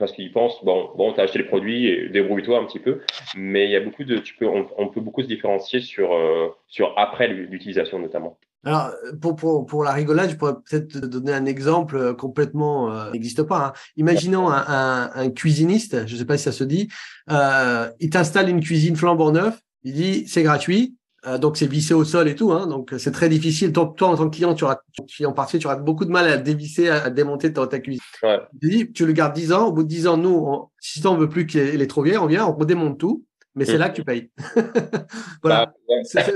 parce 0.02 0.14
qu'ils 0.14 0.32
pensent 0.32 0.66
bon 0.66 0.90
bon 0.96 1.14
t'as 1.14 1.24
acheté 1.24 1.38
le 1.38 1.46
produit 1.46 1.88
et 1.88 2.10
débrouille-toi 2.10 2.58
un 2.58 2.66
petit 2.66 2.80
peu 2.80 3.02
mais 3.38 3.66
il 3.66 3.72
y 3.72 3.76
a 3.76 3.80
beaucoup 3.80 4.04
de 4.04 4.18
tu 4.18 4.36
peux 4.36 4.48
on, 4.48 4.88
peut 4.88 5.00
beaucoup 5.00 5.22
se 5.22 5.28
différencier 5.28 5.80
sur 5.80 6.14
euh, 6.14 6.50
sur 6.68 6.98
après 6.98 7.28
l'utilisation 7.28 8.00
notamment 8.00 8.36
Alors, 8.64 8.92
pour, 9.20 9.36
pour, 9.36 9.66
pour 9.66 9.84
la 9.84 9.92
rigolade, 9.92 10.30
je 10.30 10.36
pourrais 10.36 10.54
peut-être 10.54 10.88
te 10.88 11.06
donner 11.06 11.34
un 11.34 11.46
exemple 11.46 11.96
euh, 11.96 12.14
complètement 12.14 12.92
euh, 12.92 13.12
n'existe 13.12 13.42
pas. 13.44 13.68
Hein. 13.68 13.74
Imaginons 13.98 14.50
un, 14.50 14.64
un, 14.68 15.12
un, 15.16 15.30
cuisiniste, 15.32 16.06
je 16.06 16.14
ne 16.14 16.20
sais 16.20 16.26
pas 16.26 16.38
si 16.38 16.44
ça 16.44 16.52
se 16.52 16.64
dit, 16.64 16.88
euh, 17.32 17.90
il 18.00 18.12
t'installe 18.12 18.50
une 18.50 18.60
cuisine 18.60 18.96
flambant 18.96 19.32
neuf, 19.32 19.60
il 19.84 19.94
dit 19.94 20.28
c'est 20.28 20.44
gratuit, 20.44 20.96
euh, 21.26 21.38
donc 21.38 21.58
c'est 21.58 21.68
vissé 21.68 21.94
au 21.96 22.04
sol 22.04 22.28
et 22.28 22.36
tout, 22.36 22.52
hein, 22.52 22.68
donc 22.68 22.94
c'est 22.98 23.12
très 23.12 23.30
difficile. 23.30 23.72
Toi, 23.74 23.94
toi, 23.98 24.10
en 24.10 24.16
tant 24.16 24.30
que 24.30 24.36
client, 24.36 24.54
tu 24.54 24.64
auras, 24.64 24.78
en 25.26 25.34
partie, 25.34 25.60
tu 25.60 25.68
auras 25.68 25.76
beaucoup 25.76 26.06
de 26.06 26.12
mal 26.12 26.28
à 26.28 26.38
dévisser, 26.38 26.90
à, 26.90 27.10
démonter 27.10 27.54
ta, 27.54 27.66
ta 27.66 27.80
cuisine. 27.80 28.02
Ouais. 28.22 28.40
dis, 28.54 28.92
tu 28.92 29.08
le 29.08 29.14
gardes 29.14 29.34
10 29.34 29.54
ans, 29.54 29.68
au 29.68 29.72
bout 29.72 29.84
de 29.84 29.88
10 29.88 30.08
ans, 30.08 30.18
nous, 30.18 30.36
on, 30.36 30.68
si 30.80 31.06
on 31.08 31.18
veut 31.18 31.30
plus 31.30 31.48
qu'il 31.48 31.82
est 31.82 31.88
trop 31.88 32.02
vieille, 32.02 32.18
on 32.18 32.28
vient, 32.28 32.48
on 32.48 32.64
démonte 32.64 33.00
tout, 33.00 33.24
mais 33.56 33.66
c'est 33.66 33.76
mm. 33.76 33.80
là 33.80 33.90
que 33.90 33.96
tu 33.96 34.04
payes. 34.04 34.32
voilà. 35.44 35.74
Bah, 35.88 35.96
ça 36.04 36.24
peut 36.24 36.36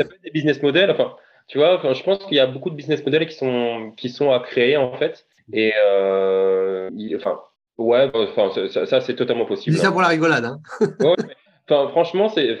être 0.00 0.22
des 0.22 0.30
business 0.32 0.62
models. 0.62 0.90
Enfin, 0.90 1.16
tu 1.50 1.58
vois, 1.58 1.74
enfin, 1.74 1.94
je 1.94 2.02
pense 2.04 2.24
qu'il 2.26 2.36
y 2.36 2.40
a 2.40 2.46
beaucoup 2.46 2.70
de 2.70 2.76
business 2.76 3.04
models 3.04 3.26
qui 3.26 3.34
sont 3.34 3.92
qui 3.96 4.08
sont 4.08 4.30
à 4.30 4.38
créer 4.38 4.76
en 4.76 4.96
fait. 4.96 5.26
Et 5.52 5.72
euh, 5.84 6.88
enfin, 7.16 7.40
ouais, 7.76 8.08
enfin, 8.14 8.50
ça, 8.68 8.86
ça 8.86 9.00
c'est 9.00 9.16
totalement 9.16 9.46
possible. 9.46 9.74
dis 9.74 9.82
ça 9.82 9.90
pour 9.90 10.00
la 10.00 10.08
rigolade. 10.08 10.44
Hein. 10.44 10.60
ouais, 11.00 11.16
enfin, 11.68 11.88
franchement, 11.88 12.28
c'est 12.28 12.56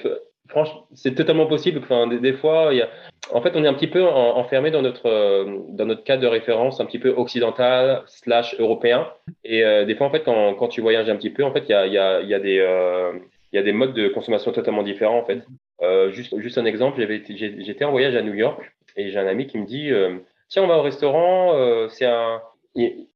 franchement, 0.48 0.88
c'est 0.92 1.14
totalement 1.14 1.46
possible. 1.46 1.78
Enfin, 1.84 2.08
des, 2.08 2.32
fois, 2.32 2.70
il 2.72 2.78
y 2.78 2.82
a... 2.82 2.88
en 3.32 3.40
fait, 3.40 3.52
on 3.54 3.62
est 3.62 3.68
un 3.68 3.74
petit 3.74 3.86
peu 3.86 4.04
enfermé 4.04 4.72
dans 4.72 4.82
notre 4.82 5.46
dans 5.68 5.86
notre 5.86 6.02
cadre 6.02 6.22
de 6.22 6.26
référence 6.26 6.80
un 6.80 6.84
petit 6.84 6.98
peu 6.98 7.10
occidental 7.10 8.02
slash 8.08 8.56
européen. 8.58 9.06
Et 9.44 9.62
euh, 9.62 9.84
des 9.84 9.94
fois, 9.94 10.08
en 10.08 10.10
fait, 10.10 10.24
quand, 10.24 10.54
quand 10.54 10.66
tu 10.66 10.80
voyages 10.80 11.08
un 11.08 11.16
petit 11.16 11.30
peu, 11.30 11.44
en 11.44 11.52
fait, 11.52 11.62
il 11.68 11.70
y 11.70 11.74
a, 11.74 11.86
y, 11.86 11.96
a, 11.96 12.22
y 12.22 12.34
a 12.34 12.40
des 12.40 12.58
euh, 12.58 13.12
il 13.52 13.56
y 13.56 13.58
a 13.58 13.62
des 13.62 13.72
modes 13.72 13.94
de 13.94 14.08
consommation 14.08 14.52
totalement 14.52 14.82
différents 14.82 15.18
en 15.18 15.24
fait. 15.24 15.42
Euh, 15.82 16.10
juste, 16.10 16.38
juste 16.38 16.58
un 16.58 16.64
exemple, 16.66 17.00
j'étais 17.00 17.84
en 17.84 17.90
voyage 17.90 18.14
à 18.14 18.22
New 18.22 18.34
York 18.34 18.72
et 19.00 19.10
j'ai 19.10 19.18
un 19.18 19.26
ami 19.26 19.46
qui 19.46 19.58
me 19.58 19.66
dit 19.66 19.90
euh, 19.90 20.18
tiens 20.48 20.62
on 20.62 20.66
va 20.66 20.78
au 20.78 20.82
restaurant, 20.82 21.54
euh, 21.54 21.88
c'est 21.88 22.06
un, 22.06 22.40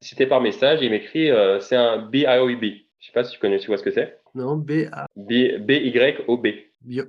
c'était 0.01 0.27
par 0.27 0.41
message, 0.41 0.81
il 0.83 0.91
m'écrit 0.91 1.31
euh, 1.31 1.61
c'est 1.61 1.77
un 1.77 1.99
BIOB. 1.99 2.65
Je 3.01 3.07
sais 3.07 3.13
pas 3.13 3.25
si 3.25 3.33
tu 3.33 3.39
connais, 3.39 3.59
tu 3.59 3.69
vois 3.69 3.77
ce 3.77 3.83
que 3.83 3.91
c'est? 3.91 4.19
Non, 4.35 4.57
B 4.57 4.89
A 4.93 5.07
B 5.17 5.33
Y 5.33 6.25
O 6.27 6.37
B. 6.37 6.49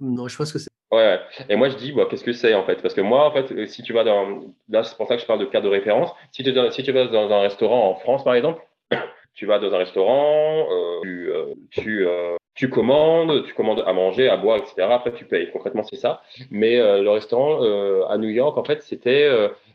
Non, 0.01 0.27
je 0.27 0.33
sais 0.33 0.37
pas 0.37 0.45
ce 0.45 0.53
que 0.53 0.59
c'est. 0.59 0.69
Ouais, 0.91 1.19
Et 1.49 1.55
moi, 1.55 1.69
je 1.69 1.75
dis, 1.75 1.91
bah, 1.91 2.07
qu'est-ce 2.09 2.23
que 2.23 2.31
c'est 2.31 2.53
en 2.53 2.63
fait? 2.63 2.81
Parce 2.81 2.93
que 2.93 3.01
moi, 3.01 3.27
en 3.27 3.31
fait, 3.31 3.67
si 3.67 3.81
tu 3.81 3.91
vas 3.91 4.03
dans. 4.03 4.45
Là, 4.69 4.83
c'est 4.83 4.95
pour 4.95 5.07
ça 5.07 5.15
que 5.15 5.21
je 5.21 5.27
parle 5.27 5.39
de 5.39 5.45
carte 5.45 5.63
de 5.63 5.69
référence. 5.69 6.11
Si 6.31 6.43
tu, 6.43 6.53
si 6.71 6.83
tu 6.83 6.91
vas 6.91 7.07
dans 7.07 7.29
un 7.31 7.41
restaurant 7.41 7.89
en 7.89 7.95
France, 7.95 8.23
par 8.23 8.35
exemple, 8.35 8.61
tu 9.33 9.45
vas 9.45 9.59
dans 9.59 9.73
un 9.73 9.77
restaurant, 9.77 10.67
euh, 10.71 11.01
tu, 11.01 11.31
euh, 11.31 11.53
tu, 11.71 12.07
euh, 12.07 12.35
tu, 12.55 12.69
commandes, 12.69 13.45
tu 13.45 13.53
commandes 13.53 13.83
à 13.85 13.93
manger, 13.93 14.29
à 14.29 14.37
boire, 14.37 14.57
etc. 14.57 14.87
Après, 14.89 15.13
tu 15.13 15.25
payes. 15.25 15.51
Concrètement, 15.51 15.83
c'est 15.83 15.97
ça. 15.97 16.21
Mais 16.49 16.77
le 16.77 17.09
restaurant 17.09 17.61
à 18.07 18.17
New 18.17 18.29
York, 18.29 18.57
en 18.57 18.63
fait, 18.63 18.81
c'était 18.81 19.29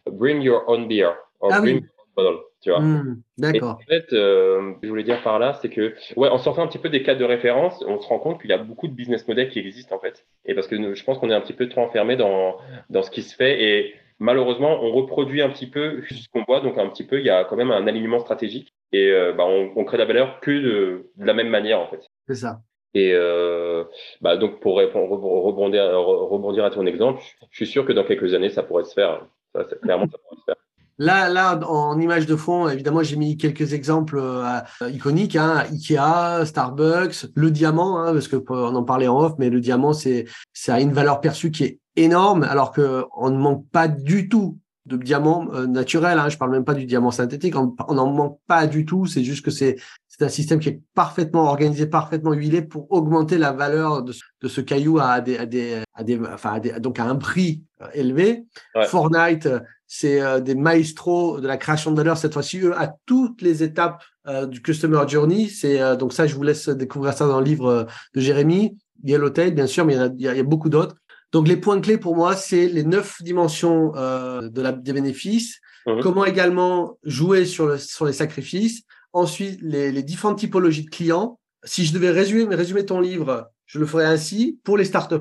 Bring 0.07 0.43
your 0.43 0.65
own 0.67 0.89
beer. 0.89 1.13
ah 1.43 1.61
bring 1.61 1.81
oui. 1.81 1.87
bottle, 2.17 2.39
tu 2.61 2.71
vois. 2.71 2.81
Hmm, 2.81 3.23
D'accord. 3.39 3.79
En 3.81 3.87
fait, 3.87 4.07
que 4.09 4.75
je 4.83 4.89
voulais 4.89 5.03
dire 5.03 5.23
par 5.23 5.39
là, 5.39 5.55
c'est 5.61 5.69
que, 5.69 5.95
ouais, 6.17 6.29
en 6.29 6.39
sortant 6.39 6.63
un 6.63 6.67
petit 6.67 6.79
peu 6.79 6.89
des 6.89 7.03
cadres 7.03 7.21
de 7.21 7.25
référence, 7.25 7.85
on 7.87 8.01
se 8.01 8.07
rend 8.09 8.19
compte 8.19 8.41
qu'il 8.41 8.51
y 8.51 8.53
a 8.53 8.59
beaucoup 8.59 8.89
de 8.89 8.93
business 8.93 9.27
models 9.29 9.49
qui 9.51 9.59
existent, 9.59 9.95
en 9.95 10.01
fait. 10.01 10.25
Et 10.45 10.55
parce 10.55 10.67
que 10.67 10.95
je 10.95 11.05
pense 11.05 11.19
qu'on 11.19 11.31
est 11.31 11.35
un 11.35 11.41
petit 11.41 11.53
peu 11.53 11.69
trop 11.69 11.83
enfermé 11.83 12.17
dans, 12.17 12.57
dans 12.89 13.03
ce 13.03 13.11
qui 13.11 13.23
se 13.23 13.35
fait. 13.35 13.63
Et 13.63 13.95
malheureusement, 14.19 14.83
on 14.83 14.93
reproduit 14.93 15.43
un 15.43 15.51
petit 15.51 15.69
peu 15.69 16.03
ce 16.09 16.29
qu'on 16.33 16.45
voit. 16.45 16.61
Donc, 16.61 16.79
un 16.79 16.89
petit 16.89 17.05
peu, 17.05 17.19
il 17.19 17.27
y 17.27 17.31
a 17.31 17.45
quand 17.45 17.57
même 17.57 17.71
un 17.71 17.87
alignement 17.87 18.21
stratégique 18.21 18.73
et 18.93 19.11
euh, 19.11 19.33
bah, 19.33 19.45
on, 19.47 19.71
on, 19.77 19.85
crée 19.85 19.99
la 19.99 20.05
valeur 20.05 20.41
que 20.41 20.51
de, 20.51 21.11
de, 21.17 21.25
la 21.25 21.33
même 21.33 21.49
manière 21.49 21.79
en 21.79 21.87
fait. 21.87 22.01
C'est 22.27 22.35
ça. 22.35 22.61
Et 22.95 23.13
euh, 23.15 23.85
bah, 24.21 24.37
donc 24.37 24.61
pour 24.61 24.77
rebondir, 24.77 25.85
rebondir 26.01 26.65
à 26.65 26.71
ton 26.71 26.87
exemple, 26.87 27.23
je 27.51 27.57
suis 27.57 27.67
sûr 27.67 27.85
que 27.85 27.93
dans 27.93 28.05
quelques 28.05 28.35
années 28.35 28.51
ça 28.51 28.63
pourrait 28.63 28.85
se 28.85 28.95
faire. 28.95 29.27
Clairement, 29.83 30.07
ça 30.11 30.19
pourrait 30.19 30.41
se 30.41 30.45
faire. 30.45 30.57
Là, 30.99 31.31
là, 31.31 31.59
en 31.67 31.99
image 31.99 32.27
de 32.27 32.37
fond, 32.37 32.69
évidemment, 32.69 33.03
j'ai 33.03 33.17
mis 33.17 33.39
quelques 33.39 33.73
exemples 33.73 34.19
euh, 34.21 34.61
iconiques, 34.91 35.35
hein, 35.35 35.65
Ikea, 35.71 36.45
Starbucks, 36.45 37.25
le 37.35 37.51
diamant, 37.51 37.99
hein, 37.99 38.13
parce 38.13 38.29
que 38.29 38.37
on 38.51 38.75
en 38.75 38.85
parlait 38.85 39.09
en 39.09 39.19
off, 39.19 39.33
mais 39.39 39.49
le 39.49 39.61
diamant, 39.61 39.95
c'est, 39.95 40.27
ça 40.53 40.75
a 40.75 40.81
une 40.81 40.93
valeur 40.93 41.23
perçue 41.23 41.53
qui 41.53 41.65
est 41.65 41.79
énorme, 41.97 42.43
alors 42.43 42.71
que 42.71 43.07
on 43.17 43.31
ne 43.31 43.39
manque 43.39 43.65
pas 43.71 43.89
du 43.89 44.29
tout 44.29 44.59
de 44.85 44.99
diamants 44.99 45.49
euh, 45.55 45.67
naturels. 45.67 46.19
Hein, 46.19 46.29
je 46.29 46.37
parle 46.37 46.51
même 46.51 46.65
pas 46.65 46.75
du 46.75 46.85
diamant 46.85 47.11
synthétique. 47.11 47.55
On 47.57 47.95
n'en 47.95 48.13
manque 48.13 48.39
pas 48.47 48.67
du 48.67 48.85
tout. 48.85 49.07
C'est 49.07 49.25
juste 49.25 49.45
que 49.45 49.51
c'est 49.51 49.77
c'est 50.21 50.27
un 50.27 50.29
système 50.29 50.61
qui 50.61 50.69
est 50.69 50.83
parfaitement 50.95 51.45
organisé, 51.45 51.87
parfaitement 51.87 52.35
huilé 52.35 52.61
pour 52.61 52.93
augmenter 52.93 53.39
la 53.39 53.53
valeur 53.53 54.03
de, 54.03 54.13
de 54.43 54.49
ce 54.49 54.61
caillou 54.61 54.99
à 54.99 55.21
des 55.23 55.39
à 55.39 55.47
des 55.47 55.83
à 55.95 56.05
des 56.05 56.21
enfin 56.21 56.53
à 56.53 56.61
des, 56.61 56.73
donc 56.79 56.99
à 56.99 57.05
un 57.05 57.17
prix 57.17 57.63
euh, 57.81 57.87
élevé. 57.95 58.45
Fortnite, 58.87 59.49
c'est 59.87 60.21
euh, 60.21 60.41
des 60.41 60.55
maestros 60.55 61.41
de 61.41 61.49
la 61.49 61.57
création 61.57 61.91
de 61.91 61.97
valeur 61.97 62.19
cette 62.19 62.35
fois-ci 62.35 62.61
eux 62.61 62.79
à 62.79 62.95
toutes 63.07 63.41
les 63.41 63.63
étapes 63.63 64.03
du 64.49 64.63
customer 64.63 65.01
journey. 65.09 65.49
C'est 65.49 65.97
donc 65.97 66.13
ça, 66.13 66.27
je 66.27 66.37
vous 66.37 66.43
laisse 66.45 66.69
découvrir 66.69 67.15
ça 67.15 67.27
dans 67.27 67.41
le 67.41 67.45
livre 67.45 67.87
de 68.15 68.21
Jérémy. 68.21 68.77
Yellowtail, 69.03 69.53
bien 69.53 69.67
sûr, 69.67 69.85
mais 69.85 69.95
il 69.95 70.21
y, 70.23 70.29
a, 70.29 70.33
il 70.33 70.37
y 70.37 70.41
a 70.41 70.45
beaucoup 70.45 70.69
d'autres. 70.69 70.95
Donc 71.33 71.49
les 71.49 71.57
points 71.57 71.81
clés 71.81 71.99
pour 71.99 72.17
moi, 72.17 72.37
c'est 72.37 72.67
les 72.67 72.85
neuf 72.85 73.23
dimensions 73.23 73.93
euh, 73.97 74.49
de 74.49 74.63
la, 74.63 74.73
des 74.73 74.93
bénéfices, 74.93 75.61
mhm. 75.87 76.01
comment 76.03 76.25
également 76.25 76.99
jouer 77.05 77.45
sur, 77.45 77.67
le, 77.67 77.79
sur 77.79 78.05
les 78.05 78.13
sacrifices, 78.13 78.83
ensuite 79.13 79.61
les, 79.63 79.93
les 79.93 80.03
différentes 80.03 80.39
typologies 80.39 80.85
de 80.85 80.91
clients. 80.91 81.39
Si 81.65 81.85
je 81.85 81.93
devais 81.93 82.11
résumer, 82.11 82.55
résumer 82.55 82.87
ton 82.87 83.01
livre, 83.01 83.51
je 83.67 83.79
le 83.79 83.87
ferais 83.87 84.07
ainsi. 84.07 84.61
Pour 84.65 84.77
les 84.77 84.85
start 84.85 85.13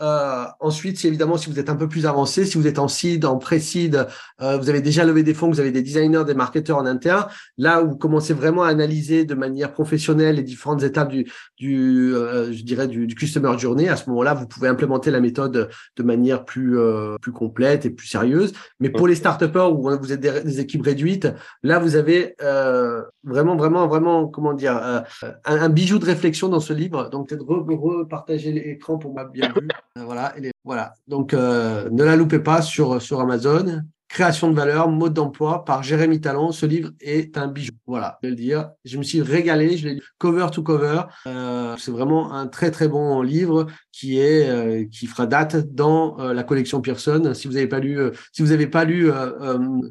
euh, 0.00 0.44
ensuite, 0.60 0.98
si 0.98 1.06
évidemment, 1.06 1.36
si 1.36 1.50
vous 1.50 1.58
êtes 1.58 1.70
un 1.70 1.76
peu 1.76 1.88
plus 1.88 2.06
avancé, 2.06 2.44
si 2.44 2.58
vous 2.58 2.66
êtes 2.66 2.78
en 2.78 2.88
seed, 2.88 3.24
en 3.24 3.38
pré-seed, 3.38 4.06
euh, 4.42 4.58
vous 4.58 4.68
avez 4.68 4.80
déjà 4.80 5.04
levé 5.04 5.22
des 5.22 5.34
fonds, 5.34 5.48
vous 5.48 5.60
avez 5.60 5.72
des 5.72 5.82
designers, 5.82 6.24
des 6.26 6.34
marketeurs 6.34 6.78
en 6.78 6.86
interne, 6.86 7.26
là 7.56 7.82
où 7.82 7.90
vous 7.90 7.96
commencez 7.96 8.34
vraiment 8.34 8.62
à 8.62 8.68
analyser 8.68 9.24
de 9.24 9.34
manière 9.34 9.72
professionnelle 9.72 10.36
les 10.36 10.42
différentes 10.42 10.82
étapes 10.82 11.10
du, 11.10 11.26
du 11.58 12.14
euh, 12.14 12.52
je 12.52 12.62
dirais, 12.62 12.88
du, 12.88 13.06
du, 13.06 13.14
customer 13.14 13.56
journey, 13.58 13.88
à 13.88 13.96
ce 13.96 14.08
moment-là, 14.10 14.34
vous 14.34 14.46
pouvez 14.46 14.68
implémenter 14.68 15.10
la 15.10 15.20
méthode 15.20 15.70
de 15.96 16.02
manière 16.02 16.44
plus, 16.44 16.78
euh, 16.78 17.16
plus 17.20 17.32
complète 17.32 17.86
et 17.86 17.90
plus 17.90 18.06
sérieuse. 18.06 18.52
Mais 18.80 18.90
pour 18.90 19.08
les 19.08 19.14
start 19.14 19.42
où 19.42 19.90
vous 19.98 20.12
êtes 20.12 20.20
des, 20.20 20.60
équipes 20.60 20.82
réduites, 20.82 21.28
là, 21.62 21.78
vous 21.78 21.96
avez 21.96 22.34
euh, 22.42 23.02
vraiment, 23.24 23.56
vraiment, 23.56 23.86
vraiment, 23.86 24.26
comment 24.26 24.52
dire, 24.52 24.76
un, 24.76 25.04
un, 25.44 25.68
bijou 25.68 25.98
de 25.98 26.06
réflexion 26.06 26.48
dans 26.48 26.60
ce 26.60 26.72
livre. 26.72 27.10
Donc, 27.10 27.28
peut-être 27.28 27.44
repartager 27.46 28.52
l'écran 28.52 28.98
pour 28.98 29.12
moi 29.12 29.24
bien 29.24 29.48
vu. 29.60 29.68
Euh, 29.96 30.04
voilà, 30.04 30.34
voilà. 30.64 30.94
Donc, 31.08 31.32
euh, 31.32 31.88
ne 31.90 32.04
la 32.04 32.16
loupez 32.16 32.38
pas 32.38 32.62
sur, 32.62 33.00
sur 33.00 33.20
Amazon. 33.20 33.82
Création 34.08 34.50
de 34.50 34.54
valeur, 34.54 34.88
mode 34.88 35.14
d'emploi 35.14 35.64
par 35.64 35.82
Jérémy 35.82 36.20
Talon. 36.20 36.52
Ce 36.52 36.64
livre 36.64 36.90
est 37.00 37.36
un 37.36 37.48
bijou. 37.48 37.72
Voilà, 37.86 38.18
je 38.22 38.28
vais 38.28 38.30
le 38.30 38.36
dire. 38.36 38.70
Je 38.84 38.98
me 38.98 39.02
suis 39.02 39.20
régalé. 39.20 39.76
Je 39.76 39.88
l'ai 39.88 39.94
lu 39.94 40.02
cover 40.18 40.46
to 40.52 40.62
cover. 40.62 41.02
Euh, 41.26 41.74
c'est 41.76 41.90
vraiment 41.90 42.32
un 42.32 42.46
très 42.46 42.70
très 42.70 42.86
bon 42.86 43.20
livre 43.22 43.66
qui 43.90 44.20
est 44.20 44.88
qui 44.90 45.06
fera 45.08 45.26
date 45.26 45.56
dans 45.74 46.16
la 46.18 46.44
collection 46.44 46.80
Pearson. 46.80 47.32
Si 47.34 47.48
vous 47.48 47.54
n'avez 47.54 47.66
pas 47.66 47.80
lu, 47.80 47.98
si 48.32 48.42
vous 48.42 48.50
n'avez 48.50 48.68
pas 48.68 48.84
lu 48.84 49.10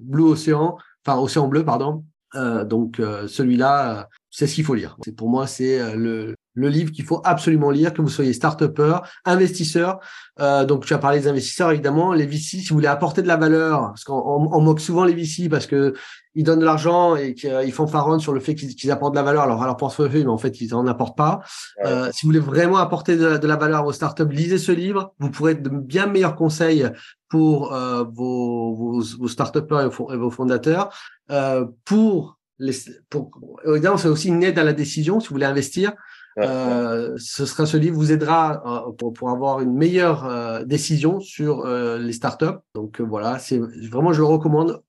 Blue 0.02 0.24
Ocean, 0.24 0.78
enfin 1.06 1.20
Océan 1.20 1.50
Bleu, 1.50 1.66
pardon. 1.66 2.06
donc 2.34 3.02
celui-là, 3.28 4.08
c'est 4.32 4.48
ce 4.48 4.56
qu'il 4.56 4.64
faut 4.64 4.76
lire. 4.76 4.96
C'est 5.04 5.16
pour 5.16 5.30
moi, 5.30 5.46
c'est 5.46 5.94
le 5.98 6.36
le 6.56 6.70
livre 6.70 6.92
qu'il 6.92 7.06
faut 7.06 7.22
absolument 7.24 7.70
lire, 7.70 7.94
que 7.94 8.02
vous 8.02 8.10
soyez 8.10 8.34
start-upper, 8.34 8.98
investisseur. 9.26 10.00
Euh, 10.40 10.66
donc, 10.66 10.86
tu 10.86 10.94
as 10.94 10.98
parlé 10.98 11.20
des 11.20 11.28
investisseurs, 11.28 11.72
évidemment. 11.72 12.14
Les 12.14 12.26
VC, 12.26 12.60
si 12.60 12.70
vous 12.70 12.76
voulez 12.76 12.88
apporter 12.88 13.22
de 13.22 13.28
la 13.28 13.38
valeur, 13.38 13.90
parce 13.90 14.04
qu'on 14.04 14.62
moque 14.62 14.80
souvent 14.80 15.06
les 15.06 15.14
VC 15.14 15.50
parce 15.50 15.68
que 15.68 15.94
ils 16.36 16.44
donnent 16.44 16.60
de 16.60 16.66
l'argent 16.66 17.16
et 17.16 17.34
qu'ils 17.34 17.72
font 17.72 17.88
faronne 17.88 18.20
sur 18.20 18.34
le 18.34 18.42
fait 18.42 18.56
qu'ils 18.56 18.92
apportent 18.92 19.14
de 19.14 19.20
la 19.20 19.24
valeur 19.24 19.44
alors, 19.44 19.64
à 19.64 19.66
leur 19.66 19.78
portefeuille, 19.78 20.24
mais 20.24 20.30
en 20.30 20.38
fait, 20.38 20.60
ils 20.60 20.72
n'en 20.72 20.86
apportent 20.86 21.18
pas. 21.18 21.42
Euh, 21.86 22.10
si 22.12 22.26
vous 22.26 22.30
voulez 22.30 22.40
vraiment 22.40 22.78
apporter 22.78 23.16
de, 23.16 23.48
la 23.48 23.56
valeur 23.56 23.84
vos 23.84 23.94
startups, 23.94 24.28
lisez 24.30 24.58
ce 24.58 24.74
livre. 24.74 25.14
Vous 25.20 25.30
pourrez 25.30 25.54
être 25.54 25.64
de 25.64 25.70
bien 25.70 26.08
meilleurs 26.08 26.36
conseils 26.36 26.90
pour 27.30 27.74
euh, 27.74 28.04
vos, 28.04 28.76
vos, 28.76 29.02
vos 29.18 29.28
start-uppers 29.28 29.82
et, 29.82 30.18
vos 30.18 30.30
fondateurs. 30.30 30.90
Euh, 31.32 31.66
pour 31.86 32.38
les, 32.60 32.74
pour, 33.10 33.32
évidemment, 33.66 33.98
c'est 33.98 34.08
aussi 34.08 34.28
une 34.28 34.44
aide 34.44 34.60
à 34.60 34.64
la 34.64 34.74
décision 34.74 35.20
si 35.20 35.30
vous 35.30 35.36
voulez 35.36 35.46
investir. 35.46 35.94
Euh, 36.38 37.14
ce 37.18 37.46
sera 37.46 37.66
ce 37.66 37.78
livre 37.78 37.96
vous 37.96 38.12
aidera 38.12 38.88
euh, 38.88 38.92
pour, 38.92 39.14
pour 39.14 39.30
avoir 39.30 39.62
une 39.62 39.74
meilleure 39.74 40.26
euh, 40.26 40.64
décision 40.66 41.20
sur 41.20 41.66
les 41.66 42.14
startups. 42.14 42.60
Donc 42.74 43.02
voilà, 43.02 43.40
c'est 43.40 43.60
vraiment 43.90 44.14
je 44.14 44.20
le 44.20 44.26
recommande 44.26 44.82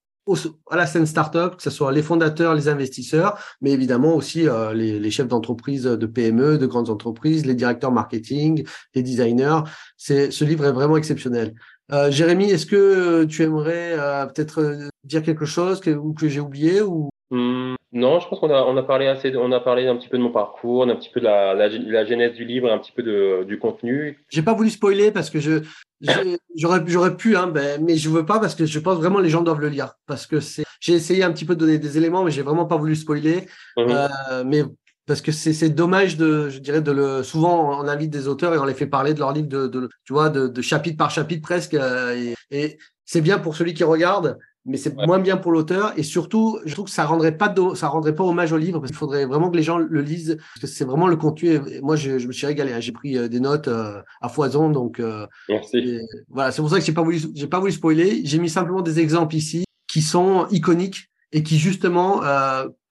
à 0.70 0.76
la 0.76 0.86
scène 0.86 1.06
startup, 1.06 1.54
que 1.56 1.62
ce 1.62 1.70
soit 1.70 1.92
les 1.92 2.02
fondateurs, 2.02 2.52
les 2.56 2.68
investisseurs, 2.68 3.38
mais 3.60 3.70
évidemment 3.70 4.16
aussi 4.16 4.48
les, 4.74 4.98
les, 4.98 5.10
chefs 5.12 5.28
d'entreprise 5.28 5.84
de 5.84 6.06
PME, 6.06 6.58
de 6.58 6.66
grandes 6.66 6.90
entreprises, 6.90 7.46
les 7.46 7.54
directeurs 7.54 7.92
marketing, 7.92 8.66
les 8.96 9.02
designers. 9.04 9.60
C'est 9.96 10.32
ce 10.32 10.44
livre 10.44 10.64
est 10.64 10.72
vraiment 10.72 10.96
exceptionnel. 10.96 11.54
Euh, 11.92 12.10
Jérémy, 12.10 12.50
est-ce 12.50 12.66
que 12.66 13.22
tu 13.24 13.44
aimerais 13.44 13.96
peut-être 14.34 14.88
dire 15.04 15.22
quelque 15.22 15.44
chose 15.44 15.78
que, 15.78 15.90
ou 15.90 16.12
que 16.12 16.28
j'ai 16.28 16.40
oublié 16.40 16.82
ou? 16.82 17.08
Mmh, 17.30 17.74
non, 17.96 18.20
je 18.20 18.28
pense 18.28 18.40
qu'on 18.40 18.50
a, 18.50 18.62
on 18.62 18.76
a 18.76 18.82
parlé 18.82 19.06
assez, 19.06 19.34
on 19.36 19.50
a 19.52 19.60
parlé 19.60 19.86
un 19.86 19.96
petit 19.96 20.08
peu 20.08 20.18
de 20.18 20.22
mon 20.22 20.30
parcours, 20.30 20.82
un 20.82 20.96
petit 20.96 21.08
peu 21.08 21.18
de 21.18 21.24
la, 21.24 21.54
la, 21.54 21.68
la 21.68 22.04
genèse 22.04 22.34
du 22.34 22.44
livre, 22.44 22.70
un 22.70 22.78
petit 22.78 22.92
peu 22.92 23.02
de, 23.02 23.44
du 23.44 23.58
contenu. 23.58 24.22
J'ai 24.28 24.42
pas 24.42 24.52
voulu 24.52 24.68
spoiler 24.68 25.10
parce 25.10 25.30
que 25.30 25.40
je, 25.40 25.62
j'aurais, 26.56 26.82
j'aurais 26.86 27.16
pu, 27.16 27.36
hein, 27.36 27.46
ben, 27.46 27.82
mais 27.82 27.96
je 27.96 28.10
veux 28.10 28.26
pas 28.26 28.38
parce 28.38 28.54
que 28.54 28.66
je 28.66 28.78
pense 28.78 28.98
vraiment 28.98 29.18
les 29.18 29.30
gens 29.30 29.42
doivent 29.42 29.60
le 29.60 29.70
lire 29.70 29.94
parce 30.06 30.26
que 30.26 30.40
c'est, 30.40 30.64
j'ai 30.78 30.92
essayé 30.92 31.24
un 31.24 31.32
petit 31.32 31.46
peu 31.46 31.54
de 31.54 31.60
donner 31.60 31.78
des 31.78 31.96
éléments, 31.96 32.22
mais 32.22 32.30
j'ai 32.30 32.42
vraiment 32.42 32.66
pas 32.66 32.76
voulu 32.76 32.96
spoiler. 32.96 33.46
Mmh. 33.78 33.86
Euh, 33.88 34.44
mais 34.44 34.62
parce 35.06 35.22
que 35.22 35.32
c'est 35.32 35.70
dommage 35.70 36.18
de, 36.18 36.50
je 36.50 36.58
dirais, 36.58 36.82
de 36.82 36.92
le. 36.92 37.22
Souvent, 37.22 37.80
on 37.80 37.88
invite 37.88 38.10
des 38.10 38.28
auteurs 38.28 38.52
et 38.52 38.58
on 38.58 38.64
les 38.64 38.74
fait 38.74 38.88
parler 38.88 39.14
de 39.14 39.20
leur 39.20 39.32
livre, 39.32 39.48
de, 39.48 39.68
de 39.68 39.88
tu 40.04 40.12
vois, 40.12 40.28
de, 40.28 40.48
de, 40.48 40.62
chapitre 40.62 40.98
par 40.98 41.10
chapitre 41.10 41.42
presque. 41.42 41.74
Euh, 41.74 42.14
et, 42.14 42.34
et 42.50 42.78
c'est 43.04 43.22
bien 43.22 43.38
pour 43.38 43.56
celui 43.56 43.72
qui 43.72 43.84
regarde, 43.84 44.36
mais 44.66 44.76
c'est 44.76 44.94
moins 44.96 45.20
bien 45.20 45.36
pour 45.36 45.52
l'auteur. 45.52 45.92
Et 45.96 46.02
surtout, 46.02 46.58
je 46.64 46.74
trouve 46.74 46.86
que 46.86 46.90
ça 46.90 47.04
rendrait 47.04 47.36
pas 47.36 47.54
ça 47.74 47.88
rendrait 47.88 48.14
pas 48.14 48.24
hommage 48.24 48.52
au 48.52 48.58
livre 48.58 48.80
parce 48.80 48.90
qu'il 48.90 48.98
faudrait 48.98 49.24
vraiment 49.24 49.50
que 49.50 49.56
les 49.56 49.62
gens 49.62 49.78
le 49.78 50.00
lisent 50.02 50.36
parce 50.36 50.60
que 50.60 50.66
c'est 50.66 50.84
vraiment 50.84 51.06
le 51.06 51.16
contenu. 51.16 51.60
Et 51.70 51.80
moi, 51.80 51.96
je, 51.96 52.18
je 52.18 52.26
me 52.26 52.32
suis 52.32 52.46
régalé. 52.46 52.72
Hein. 52.72 52.80
J'ai 52.80 52.92
pris 52.92 53.16
euh, 53.16 53.28
des 53.28 53.40
notes 53.40 53.68
euh, 53.68 54.02
à 54.20 54.28
foison, 54.28 54.68
donc. 54.68 54.98
Euh, 54.98 55.26
Merci. 55.48 56.00
voilà, 56.28 56.50
c'est 56.50 56.60
pour 56.60 56.70
ça 56.70 56.78
que 56.80 56.84
j'ai 56.84 56.92
pas 56.92 57.02
voulu, 57.02 57.20
j'ai 57.34 57.46
pas 57.46 57.60
voulu 57.60 57.72
spoiler. 57.72 58.22
J'ai 58.24 58.38
mis 58.38 58.50
simplement 58.50 58.82
des 58.82 58.98
exemples 58.98 59.36
ici 59.36 59.64
qui 59.86 60.02
sont 60.02 60.46
iconiques 60.50 61.10
et 61.32 61.42
qui 61.42 61.58
justement, 61.58 62.22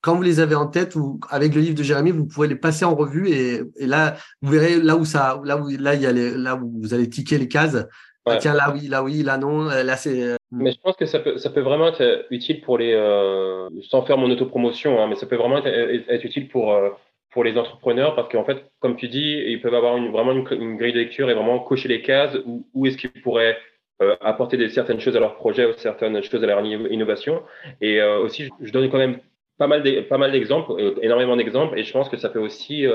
quand 0.01 0.15
vous 0.15 0.21
les 0.21 0.39
avez 0.39 0.55
en 0.55 0.67
tête, 0.67 0.95
ou 0.95 1.19
avec 1.29 1.55
le 1.55 1.61
livre 1.61 1.75
de 1.75 1.83
Jérémy, 1.83 2.11
vous 2.11 2.25
pouvez 2.25 2.47
les 2.47 2.55
passer 2.55 2.85
en 2.85 2.95
revue 2.95 3.29
et, 3.29 3.63
et 3.77 3.87
là, 3.87 4.17
vous 4.41 4.51
verrez 4.51 4.79
là 4.79 4.95
où 4.95 5.03
ça, 5.03 5.41
là 5.43 5.57
où 5.57 5.67
là 5.69 5.95
il 5.95 6.01
y 6.01 6.05
a 6.05 6.11
les, 6.11 6.37
là 6.37 6.55
où 6.55 6.79
vous 6.81 6.93
allez 6.93 7.09
ticker 7.09 7.37
les 7.37 7.47
cases. 7.47 7.77
Ah, 8.25 8.37
tiens, 8.37 8.53
là 8.53 8.73
oui, 8.73 8.87
là 8.87 9.03
oui, 9.03 9.21
là 9.23 9.37
non, 9.37 9.65
là 9.65 9.95
c'est 9.95 10.35
Mm. 10.55 10.63
Mais 10.63 10.71
je 10.71 10.79
pense 10.79 10.95
que 10.95 11.05
ça 11.05 11.19
peut, 11.19 11.37
ça 11.37 11.49
peut 11.49 11.61
vraiment 11.61 11.87
être 11.89 12.25
utile 12.29 12.61
pour 12.61 12.77
les, 12.77 12.93
euh, 12.93 13.69
sans 13.89 14.03
faire 14.03 14.17
mon 14.17 14.29
autopromotion, 14.29 15.01
hein, 15.01 15.07
mais 15.07 15.15
ça 15.15 15.25
peut 15.25 15.35
vraiment 15.35 15.57
être, 15.57 16.25
utile 16.25 16.47
pour, 16.47 16.73
euh, 16.73 16.89
pour 17.31 17.43
les 17.43 17.57
entrepreneurs 17.57 18.15
parce 18.15 18.29
qu'en 18.29 18.45
fait, 18.45 18.65
comme 18.79 18.95
tu 18.95 19.07
dis, 19.07 19.43
ils 19.47 19.61
peuvent 19.61 19.73
avoir 19.73 19.97
une, 19.97 20.11
vraiment 20.11 20.31
une, 20.31 20.77
grille 20.77 20.93
de 20.93 20.99
lecture 20.99 21.29
et 21.29 21.33
vraiment 21.33 21.59
cocher 21.59 21.89
les 21.89 22.01
cases 22.01 22.35
où, 22.45 22.65
où 22.73 22.85
est-ce 22.85 22.97
qu'ils 22.97 23.11
pourraient 23.21 23.57
euh, 24.01 24.15
apporter 24.21 24.57
des, 24.57 24.69
certaines 24.69 24.99
choses 24.99 25.15
à 25.17 25.19
leur 25.19 25.35
projet 25.35 25.65
ou 25.65 25.73
certaines 25.77 26.21
choses 26.23 26.43
à 26.43 26.47
leur 26.47 26.63
innovation. 26.65 27.43
Et 27.81 28.01
euh, 28.01 28.19
aussi, 28.19 28.49
je 28.61 28.71
donne 28.71 28.89
quand 28.89 28.97
même 28.97 29.19
pas 29.57 29.67
mal 29.67 29.83
d'exemples, 29.83 30.73
euh, 30.73 30.95
énormément 31.01 31.35
d'exemples, 31.37 31.79
et 31.79 31.83
je 31.83 31.93
pense 31.93 32.09
que 32.09 32.17
ça 32.17 32.29
peut 32.29 32.39
aussi 32.39 32.85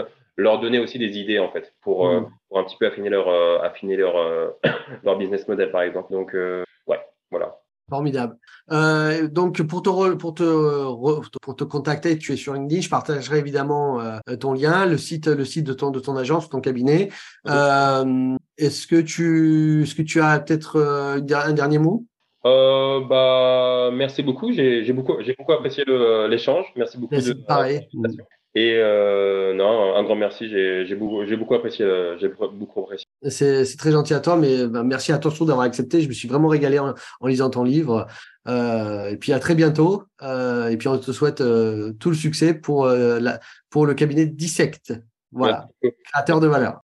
leur 0.41 0.61
donner 0.61 0.79
aussi 0.79 0.99
des 0.99 1.19
idées 1.19 1.39
en 1.39 1.51
fait 1.51 1.75
pour, 1.83 2.09
mm. 2.09 2.31
pour 2.49 2.59
un 2.59 2.65
petit 2.65 2.77
peu 2.79 2.87
affiner 2.87 3.11
leur 3.11 3.29
affiner 3.63 3.97
leur 3.97 4.15
leur 5.05 5.17
business 5.19 5.47
model 5.49 5.71
par 5.71 5.83
exemple. 5.83 6.13
Donc 6.13 6.35
ouais. 6.87 7.01
Voilà. 7.31 7.61
Formidable. 7.89 8.37
Euh, 8.71 9.27
donc 9.27 9.61
pour 9.63 9.83
te, 9.83 10.15
pour, 10.15 10.35
te, 10.35 11.39
pour 11.43 11.57
te 11.57 11.65
contacter, 11.65 12.17
tu 12.19 12.33
es 12.33 12.37
sur 12.37 12.55
LinkedIn. 12.55 12.83
Je 12.83 12.89
partagerai 12.89 13.39
évidemment 13.39 14.01
euh, 14.01 14.37
ton 14.39 14.53
lien, 14.53 14.87
le 14.87 14.97
site, 14.97 15.27
le 15.27 15.45
site 15.45 15.67
de 15.67 15.73
ton, 15.73 15.91
de 15.91 15.99
ton 15.99 16.17
agence, 16.17 16.49
ton 16.49 16.61
cabinet. 16.61 17.11
Euh, 17.49 18.37
est-ce 18.59 18.87
que 18.87 19.01
tu, 19.01 19.83
est-ce 19.83 19.97
que 19.97 20.03
tu 20.03 20.21
as 20.21 20.39
peut-être 20.39 20.81
un 20.81 21.53
dernier 21.53 21.79
mot? 21.79 22.05
Bah, 22.45 23.91
merci 23.93 24.23
beaucoup. 24.23 24.53
J'ai 24.53 24.93
beaucoup, 24.93 25.17
j'ai 25.21 25.35
beaucoup 25.37 25.53
apprécié 25.53 25.85
l'échange. 26.29 26.67
Merci 26.77 26.97
beaucoup. 26.97 27.17
de, 27.17 27.33
pareil. 27.33 27.89
Et 28.55 28.75
euh, 28.77 29.55
non, 29.55 29.95
un 29.95 30.03
grand 30.03 30.17
merci. 30.17 30.49
J'ai 30.49 30.95
beaucoup, 30.97 31.25
beaucoup 31.37 31.55
apprécié. 31.55 31.85
Euh, 31.85 32.19
j'ai 32.19 32.29
beaucoup 32.29 32.81
apprécié. 32.81 33.07
C'est 33.29 33.77
très 33.77 33.93
gentil 33.93 34.15
à 34.15 34.21
toi, 34.21 34.37
mais 34.37 34.67
bah, 34.67 34.83
merci 34.83 35.13
à 35.13 35.19
toi 35.19 35.31
surtout 35.31 35.47
d'avoir 35.47 35.67
accepté. 35.67 36.01
Je 36.01 36.09
me 36.09 36.13
suis 36.13 36.27
vraiment 36.27 36.49
régalé 36.49 36.79
en, 36.79 36.95
lisant 37.27 37.51
ton 37.51 37.63
livre. 37.63 38.07
Euh, 38.49 39.11
et 39.11 39.17
puis 39.17 39.33
à 39.33 39.39
très 39.39 39.55
bientôt. 39.55 40.05
Euh, 40.23 40.69
et 40.69 40.77
puis 40.77 40.89
on 40.89 40.99
te 40.99 41.13
souhaite 41.13 41.41
euh, 41.41 41.93
tout 41.93 42.11
le 42.11 42.17
succès 42.17 42.55
pour, 42.55 42.87
la, 42.87 43.39
pour 43.69 43.87
le 43.87 43.95
cabinet 43.95 44.27
Dissect. 44.27 44.95
Voilà, 45.33 45.69
créateur 46.13 46.41
de 46.41 46.49
valeur. 46.49 46.79